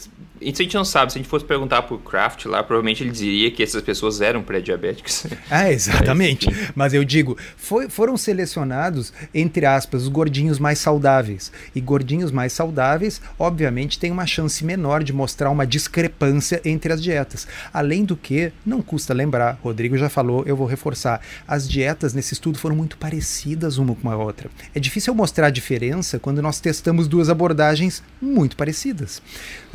isso 0.49 0.63
a 0.63 0.65
gente 0.65 0.75
não 0.77 0.85
sabe. 0.85 1.13
Se 1.13 1.19
a 1.19 1.21
gente 1.21 1.29
fosse 1.29 1.45
perguntar 1.45 1.83
pro 1.83 1.99
Kraft 1.99 2.47
lá, 2.47 2.63
provavelmente 2.63 3.03
ele 3.03 3.11
diria 3.11 3.51
que 3.51 3.63
essas 3.63 3.83
pessoas 3.83 4.21
eram 4.21 4.43
pré-diabéticos. 4.43 5.27
Ah, 5.49 5.71
exatamente. 5.71 6.47
Mas, 6.47 6.73
Mas 6.75 6.95
eu 6.95 7.05
digo, 7.05 7.39
foi, 7.57 7.89
foram 7.89 8.17
selecionados, 8.17 9.13
entre 9.33 9.65
aspas, 9.65 10.03
os 10.03 10.09
gordinhos 10.09 10.59
mais 10.59 10.79
saudáveis. 10.79 11.53
E 11.75 11.81
gordinhos 11.81 12.31
mais 12.31 12.53
saudáveis, 12.53 13.21
obviamente, 13.39 13.99
têm 13.99 14.11
uma 14.11 14.27
chance 14.27 14.65
menor 14.65 15.05
de 15.05 15.13
mostrar 15.13 15.51
uma 15.51 15.67
discrepância 15.67 16.61
entre 16.65 16.93
as 16.93 17.03
dietas. 17.03 17.47
Além 17.73 18.05
do 18.05 18.17
que, 18.17 18.53
não 18.65 18.83
custa 18.83 19.15
lembrar, 19.15 19.59
Rodrigo 19.63 19.97
já 19.97 20.09
falou, 20.09 20.43
eu 20.47 20.57
vou 20.57 20.67
reforçar, 20.67 21.21
as 21.47 21.69
dietas 21.69 22.13
nesse 22.13 22.35
estudo 22.35 22.59
foram 22.59 22.77
muito 22.77 22.99
parecidas 22.99 23.79
uma 23.79 23.95
com 23.95 24.11
a 24.11 24.17
outra. 24.17 24.51
É 24.75 24.81
difícil 24.81 25.15
mostrar 25.15 25.47
a 25.47 25.51
diferença 25.51 26.19
quando 26.19 26.43
nós 26.43 26.61
testamos 26.61 27.09
duas 27.09 27.29
abordagens 27.29 28.03
muito 28.21 28.57
parecidas. 28.57 29.23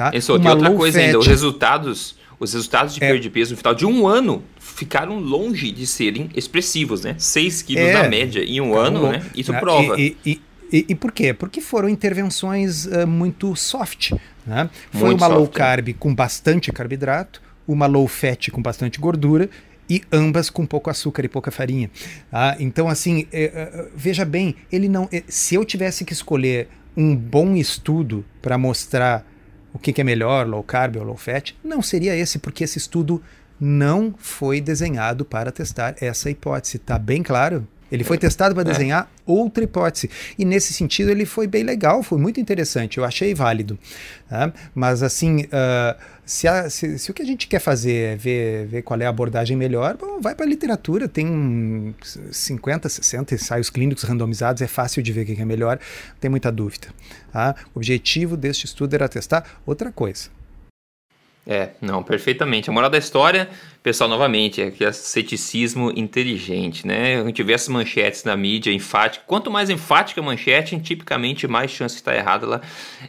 Tá? 0.02 0.18
Isso, 0.18 0.36
uma 0.36 0.50
outra 0.50 0.72
coisa 0.72 0.98
fat. 0.98 1.06
ainda, 1.06 1.20
os 1.20 1.28
resultados, 1.28 2.16
os 2.40 2.54
resultados 2.54 2.96
de 2.96 3.04
é. 3.04 3.08
perda 3.08 3.20
de 3.20 3.30
peso 3.30 3.52
no 3.52 3.58
final 3.58 3.76
de 3.76 3.86
um 3.86 4.08
ano 4.08 4.44
ficaram 4.60 5.20
longe 5.20 5.72
de 5.72 5.86
serem 5.86 6.28
expressivos, 6.36 7.04
né? 7.04 7.16
6 7.20 7.62
quilos 7.62 7.84
é. 7.84 7.94
na 7.94 8.10
média 8.10 8.44
em 8.44 8.60
um 8.60 8.76
ano, 8.76 9.12
né? 9.12 9.24
Isso 9.36 9.54
prova. 9.54 10.02
E, 10.02 10.18
e, 10.26 10.42
e, 10.74 10.86
e, 10.90 10.96
por 10.96 11.12
quê? 11.12 11.36
Porque 11.36 11.62
foram 11.62 11.88
intervenções 11.88 12.88
uh, 12.88 13.06
muito 13.06 13.56
soft. 13.56 14.14
Né? 14.44 14.68
Foi 14.92 15.10
muito 15.10 15.22
uma 15.22 15.28
soft, 15.28 15.38
low 15.38 15.46
é. 15.46 15.50
carb 15.50 15.90
é. 15.90 15.94
com 15.94 16.16
bastante 16.16 16.72
carboidrato, 16.72 17.40
uma 17.68 17.86
low 17.86 18.08
fat 18.08 18.50
com 18.50 18.60
bastante 18.60 19.00
gordura 19.00 19.48
e 19.88 20.02
ambas 20.12 20.50
com 20.50 20.66
pouco 20.66 20.90
açúcar 20.90 21.24
e 21.26 21.28
pouca 21.28 21.52
farinha. 21.52 21.92
Ah, 22.32 22.56
então, 22.60 22.88
assim, 22.88 23.28
é, 23.32 23.86
veja 23.96 24.26
bem, 24.26 24.56
ele 24.72 24.90
não. 24.90 25.08
se 25.28 25.54
eu 25.54 25.64
tivesse 25.64 26.04
que 26.04 26.14
escolher 26.14 26.70
um 26.98 27.16
bom 27.16 27.56
estudo 27.56 28.26
para 28.42 28.58
mostrar 28.58 29.31
o 29.74 29.80
que, 29.80 29.94
que 29.94 30.02
é 30.02 30.04
melhor, 30.04 30.48
low 30.48 30.64
carb 30.64 30.98
ou 30.98 31.04
low 31.04 31.18
fat, 31.18 31.54
não 31.64 31.82
seria 31.82 32.16
esse, 32.16 32.40
porque 32.40 32.64
esse 32.64 32.78
estudo 32.78 33.22
não 33.60 34.14
foi 34.18 34.60
desenhado 34.60 35.24
para 35.24 35.52
testar 35.52 35.96
essa 36.02 36.30
hipótese. 36.30 36.80
Tá 36.80 36.98
bem 36.98 37.22
claro? 37.22 37.68
Ele 37.92 38.04
foi 38.04 38.18
testado 38.18 38.56
para 38.56 38.70
é. 38.70 38.72
desenhar 38.72 39.12
outra 39.26 39.64
hipótese. 39.64 40.10
E 40.38 40.46
nesse 40.46 40.74
sentido 40.74 41.12
ele 41.12 41.26
foi 41.26 41.48
bem 41.48 41.64
legal, 41.64 42.02
foi 42.02 42.18
muito 42.18 42.40
interessante, 42.40 42.98
eu 42.98 43.04
achei 43.04 43.34
válido. 43.34 43.78
Tá? 44.30 44.54
Mas 44.74 45.04
assim, 45.04 45.42
uh, 45.42 46.00
se, 46.26 46.48
a, 46.48 46.70
se, 46.70 46.98
se, 46.98 47.12
o 47.12 47.14
que 47.14 47.22
a 47.22 47.26
gente 47.26 47.48
quer 47.48 47.60
fazer 47.60 48.14
é 48.14 48.16
ver, 48.16 48.68
ver 48.68 48.82
qual 48.82 49.00
é 49.02 49.06
a 49.06 49.10
abordagem 49.10 49.58
melhor, 49.58 49.98
bom, 49.98 50.22
vai 50.22 50.34
para 50.34 50.46
a 50.46 50.50
literatura, 50.50 51.08
tem 51.08 51.94
50, 52.32 52.88
60 52.88 53.36
ensaios 53.36 53.70
clínicos 53.70 54.04
randomizados, 54.04 54.62
é 54.62 54.68
fácil 54.68 55.04
de 55.04 55.12
ver 55.12 55.24
o 55.24 55.26
que 55.26 55.42
é 55.42 55.46
melhor, 55.46 55.78
não 56.10 56.16
tem 56.20 56.30
muita 56.30 56.52
dúvida. 56.52 56.88
Tá? 57.34 57.56
O 57.76 57.80
objetivo 57.80 58.38
deste 58.38 58.66
estudo 58.66 58.94
era 58.94 59.10
testar 59.10 59.46
outra 59.66 59.92
coisa. 59.92 60.30
É, 61.46 61.72
não, 61.82 62.04
perfeitamente. 62.04 62.70
A 62.70 62.74
moral 62.74 62.90
da 62.90 62.98
história 62.98 63.50
Pessoal, 63.84 64.08
novamente, 64.08 64.62
é 64.62 64.70
que 64.70 64.86
é 64.86 64.92
ceticismo 64.92 65.92
inteligente, 65.96 66.86
né? 66.86 67.20
A 67.20 67.26
gente 67.26 67.42
vê 67.42 67.54
essas 67.54 67.68
manchetes 67.68 68.24
na 68.24 68.38
mídia 68.38 68.72
enfática. 68.72 69.26
Quanto 69.26 69.50
mais 69.50 69.72
enfática 69.72 70.22
a 70.22 70.24
manchete, 70.24 70.80
tipicamente 70.80 71.48
mais 71.48 71.72
chance 71.72 71.96
de 71.96 72.02
estar 72.02 72.16
errada 72.16 72.46
ela, 72.46 72.62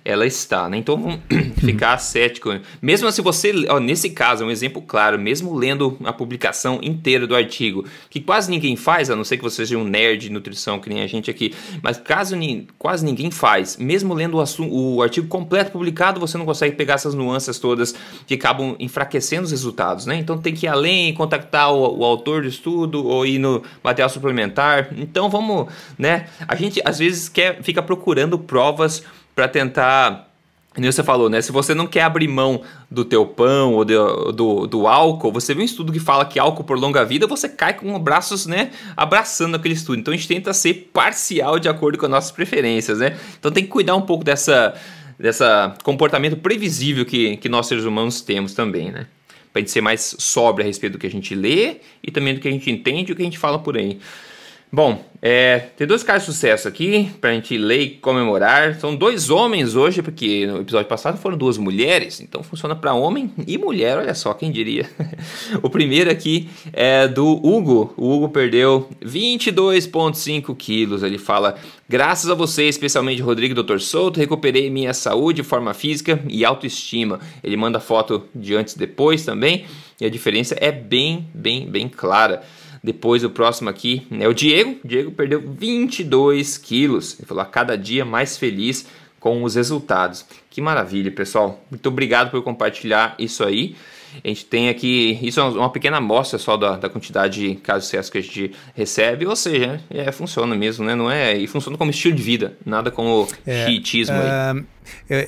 ela 0.03 0.27
está, 0.27 0.71
né? 0.71 0.79
Então 0.79 0.97
vamos 0.97 1.21
ficar 1.63 1.99
cético. 1.99 2.59
Mesmo 2.81 3.13
se 3.13 3.21
você, 3.21 3.53
ó, 3.69 3.79
nesse 3.79 4.09
caso, 4.09 4.45
é 4.45 4.47
um 4.47 4.51
exemplo 4.51 4.81
claro, 4.81 5.19
mesmo 5.19 5.55
lendo 5.55 5.99
a 6.05 6.13
publicação 6.13 6.81
inteira 6.83 7.27
do 7.27 7.37
artigo, 7.37 7.85
que 8.09 8.19
quase 8.19 8.51
ninguém 8.51 8.75
faz, 8.75 9.11
a 9.11 9.17
não 9.17 9.25
ser 9.25 9.37
que 9.37 9.43
você 9.43 9.67
seja 9.67 9.77
um 9.77 9.85
nerd 9.85 10.23
de 10.23 10.31
nutrição, 10.31 10.81
que 10.81 10.89
nem 10.89 11.03
a 11.03 11.07
gente 11.07 11.31
aqui, 11.31 11.53
mas 11.83 11.99
caso 11.99 12.35
ni, 12.35 12.67
quase 12.79 13.05
ninguém 13.05 13.31
faz, 13.31 13.77
mesmo 13.77 14.15
lendo 14.15 14.39
o, 14.39 14.95
o 14.97 15.03
artigo 15.03 15.29
completo 15.29 15.71
publicado, 15.71 16.19
você 16.19 16.39
não 16.39 16.47
consegue 16.47 16.77
pegar 16.77 16.95
essas 16.95 17.13
nuances 17.15 17.59
todas 17.59 17.95
que 18.27 18.33
acabam 18.33 18.75
enfraquecendo 18.79 19.45
os 19.45 19.51
resultados, 19.51 20.07
né? 20.07 20.17
Então 20.17 20.39
tem 20.39 20.62
que 20.63 20.67
ir 20.67 20.69
além, 20.69 21.13
contactar 21.13 21.73
o, 21.73 21.99
o, 21.99 22.05
autor 22.05 22.43
do 22.43 22.49
estudo 22.49 23.05
ou 23.05 23.27
ir 23.27 23.39
no 23.39 23.63
material 23.83 24.09
suplementar. 24.09 24.89
Então 24.97 25.29
vamos, 25.29 25.67
né? 25.99 26.27
A 26.47 26.55
gente 26.55 26.81
às 26.85 27.01
vezes 27.01 27.29
quer 27.29 27.61
fica 27.63 27.83
procurando 27.83 28.39
provas 28.39 29.03
para 29.35 29.49
tentar 29.49 30.29
como 30.75 30.91
você 30.91 31.03
falou, 31.03 31.29
né? 31.29 31.43
Se 31.43 31.53
você 31.53 31.75
não 31.75 31.87
quer 31.87 32.03
abrir 32.03 32.29
mão 32.29 32.63
do 32.91 33.05
teu 33.05 33.27
pão 33.27 33.75
ou 33.75 33.85
do, 33.85 34.33
do, 34.33 34.67
do, 34.67 34.87
álcool, 34.87 35.31
você 35.31 35.53
vê 35.53 35.61
um 35.61 35.65
estudo 35.65 35.93
que 35.93 36.01
fala 36.01 36.25
que 36.25 36.39
álcool 36.39 36.65
prolonga 36.65 37.03
a 37.03 37.05
vida, 37.05 37.27
você 37.27 37.47
cai 37.47 37.75
com 37.75 37.99
braços, 37.99 38.47
né? 38.47 38.71
Abraçando 38.97 39.55
aquele 39.57 39.75
estudo. 39.75 39.99
Então 39.99 40.15
a 40.15 40.17
gente 40.17 40.29
tenta 40.29 40.55
ser 40.55 40.89
parcial 40.91 41.59
de 41.59 41.69
acordo 41.69 41.99
com 41.99 42.07
as 42.07 42.11
nossas 42.11 42.31
preferências, 42.31 43.01
né? 43.01 43.19
Então 43.39 43.51
tem 43.51 43.65
que 43.65 43.69
cuidar 43.69 43.97
um 43.97 44.01
pouco 44.01 44.25
dessa, 44.25 44.73
dessa 45.19 45.75
comportamento 45.83 46.37
previsível 46.37 47.05
que, 47.05 47.37
que 47.37 47.51
nós 47.51 47.67
seres 47.67 47.85
humanos 47.85 48.23
temos 48.23 48.55
também, 48.55 48.91
né? 48.91 49.07
Para 49.53 49.61
a 49.61 49.63
gente 49.63 49.71
ser 49.71 49.81
mais 49.81 50.17
sóbrio 50.19 50.65
a 50.65 50.67
respeito 50.67 50.95
do 50.95 50.99
que 50.99 51.07
a 51.07 51.11
gente 51.11 51.35
lê 51.35 51.77
e 52.03 52.11
também 52.11 52.35
do 52.35 52.41
que 52.41 52.49
a 52.49 52.51
gente 52.51 52.71
entende 52.71 53.11
e 53.11 53.13
o 53.13 53.17
que 53.17 53.23
a 53.23 53.25
gente 53.25 53.39
fala 53.39 53.59
por 53.59 53.77
aí. 53.77 53.99
Bom, 54.75 55.05
é, 55.21 55.59
tem 55.77 55.87
dois 55.87 56.03
casos 56.03 56.27
de 56.27 56.33
sucesso 56.33 56.67
aqui 56.67 57.11
para 57.21 57.29
a 57.29 57.35
gente 57.35 57.59
ler 57.59 57.81
e 57.83 57.91
comemorar. 57.91 58.75
São 58.77 58.97
dois 58.97 59.29
homens 59.29 59.77
hoje, 59.77 60.01
porque 60.01 60.47
no 60.47 60.63
episódio 60.63 60.89
passado 60.89 61.19
foram 61.19 61.37
duas 61.37 61.59
mulheres, 61.59 62.23
então 62.23 62.43
funciona 62.43 62.75
para 62.75 62.95
homem 62.95 63.31
e 63.47 63.59
mulher, 63.59 63.99
olha 63.99 64.15
só, 64.15 64.33
quem 64.33 64.51
diria. 64.51 64.89
o 65.63 65.69
primeiro 65.69 66.11
aqui 66.11 66.49
é 66.73 67.07
do 67.07 67.29
Hugo. 67.47 67.93
O 67.99 68.15
Hugo 68.15 68.31
perdeu 68.31 68.89
22,5 69.05 70.57
quilos. 70.57 71.03
Ele 71.03 71.19
fala: 71.19 71.57
Graças 71.87 72.31
a 72.31 72.35
você, 72.35 72.65
especialmente 72.65 73.21
Rodrigo 73.21 73.53
e 73.53 73.63
Dr. 73.63 73.79
Souto, 73.79 74.19
recuperei 74.19 74.71
minha 74.71 74.95
saúde, 74.95 75.43
forma 75.43 75.75
física 75.75 76.19
e 76.27 76.47
autoestima. 76.47 77.21
Ele 77.45 77.59
manda 77.59 77.79
foto 77.79 78.25
de 78.35 78.55
antes 78.55 78.73
e 78.73 78.79
depois 78.79 79.23
também, 79.23 79.67
e 80.01 80.07
a 80.07 80.09
diferença 80.09 80.57
é 80.59 80.73
bem, 80.73 81.29
bem, 81.35 81.67
bem 81.71 81.91
clara. 81.91 82.43
Depois 82.83 83.23
o 83.23 83.31
próximo 83.31 83.71
aqui 83.71 84.07
é 84.11 84.27
o 84.27 84.35
Diego. 84.35 84.79
O 84.85 84.89
Diego 84.89 85.13
perdeu 85.13 85.41
22 85.41 86.59
quilos. 86.59 87.19
Ele 87.19 87.27
falou 87.27 87.43
a 87.43 87.47
cada 87.47 87.77
dia 87.77 88.05
mais 88.05 88.37
feliz 88.37 88.87
com 89.21 89.45
os 89.45 89.55
resultados. 89.55 90.27
Que 90.51 90.61
maravilha, 90.61 91.11
pessoal. 91.13 91.65
Muito 91.71 91.87
obrigado 91.89 92.31
por 92.31 92.43
compartilhar 92.43 93.15
isso 93.19 93.45
aí. 93.45 93.77
A 94.25 94.29
gente 94.29 94.45
tem 94.45 94.69
aqui, 94.69 95.19
isso 95.23 95.41
é 95.41 95.45
uma 95.45 95.71
pequena 95.71 95.99
amostra 95.99 96.39
só 96.39 96.57
da, 96.57 96.77
da 96.77 96.89
quantidade 96.89 97.41
de 97.41 97.55
casos 97.57 97.85
de 97.85 97.87
sucesso 97.89 98.13
que 98.13 98.19
a 98.19 98.21
gente 98.21 98.53
recebe, 98.75 99.27
ou 99.27 99.37
seja, 99.37 99.81
é, 99.91 100.11
funciona 100.13 100.55
mesmo, 100.55 100.85
né? 100.85 100.95
Não 100.95 101.11
é, 101.11 101.37
e 101.37 101.47
funciona 101.47 101.77
como 101.77 101.91
estilo 101.91 102.15
de 102.15 102.23
vida, 102.23 102.57
nada 102.65 102.91
como 102.91 103.29
é, 103.47 103.67
chiitismo 103.67 104.17
uh, 104.17 104.21
aí. 104.21 104.65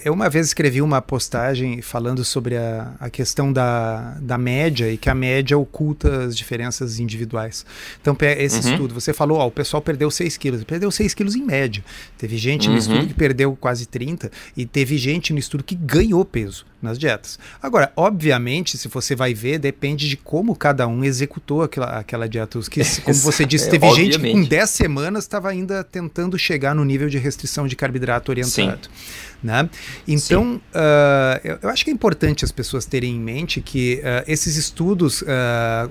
Eu 0.05 0.12
uma 0.12 0.29
vez 0.29 0.47
escrevi 0.47 0.81
uma 0.81 1.01
postagem 1.03 1.83
falando 1.83 2.25
sobre 2.25 2.57
a, 2.57 2.94
a 2.99 3.11
questão 3.11 3.53
da, 3.53 4.16
da 4.20 4.38
média 4.38 4.90
e 4.90 4.97
que 4.97 5.09
a 5.09 5.14
média 5.14 5.57
oculta 5.57 6.25
as 6.25 6.37
diferenças 6.37 6.99
individuais. 6.99 7.64
Então, 8.01 8.16
esse 8.38 8.66
uhum. 8.66 8.73
estudo, 8.73 8.94
você 8.94 9.12
falou, 9.12 9.38
ó, 9.38 9.47
o 9.47 9.51
pessoal 9.51 9.83
perdeu 9.83 10.11
6 10.11 10.37
quilos. 10.37 10.64
Perdeu 10.64 10.90
6 10.90 11.14
quilos 11.14 11.35
em 11.35 11.42
média. 11.42 11.85
Teve 12.18 12.37
gente 12.37 12.66
uhum. 12.66 12.75
no 12.75 12.79
estudo 12.79 13.07
que 13.07 13.14
perdeu 13.14 13.57
quase 13.61 13.87
30 13.87 14.31
e 14.57 14.64
teve 14.64 14.97
gente 14.97 15.33
no 15.33 15.38
estudo 15.38 15.62
que 15.62 15.75
ganhou 15.75 16.25
peso 16.25 16.66
nas 16.85 16.99
dietas. 16.99 17.38
Agora, 17.61 17.92
obviamente, 17.97 18.79
se 18.79 18.87
você 18.87 19.16
vai 19.16 19.35
ver, 19.35 19.59
depende 19.59 20.09
de 20.09 20.16
como 20.16 20.55
cada 20.55 20.87
um 20.87 21.03
executou 21.03 21.62
aquela, 21.62 21.99
aquela 21.99 22.29
dieta. 22.29 22.61
Que, 22.70 22.83
como 23.03 23.16
você 23.16 23.44
disse, 23.44 23.68
teve 23.68 23.87
é, 23.87 23.94
gente 23.94 24.18
que 24.18 24.33
com 24.33 24.44
10 24.44 24.70
semanas 24.70 25.25
estava 25.25 25.49
ainda 25.49 25.83
tentando 25.83 26.38
chegar 26.38 26.75
no 26.75 26.85
nível 26.85 27.09
de 27.09 27.18
restrição 27.18 27.66
de 27.66 27.75
carboidrato 27.75 28.31
orientado. 28.31 28.85
Sim. 28.85 29.34
Né? 29.44 29.68
Então, 30.09 30.54
uh, 30.74 31.40
eu, 31.44 31.59
eu, 31.61 31.68
acho 31.68 31.85
que 31.85 31.90
é 31.90 31.92
importante 31.92 32.46
as 32.46 32.50
pessoas 32.50 32.87
terem 32.87 33.14
em 33.14 33.20
mente 33.20 33.61
que 33.61 33.96
uh, 33.96 34.24
esses 34.26 34.57
estudos, 34.57 35.20
uh, 35.20 35.26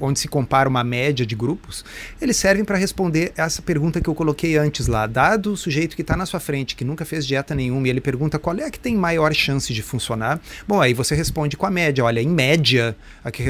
onde 0.01 0.19
se 0.19 0.27
compara 0.27 0.67
uma 0.67 0.83
média 0.83 1.23
de 1.23 1.35
grupos, 1.35 1.85
eles 2.19 2.35
servem 2.35 2.65
para 2.65 2.77
responder 2.77 3.31
essa 3.37 3.61
pergunta 3.61 4.01
que 4.01 4.09
eu 4.09 4.15
coloquei 4.15 4.57
antes 4.57 4.87
lá. 4.87 5.05
Dado 5.05 5.53
o 5.53 5.57
sujeito 5.57 5.95
que 5.95 6.01
está 6.01 6.17
na 6.17 6.25
sua 6.25 6.39
frente, 6.39 6.75
que 6.75 6.83
nunca 6.83 7.05
fez 7.05 7.27
dieta 7.27 7.53
nenhuma, 7.53 7.85
e 7.85 7.91
ele 7.91 8.01
pergunta 8.01 8.39
qual 8.39 8.57
é 8.57 8.65
a 8.65 8.71
que 8.71 8.79
tem 8.79 8.95
maior 8.95 9.31
chance 9.35 9.71
de 9.71 9.83
funcionar, 9.83 10.41
bom, 10.67 10.81
aí 10.81 10.95
você 10.95 11.13
responde 11.13 11.55
com 11.55 11.67
a 11.67 11.69
média. 11.69 12.03
Olha, 12.03 12.19
em 12.19 12.27
média, 12.27 12.95
a 13.23 13.29
que 13.29 13.43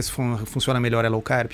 funciona 0.46 0.82
melhor 0.82 1.06
é 1.06 1.08
low 1.08 1.22
carb. 1.22 1.52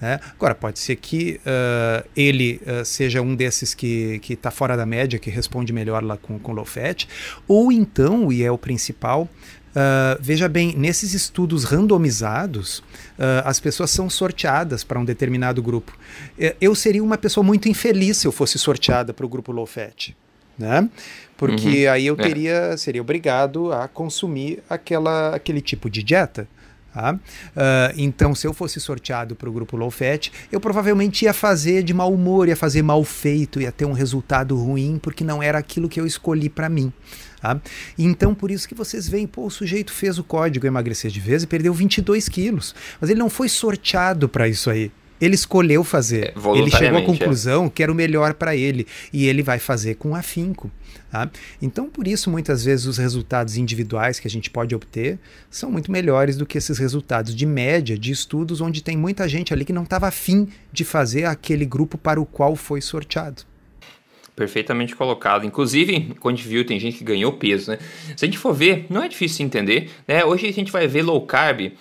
Né? 0.00 0.20
Agora, 0.34 0.54
pode 0.54 0.78
ser 0.78 0.96
que 0.96 1.40
uh, 1.40 2.06
ele 2.14 2.60
uh, 2.66 2.84
seja 2.84 3.22
um 3.22 3.34
desses 3.34 3.74
que 3.74 4.20
está 4.28 4.50
fora 4.50 4.76
da 4.76 4.84
média, 4.84 5.18
que 5.18 5.30
responde 5.30 5.72
melhor 5.72 6.02
lá 6.02 6.16
com, 6.16 6.38
com 6.38 6.52
low 6.52 6.64
fat, 6.64 7.06
ou 7.48 7.72
então, 7.72 8.30
e 8.30 8.42
é 8.42 8.50
o 8.50 8.58
principal, 8.58 9.28
Uh, 9.76 10.16
veja 10.22 10.48
bem, 10.48 10.74
nesses 10.74 11.12
estudos 11.12 11.64
randomizados, 11.64 12.78
uh, 12.78 13.44
as 13.44 13.60
pessoas 13.60 13.90
são 13.90 14.08
sorteadas 14.08 14.82
para 14.82 14.98
um 14.98 15.04
determinado 15.04 15.62
grupo. 15.62 15.94
Eu 16.58 16.74
seria 16.74 17.04
uma 17.04 17.18
pessoa 17.18 17.44
muito 17.44 17.68
infeliz 17.68 18.16
se 18.16 18.26
eu 18.26 18.32
fosse 18.32 18.58
sorteada 18.58 19.12
para 19.12 19.26
o 19.26 19.28
grupo 19.28 19.52
low 19.52 19.66
fat. 19.66 20.16
Né? 20.58 20.88
Porque 21.36 21.84
uhum. 21.86 21.92
aí 21.92 22.06
eu 22.06 22.14
é. 22.14 22.22
teria, 22.22 22.52
é. 22.54 22.76
seria 22.78 23.02
obrigado 23.02 23.70
a 23.70 23.86
consumir 23.86 24.62
aquela, 24.66 25.36
aquele 25.36 25.60
tipo 25.60 25.90
de 25.90 26.02
dieta. 26.02 26.48
Tá? 26.96 27.12
Uh, 27.12 27.92
então, 27.98 28.34
se 28.34 28.46
eu 28.46 28.54
fosse 28.54 28.80
sorteado 28.80 29.36
para 29.36 29.50
o 29.50 29.52
grupo 29.52 29.76
low 29.76 29.90
fat, 29.90 30.32
eu 30.50 30.58
provavelmente 30.58 31.26
ia 31.26 31.34
fazer 31.34 31.82
de 31.82 31.92
mau 31.92 32.10
humor, 32.10 32.48
ia 32.48 32.56
fazer 32.56 32.80
mal 32.80 33.04
feito, 33.04 33.60
ia 33.60 33.70
ter 33.70 33.84
um 33.84 33.92
resultado 33.92 34.56
ruim, 34.56 34.98
porque 35.02 35.22
não 35.22 35.42
era 35.42 35.58
aquilo 35.58 35.90
que 35.90 36.00
eu 36.00 36.06
escolhi 36.06 36.48
para 36.48 36.70
mim. 36.70 36.90
Tá? 37.38 37.60
Então, 37.98 38.34
por 38.34 38.50
isso 38.50 38.66
que 38.66 38.74
vocês 38.74 39.06
veem, 39.06 39.26
pô, 39.26 39.44
o 39.44 39.50
sujeito 39.50 39.92
fez 39.92 40.18
o 40.18 40.24
código 40.24 40.66
emagrecer 40.66 41.10
de 41.10 41.20
vez 41.20 41.42
e 41.42 41.46
perdeu 41.46 41.74
22 41.74 42.30
quilos, 42.30 42.74
mas 42.98 43.10
ele 43.10 43.18
não 43.18 43.28
foi 43.28 43.50
sorteado 43.50 44.26
para 44.26 44.48
isso 44.48 44.70
aí. 44.70 44.90
Ele 45.20 45.34
escolheu 45.34 45.82
fazer. 45.82 46.34
É, 46.36 46.58
ele 46.58 46.70
chegou 46.70 46.98
à 46.98 47.02
é. 47.02 47.04
conclusão 47.04 47.66
é. 47.66 47.70
que 47.70 47.82
era 47.82 47.90
o 47.90 47.94
melhor 47.94 48.34
para 48.34 48.54
ele 48.54 48.86
e 49.12 49.26
ele 49.26 49.42
vai 49.42 49.58
fazer 49.58 49.94
com 49.94 50.14
afinco. 50.14 50.70
Tá? 51.10 51.30
Então, 51.62 51.88
por 51.88 52.06
isso, 52.06 52.30
muitas 52.30 52.64
vezes, 52.64 52.86
os 52.86 52.98
resultados 52.98 53.56
individuais 53.56 54.18
que 54.18 54.26
a 54.26 54.30
gente 54.30 54.50
pode 54.50 54.74
obter 54.74 55.18
são 55.50 55.70
muito 55.70 55.90
melhores 55.90 56.36
do 56.36 56.44
que 56.44 56.58
esses 56.58 56.78
resultados 56.78 57.34
de 57.34 57.46
média 57.46 57.96
de 57.96 58.10
estudos 58.10 58.60
onde 58.60 58.82
tem 58.82 58.96
muita 58.96 59.28
gente 59.28 59.54
ali 59.54 59.64
que 59.64 59.72
não 59.72 59.84
estava 59.84 60.08
afim 60.08 60.48
de 60.72 60.84
fazer 60.84 61.24
aquele 61.24 61.64
grupo 61.64 61.96
para 61.96 62.20
o 62.20 62.26
qual 62.26 62.56
foi 62.56 62.80
sorteado. 62.80 63.42
Perfeitamente 64.34 64.94
colocado. 64.94 65.46
Inclusive, 65.46 66.14
quando 66.20 66.34
a 66.34 66.36
gente 66.36 66.48
viu, 66.48 66.66
tem 66.66 66.78
gente 66.78 66.98
que 66.98 67.04
ganhou 67.04 67.32
peso, 67.32 67.70
né? 67.70 67.78
Se 68.14 68.22
a 68.22 68.28
gente 68.28 68.36
for 68.36 68.52
ver, 68.52 68.84
não 68.90 69.02
é 69.02 69.08
difícil 69.08 69.46
entender, 69.46 69.90
né? 70.06 70.22
Hoje 70.26 70.46
a 70.46 70.52
gente 70.52 70.70
vai 70.70 70.86
ver 70.86 71.00
low 71.00 71.24
carb 71.24 71.72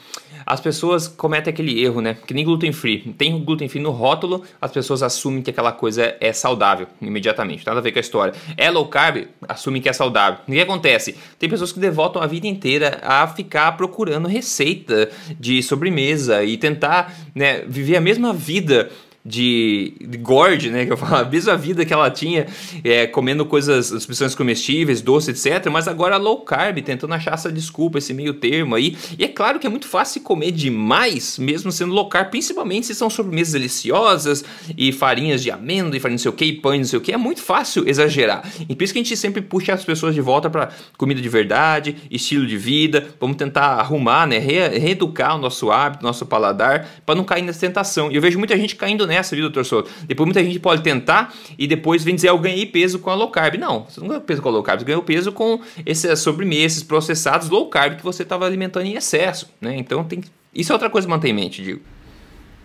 as 0.45 0.59
pessoas 0.59 1.07
cometem 1.07 1.51
aquele 1.51 1.83
erro, 1.83 2.01
né? 2.01 2.17
Que 2.25 2.33
nem 2.33 2.43
gluten 2.43 2.71
free. 2.71 3.13
Tem 3.17 3.43
gluten 3.43 3.67
free 3.67 3.81
no 3.81 3.91
rótulo, 3.91 4.43
as 4.61 4.71
pessoas 4.71 5.03
assumem 5.03 5.41
que 5.41 5.49
aquela 5.49 5.71
coisa 5.71 6.15
é 6.19 6.33
saudável 6.33 6.87
imediatamente. 7.01 7.65
Nada 7.65 7.79
a 7.79 7.81
ver 7.81 7.91
com 7.91 7.99
a 7.99 8.01
história. 8.01 8.33
É 8.57 8.69
low 8.71 8.87
carb, 8.87 9.27
assumem 9.47 9.81
que 9.81 9.89
é 9.89 9.93
saudável. 9.93 10.39
O 10.47 10.51
que 10.51 10.59
acontece? 10.59 11.15
Tem 11.37 11.49
pessoas 11.49 11.71
que 11.71 11.79
devotam 11.79 12.21
a 12.21 12.27
vida 12.27 12.47
inteira 12.47 12.99
a 13.03 13.27
ficar 13.27 13.71
procurando 13.73 14.27
receita 14.27 15.09
de 15.39 15.61
sobremesa 15.61 16.43
e 16.43 16.57
tentar 16.57 17.13
né, 17.33 17.63
viver 17.67 17.97
a 17.97 18.01
mesma 18.01 18.33
vida 18.33 18.89
de, 19.25 19.93
de 19.99 20.17
Gord, 20.19 20.69
né? 20.69 20.85
Que 20.85 20.93
eu 20.93 20.97
falo, 20.97 21.15
a 21.25 21.25
mesma 21.25 21.57
vida 21.57 21.83
que 21.83 21.91
ela 21.91 22.11
tinha 22.11 22.45
é, 22.83 23.07
comendo 23.07 23.45
coisas, 23.45 23.87
substâncias 23.87 24.35
comestíveis, 24.35 25.01
doce, 25.01 25.31
etc. 25.31 25.67
Mas 25.71 25.87
agora 25.87 26.17
low 26.17 26.41
carb, 26.41 26.77
tentando 26.81 27.13
achar 27.13 27.33
essa 27.33 27.51
desculpa, 27.51 27.97
esse 27.97 28.13
meio 28.13 28.35
termo 28.35 28.75
aí. 28.75 28.95
E 29.17 29.23
é 29.23 29.27
claro 29.27 29.59
que 29.59 29.65
é 29.65 29.69
muito 29.69 29.87
fácil 29.87 30.21
comer 30.21 30.51
demais, 30.51 31.39
mesmo 31.39 31.71
sendo 31.71 31.93
low 31.93 32.07
carb, 32.07 32.29
principalmente 32.29 32.85
se 32.85 32.93
são 32.93 33.09
sobremesas 33.09 33.53
deliciosas 33.53 34.45
e 34.77 34.91
farinhas 34.91 35.41
de 35.41 35.49
amêndoa 35.49 35.97
e 35.97 35.99
farinha 35.99 36.15
não 36.15 36.19
sei 36.19 36.29
o 36.29 36.33
que, 36.33 36.53
pães 36.53 36.79
não 36.79 36.87
sei 36.87 36.99
o 36.99 37.01
que. 37.01 37.11
É 37.11 37.17
muito 37.17 37.41
fácil 37.41 37.87
exagerar. 37.87 38.47
E 38.69 38.75
por 38.75 38.83
isso 38.83 38.93
que 38.93 38.99
a 38.99 39.03
gente 39.03 39.17
sempre 39.17 39.41
puxa 39.41 39.73
as 39.73 39.83
pessoas 39.83 40.13
de 40.13 40.21
volta 40.21 40.49
para 40.49 40.69
comida 40.97 41.19
de 41.19 41.29
verdade, 41.29 41.95
estilo 42.11 42.45
de 42.45 42.57
vida. 42.57 43.07
Vamos 43.19 43.37
tentar 43.37 43.79
arrumar, 43.79 44.27
né? 44.27 44.37
Re 44.37 44.65
reeducar 44.77 45.35
o 45.35 45.39
nosso 45.39 45.71
hábito, 45.71 46.03
nosso 46.03 46.25
paladar, 46.25 46.87
para 47.05 47.15
não 47.15 47.23
cair 47.23 47.41
nessa 47.41 47.59
tentação. 47.59 48.11
E 48.11 48.15
eu 48.15 48.21
vejo 48.21 48.37
muita 48.37 48.55
gente 48.57 48.75
caindo 48.75 49.07
nessa 49.07 49.14
nessa, 49.15 49.35
viu, 49.35 49.45
doutor 49.45 49.65
Souto? 49.65 49.89
Depois 50.07 50.25
muita 50.25 50.43
gente 50.43 50.59
pode 50.59 50.81
tentar 50.81 51.33
e 51.57 51.67
depois 51.67 52.03
vem 52.03 52.15
dizer, 52.15 52.29
eu 52.29 52.37
ganhei 52.37 52.65
peso 52.65 52.99
com 52.99 53.09
a 53.09 53.15
low 53.15 53.29
carb. 53.29 53.55
Não, 53.55 53.85
você 53.85 53.99
não 53.99 54.07
ganhou 54.07 54.21
peso 54.21 54.41
com 54.41 54.49
a 54.49 54.51
low 54.51 54.63
carb, 54.63 54.79
você 54.79 54.85
ganhou 54.85 55.03
peso 55.03 55.31
com 55.31 55.61
esses 55.85 56.19
sobremesas 56.19 56.83
processados 56.83 57.49
low 57.49 57.69
carb 57.69 57.97
que 57.97 58.03
você 58.03 58.23
estava 58.23 58.45
alimentando 58.45 58.85
em 58.85 58.95
excesso, 58.95 59.49
né? 59.61 59.75
Então 59.77 60.03
tem 60.03 60.21
isso 60.53 60.71
é 60.71 60.73
outra 60.73 60.89
coisa 60.89 61.05
que 61.05 61.11
mantém 61.11 61.31
em 61.31 61.33
mente, 61.33 61.61
digo. 61.61 61.81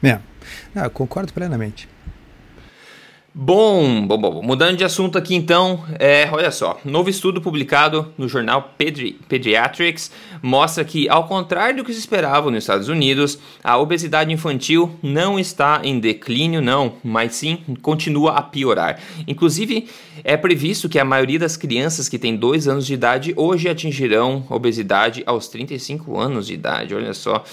É, 0.02 0.20
ah, 0.74 0.88
concordo 0.88 1.32
plenamente. 1.32 1.88
Bom, 3.32 4.08
bom, 4.08 4.18
bom, 4.18 4.42
mudando 4.42 4.76
de 4.76 4.82
assunto 4.82 5.16
aqui 5.16 5.36
então, 5.36 5.84
é, 6.00 6.28
olha 6.32 6.50
só, 6.50 6.80
novo 6.84 7.08
estudo 7.08 7.40
publicado 7.40 8.12
no 8.18 8.28
jornal 8.28 8.74
Pedi 8.76 9.12
Pediatrics 9.28 10.10
mostra 10.42 10.84
que, 10.84 11.08
ao 11.08 11.28
contrário 11.28 11.76
do 11.76 11.84
que 11.84 11.92
se 11.92 12.00
esperava 12.00 12.50
nos 12.50 12.64
Estados 12.64 12.88
Unidos, 12.88 13.38
a 13.62 13.78
obesidade 13.78 14.32
infantil 14.32 14.98
não 15.00 15.38
está 15.38 15.80
em 15.84 16.00
declínio, 16.00 16.60
não, 16.60 16.94
mas 17.04 17.36
sim 17.36 17.58
continua 17.80 18.32
a 18.32 18.42
piorar. 18.42 18.98
Inclusive, 19.28 19.88
é 20.24 20.36
previsto 20.36 20.88
que 20.88 20.98
a 20.98 21.04
maioria 21.04 21.38
das 21.38 21.56
crianças 21.56 22.08
que 22.08 22.18
têm 22.18 22.36
2 22.36 22.66
anos 22.66 22.84
de 22.84 22.94
idade 22.94 23.32
hoje 23.36 23.68
atingirão 23.68 24.44
obesidade 24.50 25.22
aos 25.24 25.46
35 25.46 26.18
anos 26.18 26.48
de 26.48 26.54
idade, 26.54 26.96
olha 26.96 27.14
só. 27.14 27.44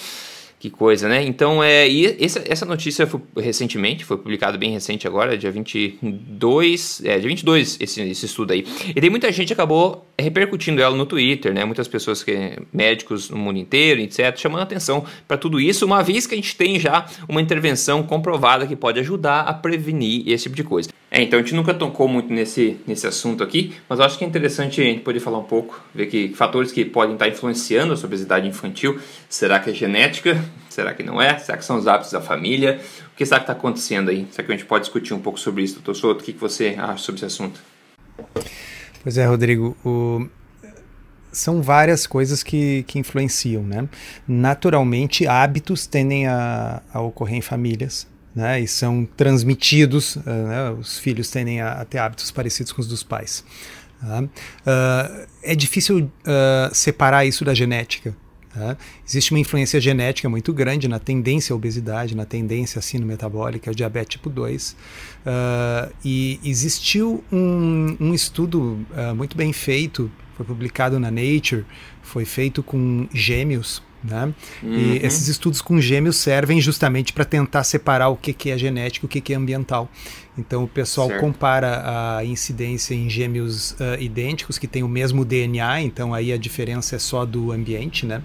Que 0.60 0.72
coisa, 0.72 1.08
né? 1.08 1.24
Então, 1.24 1.64
é, 1.64 1.88
e 1.88 2.18
essa, 2.20 2.44
essa 2.48 2.66
notícia 2.66 3.06
foi 3.06 3.22
recentemente, 3.38 4.04
foi 4.04 4.18
publicada 4.18 4.58
bem 4.58 4.72
recente 4.72 5.06
agora, 5.06 5.38
dia 5.38 5.52
22, 5.52 7.02
é, 7.06 7.20
dia 7.20 7.30
22 7.30 7.78
esse, 7.80 8.02
esse 8.02 8.26
estudo 8.26 8.54
aí. 8.54 8.66
E 8.96 9.00
tem 9.00 9.08
muita 9.08 9.32
gente 9.32 9.54
acabou 9.54 10.08
repercutindo 10.20 10.82
ela 10.82 10.96
no 10.96 11.06
Twitter, 11.06 11.54
né? 11.54 11.64
Muitas 11.64 11.88
pessoas, 11.88 12.24
que 12.24 12.58
médicos 12.74 13.30
no 13.30 13.38
mundo 13.38 13.60
inteiro, 13.60 14.02
etc., 14.02 14.36
chamando 14.36 14.64
atenção 14.64 15.06
para 15.28 15.38
tudo 15.38 15.60
isso, 15.60 15.86
uma 15.86 16.02
vez 16.02 16.26
que 16.26 16.34
a 16.34 16.38
gente 16.38 16.56
tem 16.56 16.80
já 16.80 17.06
uma 17.30 17.40
intervenção 17.40 18.02
comprovada 18.02 18.66
que 18.66 18.76
pode 18.76 19.00
ajudar 19.00 19.42
a 19.42 19.54
prevenir 19.54 20.28
esse 20.28 20.46
tipo 20.46 20.56
de 20.56 20.64
coisa. 20.64 20.90
É, 21.10 21.22
então 21.22 21.40
a 21.40 21.42
gente 21.42 21.56
nunca 21.56 21.74
tocou 21.74 22.08
muito 22.08 22.34
nesse, 22.34 22.78
nesse 22.86 23.08
assunto 23.08 23.42
aqui, 23.42 23.74
mas 23.88 24.00
eu 24.00 24.06
acho 24.06 24.18
que 24.18 24.26
é 24.26 24.28
interessante 24.28 24.82
a 24.82 24.84
gente 24.84 25.02
poder 25.02 25.22
falar 25.22 25.40
um 25.40 25.44
pouco, 25.44 25.82
ver 25.96 26.08
que 26.08 26.34
fatores 26.34 26.72
que 26.72 26.84
podem 26.84 27.14
estar 27.14 27.30
influenciando 27.30 27.94
a 27.94 27.98
obesidade 27.98 28.48
infantil. 28.48 29.00
Será 29.30 29.60
que 29.60 29.70
é 29.70 29.74
genética? 29.74 30.44
Será 30.70 30.94
que 30.94 31.04
não 31.04 31.22
é? 31.22 31.38
Será 31.40 31.58
que 31.58 31.64
são 31.64 31.78
os 31.78 31.88
hábitos 31.88 32.12
da 32.12 32.22
família? 32.22 32.82
O 33.14 33.16
que 33.16 33.26
será 33.26 33.40
que 33.40 33.44
está 33.44 33.54
acontecendo 33.54 34.10
aí? 34.10 34.28
Será 34.32 34.46
que 34.46 34.52
a 34.52 34.56
gente 34.56 34.68
pode 34.68 34.84
discutir 34.84 35.14
um 35.14 35.20
pouco 35.20 35.40
sobre 35.40 35.64
isso, 35.64 35.76
doutor 35.76 35.96
Souto? 35.96 36.22
O 36.22 36.26
que, 36.26 36.34
que 36.34 36.40
você 36.40 36.76
acha 36.78 37.04
sobre 37.04 37.20
esse 37.20 37.26
assunto? 37.26 37.60
Pois 39.02 39.18
é, 39.18 39.26
Rodrigo. 39.26 39.78
O... 39.86 40.28
São 41.32 41.62
várias 41.62 42.06
coisas 42.06 42.44
que, 42.44 42.84
que 42.84 43.00
influenciam, 43.00 43.64
né? 43.64 43.88
Naturalmente, 44.28 45.26
hábitos 45.26 45.88
tendem 45.88 46.28
a, 46.28 46.82
a 46.94 47.00
ocorrer 47.00 47.38
em 47.38 47.42
famílias 47.42 48.08
né, 48.36 48.62
e 48.62 48.68
são 48.68 49.08
transmitidos, 49.18 50.16
uh, 50.18 50.22
né, 50.26 50.72
os 50.72 51.00
filhos 51.00 51.30
tendem 51.30 51.62
a, 51.62 51.74
a, 51.74 51.86
ter 51.86 51.98
hábitos 51.98 52.30
parecidos 52.32 52.72
com 52.72 52.82
os 52.82 52.88
dos 52.88 53.04
pais. 53.04 53.44
Uh, 54.02 55.28
é 55.42 55.56
difícil 55.56 56.04
uh, 56.04 56.74
separar 56.74 57.26
isso 57.26 57.44
da 57.44 57.54
genética. 57.54 58.16
Tá? 58.54 58.78
Existe 59.08 59.32
uma 59.32 59.40
influência 59.40 59.80
genética 59.82 60.30
muito 60.30 60.54
grande 60.54 60.88
na 60.88 61.00
tendência 61.00 61.54
à 61.54 61.56
obesidade, 61.56 62.16
na 62.16 62.26
tendência 62.26 62.80
à 62.80 62.82
sino 62.82 63.06
metabólica, 63.06 63.70
ao 63.70 63.76
diabetes 63.76 64.10
tipo 64.12 64.30
2. 64.30 64.76
e 66.04 66.40
existiu 66.44 67.24
um, 67.32 67.98
um 68.00 68.14
estudo 68.14 68.80
muito 69.16 69.38
bem 69.38 69.54
feito, 69.54 70.12
foi 70.36 70.46
publicado 70.46 71.00
na 71.00 71.12
Nature, 71.12 71.66
foi 72.02 72.26
feito 72.26 72.64
com 72.64 73.08
gêmeos 73.14 73.82
né? 74.04 74.34
Uhum. 74.62 74.74
E 74.74 75.06
esses 75.06 75.28
estudos 75.28 75.62
com 75.62 75.80
gêmeos 75.80 76.16
servem 76.18 76.62
justamente 76.62 77.14
para 77.14 77.26
tentar 77.26 77.64
separar 77.64 78.10
o 78.10 78.16
que, 78.16 78.34
que 78.34 78.50
é 78.50 78.58
genético 78.58 79.06
e 79.06 79.08
o 79.08 79.10
que, 79.10 79.22
que 79.22 79.34
é 79.34 79.36
ambiental. 79.36 79.90
Então 80.38 80.64
o 80.64 80.68
pessoal 80.68 81.08
certo. 81.08 81.22
compara 81.22 82.18
a 82.18 82.26
incidência 82.26 82.94
em 82.94 83.10
gêmeos 83.10 83.72
uh, 83.72 84.00
idênticos 84.00 84.58
que 84.58 84.68
têm 84.68 84.84
o 84.84 84.88
mesmo 84.88 85.26
DNA, 85.26 85.82
então 85.82 86.14
aí 86.14 86.32
a 86.32 86.38
diferença 86.38 86.96
é 86.96 87.00
só 87.00 87.26
do 87.26 87.52
ambiente, 87.52 88.06
né? 88.06 88.22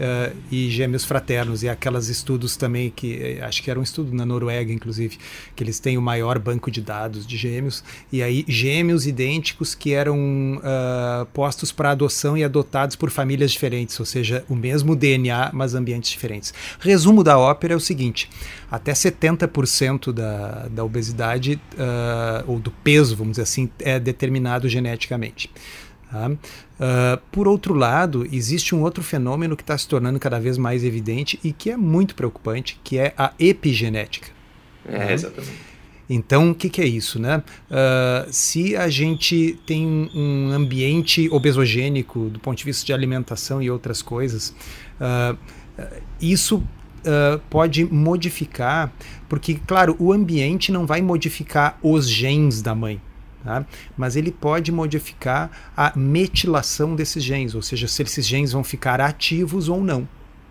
Uh, 0.00 0.36
e 0.50 0.70
gêmeos 0.70 1.04
fraternos, 1.04 1.62
e 1.62 1.68
aquelas 1.68 2.08
estudos 2.08 2.56
também 2.56 2.90
que 2.90 3.14
eh, 3.14 3.44
acho 3.44 3.62
que 3.62 3.70
era 3.70 3.78
um 3.78 3.82
estudo 3.82 4.14
na 4.14 4.24
Noruega, 4.24 4.72
inclusive, 4.72 5.18
que 5.54 5.62
eles 5.62 5.78
têm 5.78 5.98
o 5.98 6.02
maior 6.02 6.38
banco 6.38 6.70
de 6.70 6.80
dados 6.80 7.26
de 7.26 7.36
gêmeos, 7.36 7.84
e 8.10 8.22
aí 8.22 8.44
gêmeos 8.48 9.06
idênticos 9.06 9.74
que 9.74 9.92
eram 9.92 10.56
uh, 10.56 11.26
postos 11.26 11.70
para 11.70 11.90
adoção 11.90 12.36
e 12.36 12.42
adotados 12.42 12.96
por 12.96 13.10
famílias 13.10 13.52
diferentes, 13.52 13.98
ou 14.00 14.06
seja, 14.06 14.44
o 14.48 14.56
mesmo 14.56 14.96
DNA, 14.96 15.50
mas 15.52 15.74
ambientes 15.74 16.10
diferentes. 16.10 16.54
Resumo 16.78 17.22
da 17.22 17.38
ópera 17.38 17.74
é 17.74 17.76
o 17.76 17.80
seguinte: 17.80 18.30
até 18.70 18.92
70% 18.92 20.12
da, 20.12 20.68
da 20.68 20.84
obesidade, 20.84 21.60
uh, 21.74 22.50
ou 22.50 22.58
do 22.58 22.70
peso, 22.70 23.14
vamos 23.16 23.32
dizer 23.32 23.42
assim, 23.42 23.68
é 23.80 24.00
determinado 24.00 24.68
geneticamente. 24.68 25.50
Tá? 26.10 26.28
Uh, 26.28 27.20
por 27.30 27.46
outro 27.46 27.72
lado, 27.72 28.26
existe 28.32 28.74
um 28.74 28.82
outro 28.82 29.02
fenômeno 29.02 29.56
que 29.56 29.62
está 29.62 29.78
se 29.78 29.86
tornando 29.86 30.18
cada 30.18 30.40
vez 30.40 30.58
mais 30.58 30.82
evidente 30.82 31.38
e 31.44 31.52
que 31.52 31.70
é 31.70 31.76
muito 31.76 32.14
preocupante, 32.16 32.80
que 32.82 32.98
é 32.98 33.14
a 33.16 33.32
epigenética. 33.38 34.28
É, 34.84 34.98
né? 34.98 35.12
exatamente. 35.12 35.70
Então, 36.12 36.50
o 36.50 36.54
que, 36.54 36.68
que, 36.68 36.80
é 36.80 36.86
isso, 36.86 37.20
né? 37.20 37.40
Uh, 37.70 38.32
se 38.32 38.76
a 38.76 38.88
gente 38.88 39.56
tem 39.64 40.10
um 40.12 40.50
ambiente 40.50 41.28
obesogênico 41.30 42.28
do 42.28 42.40
ponto 42.40 42.58
de 42.58 42.64
vista 42.64 42.84
de 42.84 42.92
alimentação 42.92 43.62
e 43.62 43.70
outras 43.70 44.02
coisas, 44.02 44.52
uh, 45.00 45.38
isso 46.20 46.56
uh, 46.56 47.38
pode 47.48 47.84
modificar, 47.84 48.92
porque, 49.28 49.60
claro, 49.64 49.94
o 50.00 50.12
ambiente 50.12 50.72
não 50.72 50.84
vai 50.84 51.00
modificar 51.00 51.78
os 51.80 52.10
genes 52.10 52.60
da 52.60 52.74
mãe. 52.74 53.00
Tá? 53.44 53.64
Mas 53.96 54.16
ele 54.16 54.30
pode 54.30 54.70
modificar 54.70 55.50
a 55.76 55.92
metilação 55.96 56.94
desses 56.94 57.22
genes, 57.24 57.54
ou 57.54 57.62
seja, 57.62 57.88
se 57.88 58.02
esses 58.02 58.26
genes 58.26 58.52
vão 58.52 58.62
ficar 58.62 59.00
ativos 59.00 59.68
ou 59.68 59.82
não. 59.82 60.06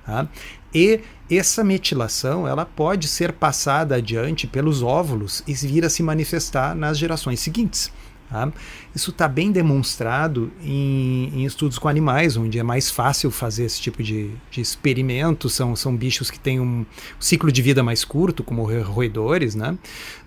Tá? 0.05 0.27
E 0.73 1.01
essa 1.29 1.63
metilação 1.63 2.47
ela 2.47 2.65
pode 2.65 3.07
ser 3.07 3.33
passada 3.33 3.95
adiante 3.95 4.47
pelos 4.47 4.81
óvulos 4.81 5.43
e 5.47 5.53
vir 5.53 5.85
a 5.85 5.89
se 5.89 6.01
manifestar 6.01 6.75
nas 6.75 6.97
gerações 6.97 7.39
seguintes. 7.39 7.91
Tá? 8.29 8.51
Isso 8.93 9.09
está 9.09 9.27
bem 9.27 9.51
demonstrado 9.51 10.51
em, 10.61 11.31
em, 11.33 11.45
estudos 11.45 11.79
com 11.79 11.87
animais, 11.87 12.37
onde 12.37 12.59
é 12.59 12.63
mais 12.63 12.91
fácil 12.91 13.31
fazer 13.31 13.63
esse 13.65 13.81
tipo 13.81 14.03
de, 14.03 14.29
de 14.51 14.61
experimento. 14.61 15.49
São, 15.49 15.75
são 15.75 15.95
bichos 15.95 16.29
que 16.29 16.39
têm 16.39 16.59
um 16.59 16.85
ciclo 17.19 17.51
de 17.51 17.61
vida 17.61 17.81
mais 17.81 18.05
curto, 18.05 18.43
como 18.43 18.63
roedores, 18.83 19.55
né? 19.55 19.75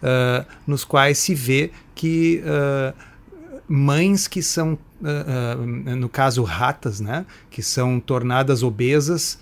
Uh, 0.03 0.45
nos 0.67 0.85
quais 0.85 1.19
se 1.19 1.33
vê 1.33 1.71
que 1.95 2.43
uh, 2.45 2.93
mães 3.69 4.27
que 4.27 4.43
são, 4.43 4.77
uh, 5.01 5.95
no 5.97 6.09
caso 6.09 6.43
ratas, 6.43 7.01
né? 7.01 7.25
que 7.51 7.63
são 7.63 8.01
tornadas 8.01 8.63
obesas 8.63 9.39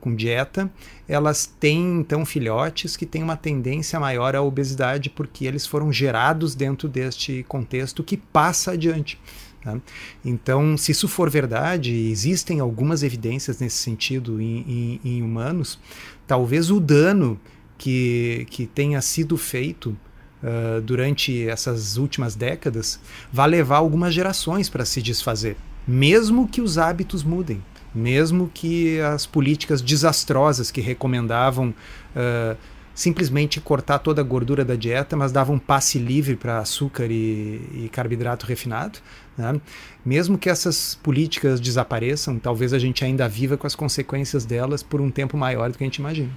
com 0.00 0.14
dieta, 0.14 0.70
elas 1.08 1.46
têm 1.46 2.00
então 2.00 2.24
filhotes 2.24 2.96
que 2.96 3.06
têm 3.06 3.22
uma 3.22 3.36
tendência 3.36 4.00
maior 4.00 4.34
à 4.34 4.42
obesidade 4.42 5.10
porque 5.10 5.44
eles 5.44 5.66
foram 5.66 5.92
gerados 5.92 6.54
dentro 6.54 6.88
deste 6.88 7.44
contexto 7.48 8.02
que 8.02 8.16
passa 8.16 8.72
adiante. 8.72 9.18
Tá? 9.62 9.78
Então, 10.24 10.76
se 10.76 10.92
isso 10.92 11.06
for 11.06 11.28
verdade, 11.28 11.92
existem 11.92 12.60
algumas 12.60 13.02
evidências 13.02 13.58
nesse 13.58 13.76
sentido 13.76 14.40
em, 14.40 15.00
em, 15.04 15.16
em 15.16 15.22
humanos, 15.22 15.78
talvez 16.26 16.70
o 16.70 16.80
dano 16.80 17.38
que, 17.78 18.46
que 18.50 18.66
tenha 18.66 19.00
sido 19.00 19.36
feito 19.36 19.96
Uh, 20.36 20.82
durante 20.82 21.48
essas 21.48 21.96
últimas 21.96 22.36
décadas 22.36 23.00
vai 23.32 23.48
levar 23.48 23.78
algumas 23.78 24.12
gerações 24.12 24.68
para 24.68 24.84
se 24.84 25.00
desfazer, 25.00 25.56
mesmo 25.88 26.46
que 26.46 26.60
os 26.60 26.76
hábitos 26.76 27.24
mudem 27.24 27.60
mesmo 27.96 28.50
que 28.52 29.00
as 29.00 29.26
políticas 29.26 29.80
desastrosas 29.80 30.70
que 30.70 30.80
recomendavam 30.80 31.74
uh, 32.14 32.56
simplesmente 32.94 33.60
cortar 33.60 33.98
toda 33.98 34.22
a 34.22 34.24
gordura 34.24 34.64
da 34.64 34.74
dieta, 34.74 35.16
mas 35.16 35.30
davam 35.30 35.58
passe 35.58 35.98
livre 35.98 36.34
para 36.34 36.58
açúcar 36.58 37.06
e, 37.10 37.60
e, 37.74 37.90
carboidrato 37.92 38.46
refinado. 38.46 38.98
Né? 39.36 39.60
Mesmo 40.04 40.38
que 40.38 40.48
essas 40.48 40.94
políticas 41.02 41.60
desapareçam, 41.60 42.38
talvez 42.38 42.72
a 42.72 42.78
gente 42.78 43.04
ainda 43.04 43.28
viva 43.28 43.56
com 43.56 43.66
as 43.66 43.74
consequências 43.74 44.46
delas 44.46 44.82
por 44.82 45.00
um 45.00 45.10
tempo 45.10 45.36
maior 45.36 45.70
do 45.70 45.76
que 45.76 45.84
a 45.84 45.86
gente 45.86 45.96
imagina. 45.96 46.30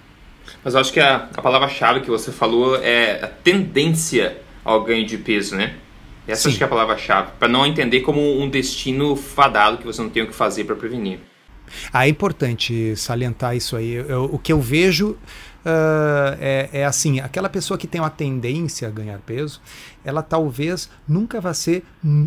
Mas 0.63 0.73
eu 0.73 0.81
acho 0.81 0.91
que 0.91 0.99
a, 0.99 1.29
a 1.33 1.41
palavra-chave 1.41 2.01
que 2.01 2.09
você 2.09 2.31
falou 2.31 2.75
é 2.75 3.23
a 3.23 3.27
tendência 3.27 4.37
ao 4.63 4.83
ganho 4.83 5.05
de 5.05 5.17
peso, 5.17 5.55
né? 5.55 5.75
Essa 6.27 6.43
Sim. 6.43 6.49
acho 6.49 6.57
que 6.57 6.63
é 6.63 6.67
a 6.67 6.69
palavra-chave, 6.69 7.31
para 7.39 7.47
não 7.47 7.65
entender 7.65 8.01
como 8.01 8.39
um 8.39 8.49
destino 8.49 9.15
fadado 9.15 9.77
que 9.77 9.85
você 9.85 10.01
não 10.01 10.09
tem 10.09 10.23
o 10.23 10.27
que 10.27 10.35
fazer 10.35 10.65
para 10.65 10.75
prevenir. 10.75 11.19
Ah, 11.91 12.05
é 12.05 12.09
importante 12.09 12.95
salientar 12.95 13.55
isso 13.55 13.75
aí. 13.75 13.93
Eu, 13.93 14.25
o 14.25 14.39
que 14.39 14.51
eu 14.51 14.61
vejo 14.61 15.11
uh, 15.11 16.37
é, 16.39 16.69
é, 16.73 16.85
assim: 16.85 17.19
aquela 17.19 17.49
pessoa 17.49 17.77
que 17.77 17.87
tem 17.87 18.01
uma 18.01 18.09
tendência 18.09 18.87
a 18.87 18.91
ganhar 18.91 19.19
peso, 19.19 19.61
ela 20.03 20.21
talvez 20.21 20.89
nunca 21.07 21.39
vá 21.41 21.53
ser 21.53 21.83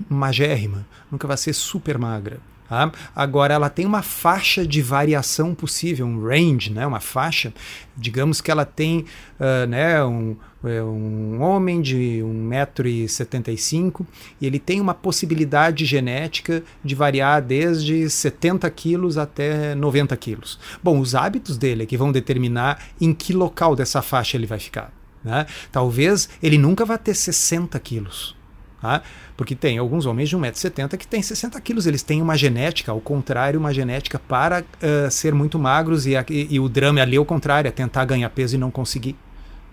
magérrima, 0.09 0.87
nunca 1.11 1.27
vá 1.27 1.37
ser 1.37 1.53
super 1.53 1.99
magra. 1.99 2.39
Tá? 2.73 2.91
Agora, 3.15 3.53
ela 3.53 3.69
tem 3.69 3.85
uma 3.85 4.01
faixa 4.01 4.67
de 4.67 4.81
variação 4.81 5.55
possível, 5.55 6.07
um 6.07 6.27
range, 6.27 6.73
né? 6.73 6.87
uma 6.87 7.01
faixa. 7.01 7.53
Digamos 7.95 8.41
que 8.41 8.51
ela 8.51 8.65
tem 8.65 9.05
uh, 9.39 9.67
né, 9.69 10.03
um, 10.03 10.35
é, 10.65 10.83
um 10.83 11.43
homem 11.43 11.83
de 11.83 12.23
1,75m 12.25 14.07
e 14.41 14.47
ele 14.47 14.59
tem 14.59 14.81
uma 14.81 14.95
possibilidade 14.95 15.85
genética 15.85 16.63
de 16.83 16.95
variar 16.95 17.43
desde 17.43 18.09
70 18.09 18.71
quilos 18.71 19.19
até 19.19 19.75
90 19.75 20.17
quilos. 20.17 20.59
Bom, 20.83 20.99
os 20.99 21.15
hábitos 21.15 21.59
dele 21.59 21.83
é 21.83 21.87
que 21.87 21.99
vão 21.99 22.11
determinar 22.11 22.83
em 22.99 23.13
que 23.13 23.35
local 23.35 23.77
dessa 23.77 24.01
faixa 24.01 24.39
ele 24.39 24.47
vai 24.47 24.59
ficar. 24.59 24.91
Né? 25.23 25.45
Talvez 25.71 26.27
ele 26.43 26.57
nunca 26.57 26.87
vá 26.87 26.97
ter 26.97 27.13
60 27.13 27.79
quilos. 27.81 28.35
Tá? 28.83 29.01
Porque 29.37 29.55
tem 29.55 29.79
alguns 29.79 30.07
homens 30.07 30.29
de 30.29 30.37
1,70m 30.37 30.97
que 30.97 31.07
têm 31.07 31.23
60 31.23 31.59
quilos, 31.61 31.87
eles 31.87 32.03
têm 32.03 32.21
uma 32.21 32.37
genética, 32.37 32.91
ao 32.91 33.01
contrário, 33.01 33.61
uma 33.61 33.73
genética 33.73 34.19
para 34.19 34.63
uh, 34.63 35.09
ser 35.09 35.33
muito 35.33 35.57
magros, 35.57 36.05
e, 36.05 36.15
e, 36.29 36.49
e 36.51 36.59
o 36.59 36.69
drama 36.69 37.01
ali 37.01 37.15
é 37.15 37.21
o 37.21 37.25
contrário, 37.25 37.69
é 37.69 37.71
tentar 37.71 38.05
ganhar 38.05 38.29
peso 38.31 38.57
e 38.57 38.59
não 38.59 38.73
conseguir. 38.73 39.15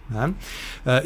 Né? 0.07 0.27
Uh, 0.27 0.33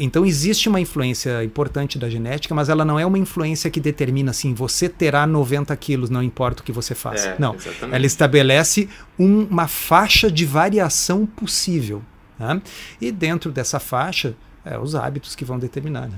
então 0.00 0.26
existe 0.26 0.68
uma 0.68 0.78
influência 0.78 1.42
importante 1.42 1.98
da 1.98 2.10
genética, 2.10 2.54
mas 2.54 2.68
ela 2.68 2.84
não 2.84 2.98
é 2.98 3.06
uma 3.06 3.18
influência 3.18 3.70
que 3.70 3.80
determina 3.80 4.32
assim, 4.32 4.52
você 4.52 4.86
terá 4.86 5.26
90 5.26 5.74
quilos, 5.76 6.10
não 6.10 6.22
importa 6.22 6.60
o 6.60 6.64
que 6.64 6.72
você 6.72 6.94
faça. 6.94 7.28
É, 7.28 7.36
não, 7.38 7.54
exatamente. 7.54 7.96
ela 7.96 8.04
estabelece 8.04 8.86
um, 9.18 9.44
uma 9.44 9.66
faixa 9.66 10.30
de 10.30 10.44
variação 10.44 11.24
possível. 11.24 12.02
Né? 12.38 12.60
E 13.00 13.10
dentro 13.10 13.50
dessa 13.50 13.80
faixa, 13.80 14.34
é 14.62 14.78
os 14.78 14.94
hábitos 14.94 15.34
que 15.34 15.44
vão 15.44 15.58
determinar. 15.58 16.06
Né? 16.06 16.16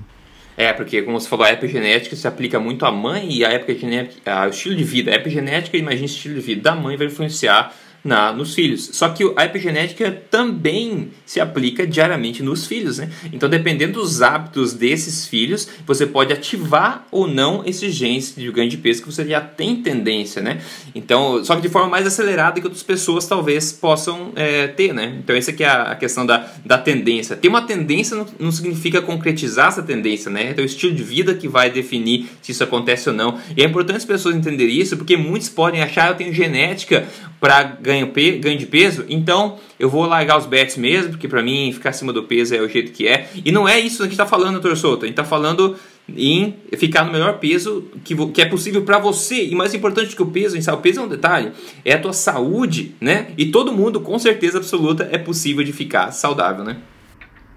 É, 0.57 0.73
porque 0.73 1.03
como 1.03 1.21
você 1.21 1.29
falou, 1.29 1.45
a 1.45 1.53
epigenética 1.53 2.17
se 2.17 2.27
aplica 2.27 2.59
muito 2.59 2.87
à 2.87 2.91
mãe 2.91 3.31
e 3.31 3.45
a 3.45 3.53
epigenética, 3.53 4.47
o 4.47 4.51
estilo 4.51 4.75
de 4.75 4.85
vida. 4.85 5.11
A 5.11 5.15
epigenética, 5.15 5.77
imagina 5.77 6.05
o 6.05 6.07
estilo 6.07 6.35
de 6.37 6.41
vida 6.41 6.63
da 6.63 6.75
mãe 6.75 6.97
vai 6.97 7.09
influenciar 7.09 7.75
na, 8.07 8.33
nos 8.33 8.55
filhos. 8.55 8.91
Só 8.93 9.09
que 9.09 9.25
a 9.37 9.45
epigenética 9.45 10.11
também 10.31 11.11
se 11.25 11.41
aplica 11.41 11.87
diariamente 11.87 12.43
nos 12.43 12.67
filhos, 12.67 12.99
né? 12.99 13.11
Então, 13.33 13.49
dependendo 13.49 14.01
dos 14.01 14.23
hábitos 14.23 14.73
desses 14.73 15.27
filhos, 15.27 15.69
você 15.87 16.07
pode 16.07 16.33
ativar 16.33 17.07
ou 17.11 17.27
não 17.27 17.63
esses 17.67 17.95
genes 17.95 18.35
de 18.37 18.51
ganho 18.51 18.71
de 18.71 18.77
peso 18.77 19.03
que 19.03 19.13
você 19.13 19.25
já 19.25 19.41
tem 19.41 19.77
tendência, 19.83 20.41
né? 20.41 20.61
Então, 20.95 21.45
só 21.45 21.57
que 21.57 21.63
de 21.63 21.69
forma 21.69 21.89
mais 21.89 22.07
acelerada 22.07 22.61
que 22.61 22.67
outras 22.67 22.83
pessoas 22.83 23.27
talvez 23.27 23.73
possam 23.73 24.33
é, 24.37 24.69
ter, 24.69 24.95
né? 24.95 25.17
Então, 25.19 25.35
essa 25.35 25.51
aqui 25.51 25.65
é 25.65 25.69
a, 25.69 25.97
questão 25.97 26.25
da, 26.25 26.49
da 26.65 26.79
tendência. 26.79 27.37
Ter 27.37 27.49
uma 27.49 27.63
tendência 27.63 28.17
não, 28.17 28.27
não 28.39 28.53
significa 28.53 29.03
concretizar 29.03 29.69
essa 29.69 29.83
tendência, 29.83 30.31
né? 30.31 30.51
Então, 30.51 30.63
o 30.63 30.67
estilo 30.67 30.95
de 30.95 31.03
vida 31.03 31.35
que 31.35 31.49
vai 31.49 31.71
definir 31.71 32.29
se 32.41 32.53
isso 32.53 32.63
acontece 32.63 33.09
ou 33.09 33.15
não. 33.15 33.39
E 33.57 33.63
é 33.63 33.65
importante 33.67 33.97
as 33.97 34.05
pessoas 34.05 34.37
entenderem 34.37 34.79
isso, 34.79 34.97
porque 34.97 35.17
muitos 35.17 35.49
podem 35.49 35.83
achar 35.83 36.07
que 36.07 36.13
eu 36.13 36.17
tenho 36.17 36.35
genética 36.35 37.07
para 37.41 37.63
ganho, 38.05 38.41
ganho 38.41 38.59
de 38.59 38.67
peso, 38.67 39.05
então 39.09 39.59
eu 39.79 39.89
vou 39.89 40.05
largar 40.07 40.39
os 40.39 40.47
bets 40.47 40.77
mesmo, 40.77 41.11
porque 41.11 41.29
para 41.29 41.43
mim 41.43 41.73
ficar 41.73 41.91
acima 41.91 42.13
do 42.13 42.25
peso 42.25 42.55
é 42.55 42.61
o 42.61 42.69
jeito 42.69 42.93
que 42.93 43.07
é. 43.07 43.29
E 43.45 43.51
não 43.53 43.69
é 43.69 43.79
isso 43.79 43.99
que 43.99 44.03
a 44.03 44.07
gente 44.07 44.13
está 44.13 44.27
falando, 44.27 44.55
doutor 44.61 44.77
Souto. 44.77 45.05
A 45.05 45.09
gente 45.09 45.13
está 45.13 45.25
falando 45.25 45.77
em 46.09 46.55
ficar 46.77 47.05
no 47.05 47.13
melhor 47.13 47.39
peso 47.39 47.85
que, 48.05 48.15
que 48.29 48.43
é 48.43 48.47
possível 48.47 48.83
para 48.83 48.99
você. 48.99 49.45
E 49.45 49.55
mais 49.55 49.75
importante 49.75 50.15
que 50.15 50.23
o 50.23 50.27
peso, 50.27 50.57
o 50.59 50.77
peso 50.79 51.01
é 51.01 51.03
um 51.03 51.09
detalhe, 51.09 51.53
é 51.85 51.95
a 51.95 51.99
tua 51.99 52.13
saúde, 52.13 52.95
né? 53.01 53.29
E 53.37 53.47
todo 53.47 53.73
mundo, 53.73 54.01
com 54.01 54.19
certeza 54.19 54.59
absoluta, 54.59 55.09
é 55.11 55.19
possível 55.19 55.65
de 55.65 55.73
ficar 55.73 56.11
saudável, 56.13 56.65
né? 56.65 56.77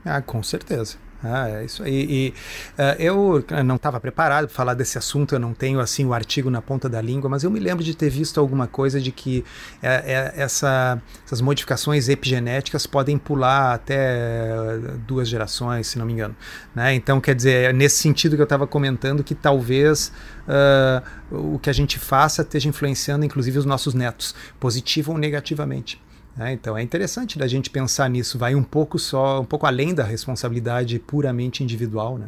Ah, 0.04 0.22
com 0.22 0.42
certeza. 0.42 0.98
Ah, 1.22 1.50
é 1.50 1.66
isso 1.66 1.84
aí. 1.84 2.08
E, 2.10 2.34
uh, 2.82 2.96
eu 2.98 3.46
não 3.64 3.76
estava 3.76 4.00
preparado 4.00 4.48
para 4.48 4.56
falar 4.56 4.74
desse 4.74 4.98
assunto, 4.98 5.36
eu 5.36 5.40
não 5.40 5.54
tenho 5.54 5.82
assim 5.82 6.06
o 6.06 6.14
artigo 6.14 6.50
na 6.50 6.62
ponta 6.62 6.88
da 6.88 7.02
língua, 7.02 7.30
mas 7.30 7.44
eu 7.44 7.52
me 7.52 7.60
lembro 7.60 7.84
de 7.84 7.94
ter 7.94 8.10
visto 8.10 8.40
alguma 8.40 8.68
coisa 8.68 9.02
de 9.02 9.12
que 9.12 9.44
é, 9.82 10.34
essa, 10.36 11.02
essas 11.26 11.42
modificações 11.42 12.08
epigenéticas 12.08 12.88
podem 12.88 13.18
pular 13.18 13.74
até 13.74 14.80
duas 15.06 15.28
gerações, 15.28 15.88
se 15.88 16.00
não 16.00 16.06
me 16.06 16.14
engano. 16.14 16.36
Né? 16.74 16.94
Então, 16.94 17.20
quer 17.20 17.36
dizer, 17.36 17.74
nesse 17.74 17.98
sentido 17.98 18.36
que 18.36 18.42
eu 18.42 18.46
estava 18.46 18.66
comentando 18.66 19.22
que 19.22 19.36
talvez 19.36 20.14
uh, 20.48 21.56
o 21.56 21.60
que 21.60 21.70
a 21.70 21.74
gente 21.74 22.00
faça 22.00 22.44
esteja 22.44 22.70
influenciando 22.70 23.26
inclusive 23.26 23.60
os 23.60 23.66
nossos 23.66 23.94
netos, 23.94 24.34
positivo 24.60 25.12
ou 25.12 25.18
negativamente. 25.18 26.02
É, 26.38 26.54
então 26.54 26.78
é 26.78 26.82
interessante 26.82 27.38
da 27.38 27.48
gente 27.48 27.70
pensar 27.70 28.10
nisso, 28.10 28.38
vai 28.38 28.56
um 28.56 28.64
pouco 28.64 28.98
só, 29.00 29.42
um 29.42 29.46
pouco 29.46 29.66
além 29.66 29.94
da 29.94 30.04
responsabilidade 30.04 31.00
puramente 31.00 31.64
individual, 31.64 32.18
né? 32.18 32.28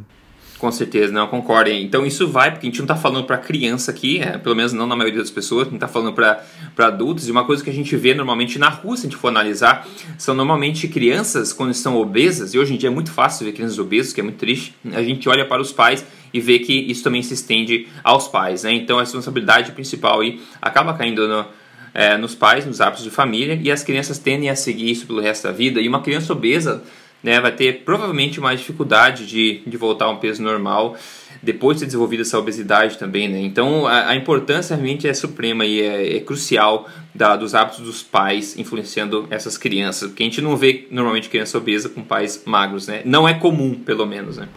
Com 0.62 0.72
certeza, 0.72 1.12
não, 1.12 1.26
concordo. 1.26 1.72
Então 1.72 2.06
isso 2.06 2.28
vai, 2.28 2.52
porque 2.52 2.68
a 2.68 2.70
gente 2.70 2.78
não 2.78 2.84
está 2.84 2.96
falando 2.96 3.26
para 3.26 3.36
criança 3.36 3.90
aqui, 3.90 4.20
é, 4.20 4.38
pelo 4.38 4.56
menos 4.56 4.72
não 4.72 4.86
na 4.86 4.96
maioria 4.96 5.20
das 5.20 5.32
pessoas, 5.32 5.64
gente 5.64 5.74
está 5.74 5.88
falando 5.88 6.14
para 6.14 6.46
adultos. 6.78 7.28
E 7.28 7.32
uma 7.32 7.44
coisa 7.46 7.64
que 7.64 7.70
a 7.72 7.74
gente 7.74 7.96
vê 7.96 8.14
normalmente 8.14 8.60
na 8.60 8.70
rua, 8.70 8.96
se 8.96 9.08
a 9.08 9.10
gente 9.10 9.18
for 9.18 9.30
analisar, 9.30 9.88
são 10.20 10.36
normalmente 10.36 10.88
crianças 10.88 11.52
quando 11.52 11.72
estão 11.72 11.96
obesas, 11.96 12.54
e 12.54 12.60
hoje 12.60 12.76
em 12.76 12.78
dia 12.78 12.90
é 12.90 12.94
muito 12.94 13.12
fácil 13.12 13.44
ver 13.44 13.54
crianças 13.54 13.80
obesas, 13.80 14.14
que 14.14 14.20
é 14.20 14.24
muito 14.24 14.38
triste. 14.38 14.76
A 14.94 15.02
gente 15.02 15.28
olha 15.28 15.48
para 15.48 15.60
os 15.60 15.72
pais 15.72 16.06
e 16.32 16.40
vê 16.40 16.60
que 16.60 16.74
isso 16.74 17.04
também 17.04 17.24
se 17.24 17.34
estende 17.34 17.88
aos 18.04 18.28
pais, 18.28 18.62
né? 18.62 18.72
Então 18.72 19.00
a 19.00 19.02
responsabilidade 19.02 19.72
principal 19.72 20.22
aí 20.22 20.40
acaba 20.62 20.94
caindo 20.94 21.28
no, 21.28 21.44
é, 21.93 22.17
nos 22.17 22.36
pais, 22.36 22.65
nos 22.65 22.82
hábitos 22.82 23.04
de 23.04 23.10
família, 23.10 23.60
e 23.62 23.71
as 23.71 23.84
crianças 23.84 24.17
tendem 24.17 24.49
a 24.49 24.56
seguir 24.56 24.91
isso 24.91 25.06
pelo 25.06 25.21
resto 25.21 25.43
da 25.43 25.51
vida. 25.51 25.80
E 25.82 25.88
uma 25.88 26.01
criança 26.01 26.32
obesa 26.34 26.84
né, 27.23 27.39
vai 27.39 27.51
ter 27.51 27.84
provavelmente 27.84 28.39
mais 28.39 28.60
dificuldade 28.60 29.25
de, 29.25 29.62
de 29.65 29.77
voltar 29.77 30.06
a 30.06 30.10
um 30.10 30.17
peso 30.17 30.41
normal 30.41 30.97
depois 31.41 31.77
de 31.77 31.82
ter 31.82 31.86
desenvolvido 31.88 32.21
essa 32.21 32.38
obesidade 32.38 32.97
também. 32.97 33.27
Né? 33.27 33.41
Então 33.41 33.88
a, 33.88 34.10
a 34.10 34.15
importância 34.15 34.75
realmente 34.75 35.08
é 35.08 35.13
suprema 35.13 35.65
e 35.65 35.82
é, 35.82 36.17
é 36.17 36.19
crucial 36.19 36.88
da, 37.13 37.36
dos 37.36 37.54
hábitos 37.56 37.82
dos 37.82 38.04
pais 38.04 38.58
influenciando 38.58 39.27
essas 39.30 39.58
crianças, 39.58 40.10
porque 40.10 40.23
a 40.23 40.25
gente 40.25 40.41
não 40.41 40.56
vê 40.56 40.88
normalmente 40.91 41.30
criança 41.30 41.58
obesa 41.58 41.89
com 41.89 42.01
pais 42.01 42.43
magros, 42.45 42.88
né? 42.88 43.01
não 43.06 43.27
é 43.27 43.34
comum 43.34 43.73
pelo 43.75 44.06
menos. 44.06 44.38
Né? 44.38 44.47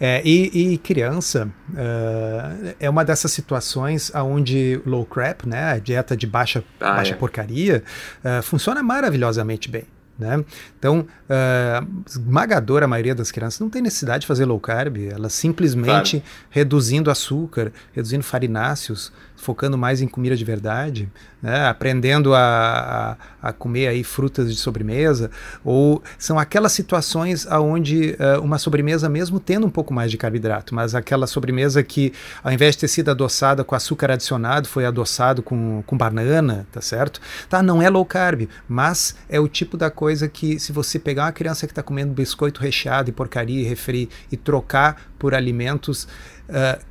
É, 0.00 0.22
e, 0.24 0.72
e, 0.72 0.78
criança 0.78 1.46
uh, 1.68 2.74
é 2.80 2.88
uma 2.88 3.04
dessas 3.04 3.30
situações 3.32 4.10
onde 4.14 4.80
low 4.86 5.04
crap, 5.04 5.46
né, 5.46 5.72
a 5.72 5.78
dieta 5.78 6.16
de 6.16 6.26
baixa, 6.26 6.64
ah, 6.80 6.94
baixa 6.94 7.12
é. 7.12 7.16
porcaria, 7.16 7.84
uh, 8.24 8.42
funciona 8.42 8.82
maravilhosamente 8.82 9.68
bem. 9.68 9.84
Né? 10.20 10.44
Então, 10.78 11.00
uh, 11.00 12.02
esmagadora 12.06 12.86
maioria 12.86 13.14
das 13.14 13.30
crianças 13.30 13.58
não 13.58 13.70
tem 13.70 13.80
necessidade 13.80 14.20
de 14.20 14.26
fazer 14.26 14.44
low 14.44 14.60
carb, 14.60 14.98
elas 15.10 15.32
simplesmente 15.32 16.20
claro. 16.20 16.26
reduzindo 16.50 17.10
açúcar, 17.10 17.72
reduzindo 17.94 18.22
farináceos, 18.22 19.10
focando 19.34 19.78
mais 19.78 20.02
em 20.02 20.06
comida 20.06 20.36
de 20.36 20.44
verdade, 20.44 21.08
né? 21.40 21.66
aprendendo 21.66 22.34
a, 22.34 23.16
a, 23.42 23.48
a, 23.48 23.52
comer 23.52 23.88
aí 23.88 24.04
frutas 24.04 24.54
de 24.54 24.60
sobremesa, 24.60 25.30
ou 25.64 26.02
são 26.18 26.38
aquelas 26.38 26.72
situações 26.72 27.46
onde 27.46 28.16
uh, 28.20 28.42
uma 28.42 28.58
sobremesa, 28.58 29.08
mesmo 29.08 29.40
tendo 29.40 29.66
um 29.66 29.70
pouco 29.70 29.94
mais 29.94 30.10
de 30.10 30.18
carboidrato, 30.18 30.74
mas 30.74 30.94
aquela 30.94 31.26
sobremesa 31.26 31.82
que, 31.82 32.12
ao 32.44 32.52
invés 32.52 32.74
de 32.74 32.80
ter 32.80 32.88
sido 32.88 33.10
adoçada 33.10 33.64
com 33.64 33.74
açúcar 33.74 34.10
adicionado, 34.10 34.68
foi 34.68 34.84
adoçado 34.84 35.42
com, 35.42 35.82
com 35.86 35.96
banana, 35.96 36.66
tá 36.70 36.82
certo? 36.82 37.20
Tá, 37.48 37.62
não 37.62 37.80
é 37.80 37.88
low 37.88 38.04
carb, 38.04 38.46
mas 38.68 39.14
é 39.30 39.40
o 39.40 39.48
tipo 39.48 39.78
da 39.78 39.90
coisa 39.90 40.09
que, 40.28 40.58
se 40.58 40.72
você 40.72 40.98
pegar 40.98 41.24
uma 41.24 41.32
criança 41.32 41.66
que 41.66 41.72
está 41.72 41.82
comendo 41.82 42.12
biscoito 42.12 42.60
recheado 42.60 43.10
e 43.10 43.12
porcaria 43.12 43.60
e 43.60 43.64
refri 43.64 44.08
e 44.30 44.36
trocar 44.36 45.10
por 45.18 45.34
alimentos 45.34 46.04
uh, 46.48 46.84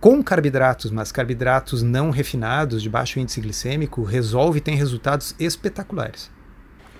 com 0.00 0.22
carboidratos, 0.22 0.90
mas 0.90 1.10
carboidratos 1.10 1.82
não 1.82 2.10
refinados, 2.10 2.82
de 2.82 2.90
baixo 2.90 3.18
índice 3.18 3.40
glicêmico, 3.40 4.02
resolve 4.02 4.58
e 4.58 4.60
tem 4.60 4.76
resultados 4.76 5.34
espetaculares. 5.38 6.33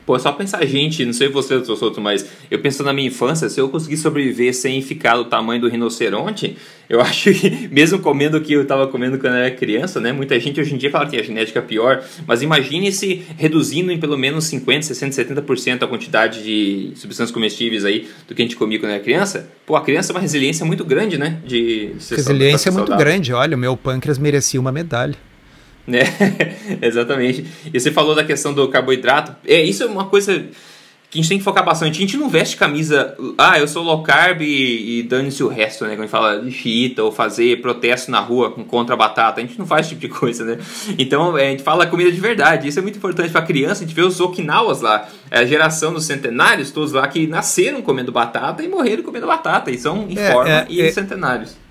Pô, 0.06 0.18
só 0.18 0.32
pensar, 0.32 0.64
gente, 0.66 1.04
não 1.04 1.14
sei 1.14 1.28
você, 1.28 1.54
doutor 1.54 1.76
Souto, 1.76 2.00
mas 2.00 2.26
eu 2.50 2.58
pensando 2.58 2.86
na 2.86 2.92
minha 2.92 3.08
infância, 3.08 3.48
se 3.48 3.58
eu 3.58 3.70
conseguir 3.70 3.96
sobreviver 3.96 4.54
sem 4.54 4.82
ficar 4.82 5.16
do 5.16 5.24
tamanho 5.24 5.62
do 5.62 5.68
rinoceronte, 5.68 6.58
eu 6.90 7.00
acho 7.02 7.32
que, 7.32 7.68
mesmo 7.68 7.98
comendo 7.98 8.36
o 8.36 8.40
que 8.40 8.52
eu 8.52 8.62
estava 8.62 8.86
comendo 8.86 9.18
quando 9.18 9.34
eu 9.34 9.40
era 9.40 9.50
criança, 9.50 10.00
né? 10.00 10.12
Muita 10.12 10.38
gente 10.38 10.60
hoje 10.60 10.74
em 10.74 10.76
dia 10.76 10.90
fala 10.90 11.06
que 11.06 11.16
a 11.16 11.22
genética 11.22 11.58
é 11.58 11.62
pior, 11.62 12.04
mas 12.26 12.42
imagine 12.42 12.92
se 12.92 13.22
reduzindo 13.38 13.90
em 13.90 13.98
pelo 13.98 14.18
menos 14.18 14.44
50, 14.44 14.82
60, 14.82 15.24
70% 15.24 15.82
a 15.82 15.86
quantidade 15.86 16.42
de 16.42 16.92
substâncias 16.96 17.30
comestíveis 17.30 17.84
aí 17.86 18.06
do 18.28 18.34
que 18.34 18.42
a 18.42 18.44
gente 18.44 18.56
comia 18.56 18.78
quando 18.78 18.92
era 18.92 19.02
criança. 19.02 19.48
Pô, 19.64 19.74
a 19.74 19.80
criança 19.80 20.12
é 20.12 20.14
uma 20.14 20.20
resiliência 20.20 20.66
muito 20.66 20.84
grande, 20.84 21.16
né? 21.16 21.40
De, 21.46 21.94
de 21.94 22.14
resiliência 22.14 22.68
é 22.68 22.72
muito 22.72 22.88
saudável. 22.88 23.06
grande, 23.06 23.32
olha, 23.32 23.56
o 23.56 23.58
meu 23.58 23.74
pâncreas 23.74 24.18
merecia 24.18 24.60
uma 24.60 24.70
medalha. 24.70 25.14
Né? 25.86 26.00
Exatamente. 26.80 27.44
E 27.72 27.78
você 27.78 27.90
falou 27.90 28.14
da 28.14 28.24
questão 28.24 28.52
do 28.52 28.68
carboidrato. 28.68 29.34
É, 29.46 29.62
isso 29.62 29.82
é 29.82 29.86
uma 29.86 30.06
coisa 30.06 30.44
que 31.14 31.20
a 31.20 31.22
gente 31.22 31.28
tem 31.28 31.38
que 31.38 31.44
focar 31.44 31.64
bastante. 31.64 31.96
A 31.96 32.00
gente 32.00 32.16
não 32.16 32.28
veste 32.28 32.56
camisa, 32.56 33.16
ah, 33.38 33.56
eu 33.56 33.68
sou 33.68 33.84
low 33.84 34.02
carb 34.02 34.42
e, 34.42 34.98
e 34.98 35.02
dane-se 35.04 35.44
o 35.44 35.48
resto, 35.48 35.84
né? 35.84 35.90
Quando 35.90 36.00
a 36.00 36.02
gente 36.02 36.10
fala 36.10 36.40
de 36.40 36.50
chita 36.50 37.04
ou 37.04 37.12
fazer 37.12 37.60
protesto 37.60 38.10
na 38.10 38.18
rua 38.18 38.50
contra 38.50 38.94
a 38.94 38.98
batata, 38.98 39.40
a 39.40 39.44
gente 39.44 39.56
não 39.56 39.64
faz 39.64 39.86
esse 39.86 39.94
tipo 39.94 40.00
de 40.00 40.08
coisa, 40.08 40.44
né? 40.44 40.58
Então 40.98 41.36
a 41.36 41.40
gente 41.40 41.62
fala 41.62 41.86
comida 41.86 42.10
de 42.10 42.20
verdade. 42.20 42.66
Isso 42.66 42.80
é 42.80 42.82
muito 42.82 42.98
importante 42.98 43.30
para 43.30 43.42
criança. 43.42 43.84
A 43.84 43.86
gente 43.86 43.94
vê 43.94 44.02
os 44.02 44.18
Okinawas 44.18 44.80
lá, 44.80 45.08
é 45.30 45.38
a 45.38 45.44
geração 45.44 45.92
dos 45.92 46.04
centenários, 46.04 46.72
todos 46.72 46.90
lá 46.90 47.06
que 47.06 47.28
nasceram 47.28 47.80
comendo 47.80 48.10
batata 48.10 48.64
e 48.64 48.68
morreram 48.68 49.04
comendo 49.04 49.28
batata. 49.28 49.70
E 49.70 49.78
são 49.78 50.06
em 50.08 50.18
é, 50.18 50.32
forma 50.32 50.50
é, 50.50 50.66
e 50.68 50.80
é, 50.80 50.90
centenários 50.90 51.63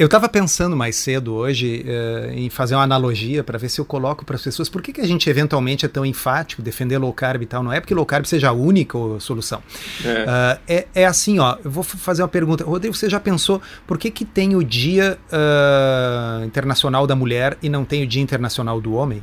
Eu 0.00 0.06
estava 0.06 0.30
pensando 0.30 0.74
mais 0.74 0.96
cedo 0.96 1.34
hoje 1.34 1.84
uh, 1.84 2.32
em 2.32 2.48
fazer 2.48 2.74
uma 2.74 2.82
analogia 2.82 3.44
para 3.44 3.58
ver 3.58 3.68
se 3.68 3.78
eu 3.78 3.84
coloco 3.84 4.24
para 4.24 4.34
as 4.34 4.42
pessoas 4.42 4.66
por 4.66 4.80
que, 4.80 4.94
que 4.94 5.00
a 5.02 5.06
gente 5.06 5.28
eventualmente 5.28 5.84
é 5.84 5.88
tão 5.90 6.06
enfático 6.06 6.62
defender 6.62 6.96
low 6.96 7.12
carb 7.12 7.42
e 7.42 7.44
tal. 7.46 7.62
Não 7.62 7.70
é 7.70 7.80
porque 7.80 7.92
low 7.92 8.06
carb 8.06 8.24
seja 8.24 8.48
a 8.48 8.52
única 8.52 8.96
solução. 9.18 9.62
É, 10.02 10.08
uh, 10.08 10.60
é, 10.66 10.86
é, 10.94 11.04
assim, 11.04 11.38
ó. 11.38 11.58
Eu 11.62 11.70
vou 11.70 11.84
fazer 11.84 12.22
uma 12.22 12.28
pergunta. 12.28 12.64
Rodrigo, 12.64 12.96
você 12.96 13.10
já 13.10 13.20
pensou 13.20 13.60
por 13.86 13.98
que, 13.98 14.10
que 14.10 14.24
tem 14.24 14.56
o 14.56 14.64
Dia 14.64 15.18
uh, 15.30 16.46
Internacional 16.46 17.06
da 17.06 17.14
Mulher 17.14 17.58
e 17.62 17.68
não 17.68 17.84
tem 17.84 18.02
o 18.02 18.06
Dia 18.06 18.22
Internacional 18.22 18.80
do 18.80 18.94
Homem? 18.94 19.22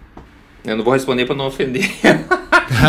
Eu 0.64 0.78
não 0.78 0.84
vou 0.84 0.94
responder 0.94 1.26
para 1.26 1.36
não 1.36 1.48
ofender. 1.48 1.90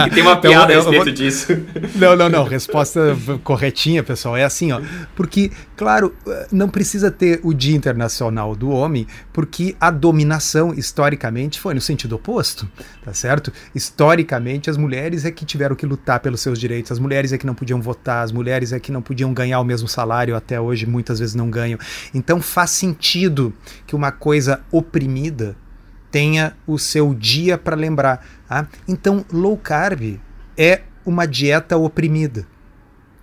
tem 0.09 0.23
uma 0.23 0.37
piada 0.37 0.73
então, 0.73 0.89
a 0.89 0.93
respeito 0.93 1.05
vou... 1.05 1.13
disso. 1.13 1.47
Não, 1.97 2.15
não, 2.17 2.29
não. 2.29 2.45
Resposta 2.45 3.17
corretinha, 3.43 4.03
pessoal. 4.03 4.37
É 4.37 4.45
assim, 4.45 4.71
ó. 4.73 4.81
Porque, 5.17 5.51
claro, 5.77 6.15
não 6.53 6.69
precisa 6.69 7.11
ter 7.11 7.41
o 7.43 7.53
Dia 7.53 7.75
Internacional 7.75 8.55
do 8.55 8.71
Homem, 8.71 9.07
porque 9.33 9.75
a 9.81 9.91
dominação, 9.91 10.73
historicamente, 10.75 11.59
foi 11.59 11.75
no 11.75 11.81
sentido 11.81 12.15
oposto, 12.15 12.69
tá 13.05 13.13
certo? 13.13 13.53
Historicamente, 13.75 14.71
as 14.71 14.77
mulheres 14.77 15.25
é 15.25 15.31
que 15.31 15.45
tiveram 15.45 15.75
que 15.75 15.87
lutar 15.87 16.21
pelos 16.21 16.41
seus 16.41 16.59
direitos, 16.59 16.93
as 16.93 16.99
mulheres 16.99 17.33
é 17.33 17.39
que 17.39 17.47
não 17.47 17.55
podiam 17.55 17.81
votar, 17.81 18.23
as 18.23 18.33
mulheres 18.33 18.73
é 18.73 18.79
que 18.79 18.93
não 18.93 19.03
podiam 19.03 19.33
ganhar 19.33 19.61
o 19.61 19.65
mesmo 19.65 19.89
salário, 19.89 20.37
até 20.37 20.61
hoje 20.61 20.87
muitas 20.87 21.19
vezes 21.19 21.35
não 21.35 21.51
ganham. 21.51 21.79
Então 22.15 22.41
faz 22.41 22.71
sentido 22.71 23.53
que 23.87 23.97
uma 23.97 24.13
coisa 24.13 24.61
oprimida 24.71 25.57
tenha 26.11 26.57
o 26.67 26.79
seu 26.79 27.15
dia 27.15 27.59
para 27.59 27.77
lembrar. 27.77 28.27
Tá? 28.49 28.67
Então, 28.87 29.25
low 29.33 29.57
carb 29.57 30.19
é 30.57 30.83
uma 31.05 31.27
dieta 31.27 31.77
oprimida, 31.77 32.47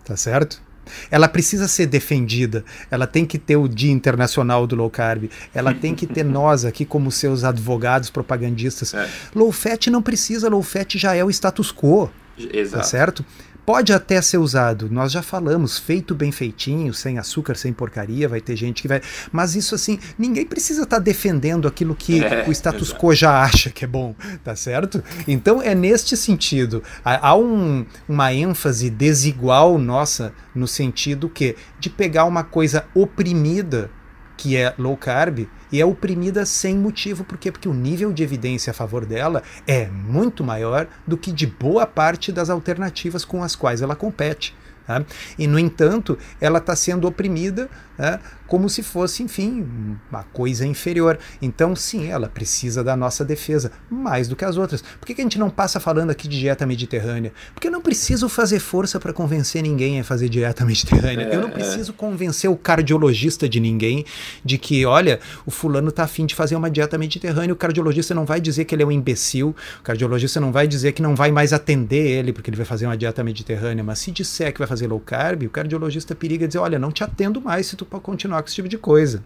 tá 0.04 0.16
certo? 0.16 0.64
Ela 1.10 1.28
precisa 1.28 1.68
ser 1.68 1.88
defendida, 1.88 2.64
ela 2.90 3.08
tem 3.08 3.26
que 3.26 3.38
ter 3.38 3.56
o 3.56 3.68
Dia 3.68 3.92
Internacional 3.92 4.68
do 4.68 4.76
Low 4.76 4.90
Carb, 4.90 5.30
ela 5.54 5.74
tem 5.74 5.96
que 5.96 6.06
ter 6.06 6.24
nós 6.26 6.64
aqui 6.64 6.86
como 6.86 7.12
seus 7.12 7.44
advogados 7.44 8.10
propagandistas. 8.10 8.94
É. 8.94 9.10
Low 9.34 9.52
fat 9.52 9.88
não 9.88 10.02
precisa, 10.02 10.50
low 10.50 10.62
fat 10.62 10.98
já 10.98 11.16
é 11.16 11.24
o 11.24 11.30
status 11.30 11.72
quo. 11.72 12.10
Exato. 12.38 12.78
Tá 12.78 12.84
certo? 12.84 13.26
Pode 13.66 13.92
até 13.92 14.22
ser 14.22 14.38
usado, 14.38 14.90
nós 14.92 15.12
já 15.12 15.24
falamos, 15.24 15.80
feito 15.80 16.14
bem 16.14 16.32
feitinho, 16.32 16.94
sem 16.94 17.18
açúcar, 17.18 17.56
sem 17.56 17.74
porcaria, 17.74 18.30
vai 18.30 18.40
ter 18.40 18.56
gente 18.56 18.82
que 18.82 18.88
vai. 18.88 19.02
Mas 19.32 19.56
isso 19.56 19.74
assim, 19.74 19.98
ninguém 20.18 20.46
precisa 20.46 20.84
estar 20.84 20.98
tá 20.98 21.02
defendendo 21.02 21.68
aquilo 21.68 21.96
que 21.96 22.24
é, 22.24 22.46
o 22.48 22.52
status 22.52 22.90
exato. 22.90 23.00
quo 23.02 23.16
já 23.16 23.42
acha 23.42 23.72
que 23.72 23.84
é 23.84 23.88
bom, 23.88 24.14
tá 24.44 24.56
certo? 24.56 25.04
Então 25.28 25.62
é 25.62 25.74
neste 25.74 26.16
sentido. 26.16 26.84
Há 27.04 27.36
um, 27.36 27.86
uma 28.08 28.32
ênfase 28.32 28.90
desigual 28.90 29.80
nossa 29.80 30.32
no 30.54 30.68
sentido 30.68 31.28
que 31.28 31.56
de 31.80 31.90
pegar 31.90 32.26
uma 32.26 32.44
coisa 32.44 32.86
oprimida 32.94 33.90
que 34.38 34.58
é 34.58 34.74
low 34.78 34.98
carb, 34.98 35.48
e 35.72 35.82
é 35.82 35.86
oprimida 35.86 36.46
sem 36.46 36.76
motivo. 36.76 37.24
Por 37.24 37.38
quê? 37.38 37.52
Porque 37.52 37.70
o 37.70 37.74
nível 37.74 38.12
de 38.12 38.24
evidência 38.24 38.72
a 38.72 38.74
favor 38.74 39.06
dela 39.06 39.44
é 39.68 39.88
muito 39.88 40.44
maior 40.44 40.88
do 41.06 41.18
que 41.18 41.32
de 41.32 41.46
boa 41.46 41.86
parte 41.86 42.32
das 42.32 42.50
alternativas 42.50 43.26
com 43.26 43.44
as 43.44 43.56
quais 43.56 43.82
ela 43.82 43.96
compete. 43.96 44.56
Tá? 44.86 45.04
E, 45.38 45.48
no 45.48 45.58
entanto, 45.58 46.18
ela 46.40 46.60
está 46.60 46.76
sendo 46.76 47.08
oprimida 47.08 47.70
né, 47.98 48.20
como 48.48 48.70
se 48.70 48.84
fosse, 48.84 49.24
enfim, 49.24 49.66
uma 50.10 50.24
coisa 50.24 50.66
inferior. 50.66 51.18
Então, 51.42 51.76
sim, 51.76 52.08
ela 52.08 52.28
precisa 52.28 52.84
da 52.84 52.96
nossa 52.96 53.26
defesa, 53.26 53.72
mais 53.90 54.28
do 54.28 54.36
que 54.36 54.46
as 54.46 54.58
outras. 54.58 54.82
Por 54.82 55.06
que, 55.06 55.16
que 55.16 55.22
a 55.22 55.24
gente 55.24 55.40
não 55.40 55.50
passa 55.50 55.80
falando 55.80 56.12
aqui 56.12 56.28
de 56.28 56.40
dieta 56.40 56.66
mediterrânea? 56.66 57.34
Porque 57.54 57.68
eu 57.68 57.72
não 57.72 57.82
preciso 57.82 58.30
fazer 58.30 58.60
força 58.60 59.00
para 59.00 59.14
convencer 59.14 59.64
ninguém 59.64 60.00
a 60.00 60.04
fazer 60.04 60.30
dieta 60.30 60.64
mediterrânea. 60.66 61.26
É, 61.26 61.36
eu 61.36 61.42
não 61.42 61.50
é. 61.50 61.52
preciso 61.52 61.92
é. 61.92 61.96
convencer 61.96 62.50
o 62.50 62.56
cardiologista 62.56 63.50
de 63.50 63.60
ninguém 63.60 64.06
de 64.44 64.58
que, 64.58 64.86
olha, 64.86 65.20
o 65.46 65.52
fulano 65.52 65.90
está 65.90 66.04
afim 66.04 66.26
de 66.26 66.36
fazer 66.36 66.56
uma 66.56 66.70
dieta 66.70 66.98
mediterrânea. 66.98 67.54
O 67.54 67.58
cardiologista 67.58 68.14
não 68.14 68.26
vai 68.26 68.40
dizer 68.40 68.66
que 68.66 68.76
ele 68.76 68.84
é 68.84 68.86
um 68.86 68.92
imbecil, 68.92 69.56
o 69.80 69.84
cardiologista 69.84 70.40
não 70.40 70.52
vai 70.52 70.68
dizer 70.68 70.92
que 70.92 71.02
não 71.02 71.16
vai 71.16 71.32
mais 71.32 71.54
atender 71.54 72.06
ele 72.06 72.32
porque 72.32 72.50
ele 72.50 72.58
vai 72.58 72.66
fazer 72.66 72.86
uma 72.86 72.98
dieta 72.98 73.24
mediterrânea. 73.24 73.84
Mas 73.84 74.00
se 74.00 74.12
disser 74.12 74.52
que 74.54 74.60
vai 74.60 74.68
fazer 74.68 74.75
low 74.84 75.00
carb, 75.00 75.44
o 75.44 75.50
cardiologista 75.50 76.16
periga 76.16 76.48
dizer: 76.48 76.60
olha, 76.60 76.78
não 76.78 76.92
te 76.92 77.04
atendo 77.04 77.42
mais 77.42 77.68
se 77.68 77.76
tu 77.76 77.86
continuar 77.86 78.42
com 78.42 78.48
esse 78.48 78.56
tipo 78.56 78.68
de 78.68 78.78
coisa. 78.78 79.24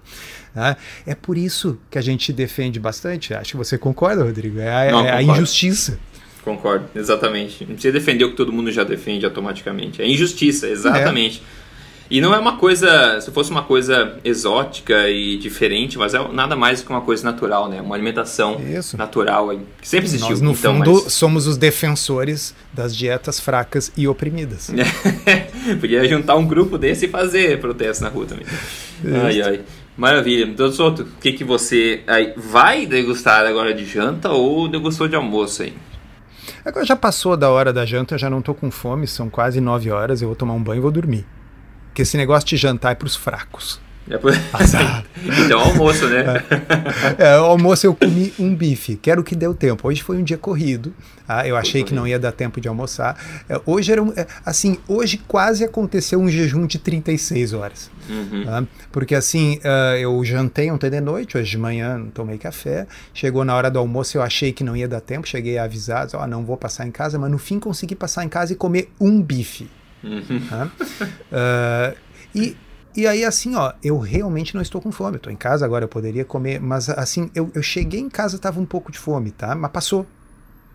Tá? 0.54 0.78
É 1.06 1.16
por 1.16 1.38
isso 1.38 1.78
que 1.89 1.97
a 1.97 2.02
gente 2.02 2.32
defende 2.32 2.80
bastante. 2.80 3.34
Acho 3.34 3.52
que 3.52 3.58
você 3.58 3.78
concorda, 3.78 4.24
Rodrigo. 4.24 4.60
É 4.60 4.89
a, 4.89 4.91
não, 4.91 5.06
é 5.06 5.12
a 5.12 5.24
injustiça. 5.24 6.00
Concordo, 6.43 6.88
exatamente. 6.95 7.66
Não 7.66 7.74
precisa 7.74 7.91
defender 7.91 8.26
o 8.26 8.32
que 8.32 8.38
todo 8.38 8.52
mundo 8.52 8.72
já 8.72 8.84
defende 8.84 9.26
automaticamente. 9.26 10.02
É 10.02 10.08
injustiça, 10.08 10.68
exatamente. 10.68 11.43
É. 11.56 11.59
E 12.10 12.20
não 12.20 12.34
é 12.34 12.39
uma 12.39 12.57
coisa, 12.57 13.22
se 13.22 13.30
fosse 13.30 13.51
uma 13.51 13.62
coisa 13.62 14.18
exótica 14.24 15.07
e 15.10 15.38
diferente, 15.38 15.95
mas 15.95 16.16
é 16.16 16.28
nada 16.34 16.55
mais 16.55 16.82
que 16.82 16.89
uma 16.89 17.01
coisa 17.01 17.24
natural, 17.24 17.70
né? 17.70 17.80
Uma 17.80 17.93
alimentação 17.93 18.60
Isso. 18.60 18.97
natural 18.97 19.49
que 19.80 19.88
sempre 19.88 20.07
existiu. 20.07 20.32
Nós, 20.32 20.41
no 20.41 20.51
então, 20.53 20.78
fundo, 20.78 21.03
mas... 21.03 21.14
somos 21.14 21.45
os 21.45 21.55
defensores 21.55 22.55
das 22.74 22.95
dietas 22.95 23.39
fracas 23.39 23.91
e 23.95 24.07
oprimidas. 24.07 24.72
Podia 25.80 26.03
juntar 26.07 26.36
um 26.36 26.47
grupo 26.47 26.80
desse 26.80 27.05
e 27.05 27.10
fazer 27.10 27.60
protesto 27.60 28.03
na 28.03 28.10
rua 28.10 28.26
também. 28.26 28.45
Ai, 29.24 29.41
ai. 29.41 29.62
Maravilha. 29.95 30.45
Então, 30.45 30.72
Soto, 30.72 31.03
o 31.03 31.22
que, 31.22 31.34
que 31.34 31.43
você 31.43 32.01
aí, 32.07 32.34
vai 32.36 32.88
degustar 32.88 33.45
agora 33.45 33.74
de 33.74 33.86
janta 33.86 34.30
ou 34.32 34.68
degustou 34.68 35.07
de 35.07 35.16
almoço 35.16 35.62
aí? 35.62 35.74
Agora 36.66 36.86
já 36.86 36.95
passou 36.95 37.38
da 37.38 37.49
hora 37.49 37.72
da 37.72 37.86
janta, 37.86 38.18
já 38.18 38.30
não 38.30 38.41
tô 38.41 38.53
com 38.53 38.72
fome, 38.72 39.05
são 39.05 39.30
quase 39.30 39.62
nove 39.62 39.91
horas, 39.91 40.22
eu 40.22 40.30
vou 40.30 40.36
tomar 40.36 40.53
um 40.53 40.64
banho 40.64 40.80
e 40.80 40.82
vou 40.82 40.91
dormir. 40.91 41.26
Porque 42.00 42.04
esse 42.04 42.16
negócio 42.16 42.47
de 42.47 42.56
jantar 42.56 42.93
é 42.93 42.95
para 42.95 43.08
os 43.08 43.16
fracos. 43.18 43.78
É 44.10 44.18
por... 44.18 44.32
então, 45.45 45.60
almoço, 45.60 46.08
né? 46.08 46.24
É, 47.18 47.24
é, 47.26 47.34
almoço 47.34 47.86
eu 47.86 47.93
comi 47.93 48.34
um 48.39 48.56
bife, 48.56 48.95
que 48.95 49.12
era 49.12 49.20
o 49.20 49.24
que 49.24 49.36
deu 49.36 49.54
tempo. 49.54 49.86
Hoje 49.86 50.02
foi 50.02 50.16
um 50.16 50.24
dia 50.24 50.38
corrido. 50.38 50.93
Ah, 51.28 51.45
eu 51.45 51.58
achei 51.58 51.84
que 51.84 51.93
não 51.93 52.08
ia 52.08 52.18
dar 52.18 52.32
tempo 52.32 52.62
de 52.62 52.70
almoçar. 52.70 53.22
É, 53.50 53.60
hoje 53.66 53.91
era 53.91 54.02
um, 54.02 54.14
é, 54.16 54.26
assim, 54.45 54.78
hoje 54.88 55.18
quase 55.28 55.66
aconteceu 55.66 56.22
um 56.22 56.30
jejum 56.30 56.66
de 56.66 56.80
36 56.80 57.52
horas. 57.52 57.91
Uhum. 58.10 58.45
Ah, 58.47 58.64
porque 58.93 59.14
assim, 59.14 59.58
uh, 59.58 59.97
eu 59.97 60.24
jantei 60.24 60.72
ontem 60.72 60.89
de 60.89 61.02
noite, 61.02 61.38
hoje 61.38 61.52
de 61.52 61.58
manhã 61.58 62.02
tomei 62.14 62.38
café. 62.38 62.88
Chegou 63.14 63.43
na 63.43 63.54
hora 63.54 63.70
do 63.70 63.78
almoço, 63.78 64.18
eu 64.18 64.22
achei 64.22 64.54
que 64.54 64.64
não 64.64 64.74
ia 64.74 64.88
dar 64.88 65.02
tempo. 65.02 65.28
Cheguei 65.28 65.58
a 65.58 65.66
avisar, 65.66 66.08
ó, 66.14 66.24
oh, 66.24 66.28
não 66.28 66.45
vou 66.45 66.56
passar 66.56 66.88
em 66.88 66.91
casa, 66.91 67.20
mas 67.20 67.30
no 67.30 67.38
fim 67.38 67.60
consegui 67.60 67.93
passar 67.93 68.24
em 68.24 68.30
casa 68.30 68.54
e 68.54 68.56
comer 68.56 68.89
um 69.02 69.22
bife. 69.22 69.70
Uhum. 70.04 70.70
Uh, 71.32 71.95
e, 72.34 72.56
e 72.95 73.08
aí, 73.08 73.24
assim, 73.24 73.56
ó, 73.56 73.72
eu 73.84 73.97
realmente 74.00 74.56
não 74.56 74.62
estou 74.62 74.82
com 74.82 74.91
fome. 74.91 75.18
Eu 75.18 75.22
tô 75.22 75.30
em 75.30 75.36
casa 75.36 75.66
agora, 75.66 75.86
eu 75.86 75.89
poderia 75.89 76.26
comer, 76.26 76.60
mas 76.60 76.89
assim, 76.89 77.30
eu, 77.36 77.52
eu 77.54 77.62
cheguei 77.62 78.00
em 78.00 78.10
casa, 78.10 78.38
tava 78.38 78.60
um 78.60 78.66
pouco 78.66 78.91
de 78.91 78.97
fome, 78.97 79.32
tá? 79.32 79.56
Mas 79.56 79.72
passou. 79.72 80.06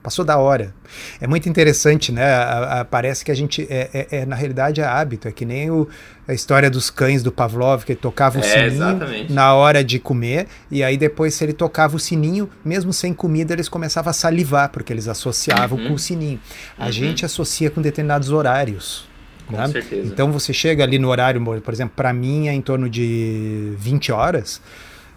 Passou 0.02 0.22
da 0.22 0.36
hora. 0.36 0.74
É 1.18 1.26
muito 1.26 1.48
interessante, 1.48 2.12
né? 2.12 2.30
A, 2.34 2.80
a, 2.80 2.84
parece 2.84 3.24
que 3.24 3.30
a 3.30 3.34
gente. 3.34 3.66
É, 3.70 3.88
é, 3.94 4.06
é, 4.18 4.26
na 4.26 4.36
realidade, 4.36 4.82
é 4.82 4.84
hábito. 4.84 5.26
É 5.26 5.32
que 5.32 5.46
nem 5.46 5.70
o, 5.70 5.88
a 6.28 6.34
história 6.34 6.70
dos 6.70 6.90
cães 6.90 7.22
do 7.22 7.32
Pavlov, 7.32 7.84
que 7.84 7.94
tocava 7.94 8.36
o 8.36 8.40
é, 8.40 8.42
sininho 8.42 8.66
exatamente. 8.66 9.32
na 9.32 9.54
hora 9.54 9.82
de 9.82 9.98
comer. 9.98 10.46
E 10.70 10.84
aí, 10.84 10.98
depois, 10.98 11.32
se 11.32 11.42
ele 11.42 11.54
tocava 11.54 11.96
o 11.96 11.98
sininho, 11.98 12.50
mesmo 12.62 12.92
sem 12.92 13.14
comida, 13.14 13.54
eles 13.54 13.66
começavam 13.66 14.10
a 14.10 14.12
salivar, 14.12 14.68
porque 14.68 14.92
eles 14.92 15.08
associavam 15.08 15.78
uhum. 15.78 15.88
com 15.88 15.94
o 15.94 15.98
sininho. 15.98 16.38
A 16.78 16.84
uhum. 16.84 16.92
gente 16.92 17.24
associa 17.24 17.70
com 17.70 17.80
determinados 17.80 18.30
horários. 18.30 19.08
Com 19.46 19.56
né? 19.56 19.68
certeza. 19.68 20.12
Então 20.12 20.32
você 20.32 20.52
chega 20.52 20.82
ali 20.84 20.98
no 20.98 21.08
horário, 21.08 21.42
por 21.60 21.72
exemplo, 21.72 21.94
para 21.96 22.12
mim 22.12 22.48
é 22.48 22.52
em 22.52 22.62
torno 22.62 22.88
de 22.88 23.74
20 23.78 24.12
horas. 24.12 24.60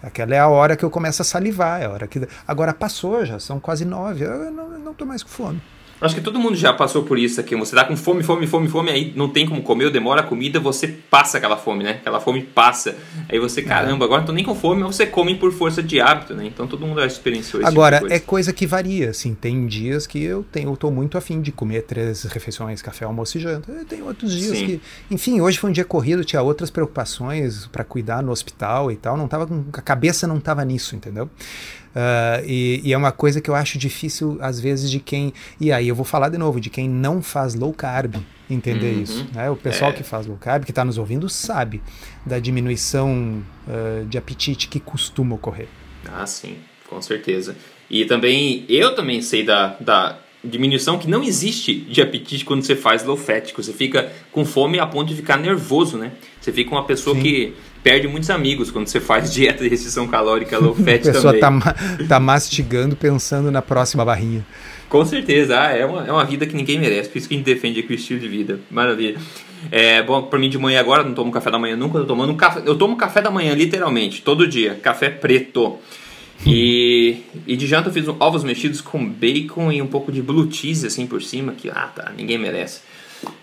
Aquela 0.02 0.36
é 0.36 0.40
a 0.40 0.48
hora 0.48 0.76
que 0.76 0.86
eu 0.86 0.90
começo 0.90 1.22
a 1.22 1.26
salivar, 1.26 1.82
é 1.82 1.86
a 1.86 1.90
hora 1.90 2.08
que. 2.08 2.28
Agora 2.48 2.74
passou 2.74 3.26
já, 3.26 3.40
são 3.40 3.60
quase 3.60 3.84
nove. 3.84 4.24
Eu 4.24 4.52
não 4.52 4.92
estou 4.92 5.08
mais 5.08 5.24
com 5.24 5.30
fome. 5.30 5.62
Acho 6.00 6.14
que 6.14 6.22
todo 6.22 6.40
mundo 6.40 6.56
já 6.56 6.72
passou 6.74 7.04
por 7.04 7.18
isso 7.18 7.40
aqui. 7.40 7.56
Você 7.56 7.76
tá 7.76 7.84
com 7.84 7.98
fome, 7.98 8.22
fome, 8.22 8.46
fome, 8.46 8.68
fome, 8.68 8.92
aí 8.92 9.14
não 9.16 9.30
tem 9.30 9.48
como 9.48 9.64
comer, 9.64 9.90
demora 9.90 10.22
a 10.22 10.24
comida, 10.24 10.60
você 10.60 10.88
passa 10.88 11.38
aquela 11.38 11.58
fome, 11.58 11.84
né? 11.84 11.92
Aquela 11.92 12.20
fome 12.20 12.44
passa. 12.44 12.96
Aí 13.28 13.40
você, 13.40 13.64
caramba, 13.64 14.06
agora 14.06 14.22
não 14.22 14.28
tô 14.28 14.34
nem 14.34 14.44
com 14.44 14.54
fome, 14.54 14.84
mas 14.84 14.96
você 14.96 15.08
come 15.08 15.36
por 15.36 15.52
força 15.52 15.82
de 15.82 16.00
hábito, 16.00 16.36
né? 16.36 16.46
Então 16.46 16.68
todo 16.68 16.86
mundo 16.86 17.00
já 17.00 17.08
experienciou 17.08 17.62
isso. 17.62 17.70
Agora, 17.70 17.98
tipo 17.98 18.08
coisa. 18.08 18.16
é 18.16 18.20
coisa 18.20 18.54
que 18.54 18.68
varia, 18.68 19.10
assim. 19.10 19.34
Tem 19.34 19.66
dias 19.66 20.06
que 20.06 20.24
eu 20.24 20.44
tenho, 20.52 20.70
eu 20.70 20.78
tô 20.78 20.92
muito 20.92 21.18
afim 21.18 21.42
de 21.42 21.52
comer 21.52 21.82
três 21.82 22.24
refeições, 22.26 22.82
café, 22.82 23.06
almoço 23.06 23.38
e 23.38 23.42
janta. 23.42 23.72
Tem 23.86 24.04
outros 24.04 24.32
dias 24.32 24.58
Sim. 24.58 24.66
que. 24.66 24.82
Enfim, 25.10 25.42
hoje 25.42 25.58
foi 25.58 25.72
um 25.72 25.74
dia 25.74 25.86
corrido, 25.86 26.24
tinha 26.24 26.42
outras 26.42 26.70
preocupações 26.70 27.66
para 27.68 27.84
cuidar 27.84 28.22
no 28.22 28.32
hospital 28.32 28.92
e 28.92 28.96
tal. 28.96 29.18
Não 29.18 29.28
tava 29.28 29.48
com. 29.48 29.66
A 29.74 29.82
cabeça 29.82 30.28
não 30.28 30.40
tava 30.40 30.64
nisso, 30.64 30.96
entendeu? 30.96 31.28
Uh, 31.98 32.46
e, 32.46 32.82
e, 32.84 32.94
é 32.94 32.98
uma 32.98 33.12
coisa 33.12 33.42
que 33.42 33.50
eu 33.50 33.56
acho 33.56 33.80
difícil, 33.80 34.38
às 34.40 34.60
vezes, 34.60 34.92
de 34.92 35.00
quem. 35.00 35.34
E 35.60 35.72
aí 35.72 35.88
eu 35.88 35.96
vou 35.96 36.06
falar 36.06 36.30
de 36.30 36.38
novo, 36.38 36.62
de 36.62 36.70
quem 36.70 36.88
não 36.88 37.24
faz 37.24 37.56
low 37.56 37.74
carb 37.74 38.18
entender 38.48 38.94
uhum. 38.94 39.02
isso. 39.02 39.28
Né? 39.34 39.50
O 39.50 39.56
pessoal 39.56 39.90
é. 39.90 39.94
que 39.96 40.04
faz 40.04 40.28
low 40.28 40.38
carb, 40.38 40.64
que 40.64 40.72
está 40.72 40.86
nos 40.86 41.00
ouvindo, 41.00 41.28
sabe 41.28 41.82
da 42.24 42.38
diminuição 42.38 43.44
uh, 43.68 44.06
de 44.06 44.16
apetite 44.16 44.68
que 44.68 44.80
costuma 44.80 45.34
ocorrer. 45.34 45.68
Ah, 46.08 46.26
sim, 46.28 46.58
com 46.88 47.02
certeza. 47.02 47.56
E 47.90 48.06
também, 48.06 48.64
eu 48.70 48.94
também 48.94 49.20
sei 49.24 49.44
da, 49.44 49.76
da 49.80 50.20
diminuição 50.44 51.00
que 51.00 51.10
não 51.10 51.24
existe 51.24 51.74
de 51.74 52.00
apetite 52.00 52.46
quando 52.46 52.62
você 52.62 52.76
faz 52.76 53.04
low 53.04 53.18
fat. 53.18 53.54
Você 53.56 53.74
fica 53.74 54.12
com 54.32 54.46
fome 54.46 54.80
a 54.80 54.86
ponto 54.86 55.10
de 55.10 55.16
ficar 55.16 55.38
nervoso, 55.38 55.98
né? 55.98 56.12
Você 56.40 56.52
fica 56.52 56.70
uma 56.72 56.86
pessoa 56.86 57.16
que, 57.16 57.54
perde 57.84 58.08
muitos 58.08 58.30
amigos 58.30 58.72
quando 58.72 58.88
você 58.88 59.00
faz 59.00 59.32
dieta 59.34 59.64
de 59.64 59.70
restrição 59.70 60.08
calórica 60.08 60.58
low 60.58 60.74
fat 60.74 60.84
também. 60.84 60.96
A 60.96 61.14
pessoa 61.14 61.40
também. 61.40 61.62
tá, 61.62 61.76
tá 62.08 62.20
mastigando 62.20 62.96
pensando 62.96 63.52
na 63.52 63.62
próxima 63.62 64.04
barrinha. 64.04 64.46
Com 64.90 65.06
certeza, 65.06 65.60
ah, 65.60 65.72
é, 65.72 65.86
uma, 65.86 66.08
é 66.08 66.12
uma 66.12 66.24
vida 66.24 66.46
que 66.46 66.56
ninguém 66.56 66.80
merece, 66.80 67.10
por 67.10 67.18
isso 67.18 67.28
que 67.28 67.34
a 67.34 67.38
gente 67.38 67.46
defende 67.46 67.82
aqui 67.82 67.92
o 67.92 67.96
estilo 67.96 68.20
de 68.20 68.28
vida. 68.28 68.60
Maravilha. 68.72 69.18
É, 69.72 70.02
bom, 70.02 70.24
pra 70.24 70.40
mim 70.40 70.50
de 70.50 70.58
manhã 70.58 70.80
agora, 70.80 71.04
não 71.04 71.14
tomo 71.14 71.32
café 71.32 71.52
da 71.52 71.60
manhã 71.60 71.76
nunca, 71.76 71.98
eu 71.98 72.02
tô 72.02 72.08
tomando 72.08 72.32
um 72.32 72.38
café. 72.38 72.62
Eu 72.66 72.78
tomo 72.78 72.96
café 72.96 73.22
da 73.22 73.30
manhã, 73.30 73.54
literalmente, 73.54 74.22
todo 74.22 74.48
dia. 74.48 74.76
Café 74.76 75.10
preto. 75.10 75.78
E, 76.46 77.18
e 77.48 77.56
de 77.56 77.66
janta 77.66 77.90
eu 77.90 77.94
fiz 77.94 78.08
ovos 78.20 78.44
mexidos 78.44 78.80
com 78.80 79.04
bacon 79.04 79.72
e 79.72 79.82
um 79.82 79.88
pouco 79.88 80.12
de 80.12 80.22
blue 80.22 80.50
cheese 80.52 80.86
assim 80.86 81.08
por 81.08 81.22
cima, 81.22 81.54
que 81.54 81.70
ah 81.70 81.92
tá, 81.94 82.12
ninguém 82.16 82.38
merece. 82.38 82.82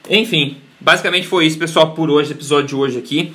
Enfim, 0.09 0.59
basicamente 0.81 1.27
foi 1.27 1.47
isso, 1.47 1.59
pessoal, 1.59 1.93
por 1.93 2.09
hoje, 2.09 2.33
episódio 2.33 2.69
de 2.69 2.77
hoje 2.77 2.99
aqui. 2.99 3.33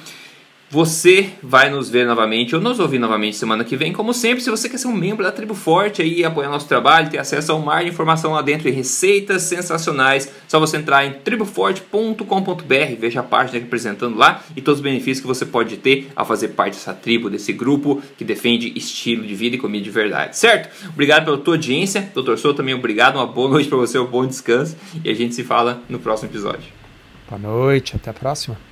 Você 0.72 1.32
vai 1.42 1.68
nos 1.72 1.90
ver 1.90 2.06
novamente 2.06 2.56
ou 2.56 2.62
nos 2.62 2.80
ouvir 2.80 3.00
novamente 3.00 3.36
semana 3.36 3.64
que 3.64 3.76
vem. 3.76 3.92
Como 3.92 4.14
sempre, 4.14 4.42
se 4.42 4.52
você 4.52 4.70
quer 4.70 4.78
ser 4.78 4.88
um 4.88 4.96
membro 4.96 5.24
da 5.24 5.32
Tribo 5.32 5.56
Forte 5.56 6.00
aí, 6.00 6.24
apoiar 6.24 6.48
nosso 6.48 6.68
trabalho, 6.68 7.10
ter 7.10 7.18
acesso 7.18 7.52
a 7.52 7.58
mar 7.58 7.84
de 7.84 7.90
informação 7.90 8.34
lá 8.34 8.42
dentro 8.44 8.70
e 8.70 8.72
receitas 8.72 9.42
sensacionais, 9.44 10.32
só 10.48 10.60
você 10.60 10.78
entrar 10.78 11.04
em 11.08 11.14
triboforte.com.br, 11.14 12.96
veja 13.00 13.22
a 13.22 13.24
página 13.24 13.58
representando 13.58 14.16
lá 14.16 14.44
e 14.56 14.62
todos 14.62 14.80
os 14.80 14.84
benefícios 14.84 15.22
que 15.22 15.28
você 15.28 15.44
pode 15.44 15.76
ter 15.78 16.12
ao 16.16 16.24
fazer 16.24 16.50
parte 16.50 16.74
dessa 16.74 16.94
tribo, 16.94 17.32
desse 17.32 17.52
grupo 17.52 18.00
que 18.16 18.24
defende 18.24 18.72
estilo 18.76 19.26
de 19.26 19.34
vida 19.34 19.56
e 19.56 19.60
comida 19.60 19.84
de 19.84 19.90
verdade, 19.90 20.38
certo? 20.38 20.70
Obrigado 20.90 21.26
pela 21.26 21.38
tua 21.40 21.56
audiência. 21.56 22.12
Doutor 22.14 22.38
Sou 22.38 22.54
também 22.54 22.76
obrigado. 22.76 23.16
Uma 23.16 23.26
boa 23.26 23.50
noite 23.50 23.68
para 23.68 23.78
você, 23.80 23.98
um 23.98 24.06
bom 24.06 24.28
descanso 24.28 24.78
e 25.04 25.10
a 25.10 25.16
gente 25.16 25.34
se 25.34 25.44
fala 25.44 25.82
no 25.90 25.98
próximo 25.98 26.30
episódio. 26.30 26.72
Boa 27.28 27.42
noite, 27.42 27.96
até 27.96 28.12
a 28.12 28.14
próxima. 28.14 28.69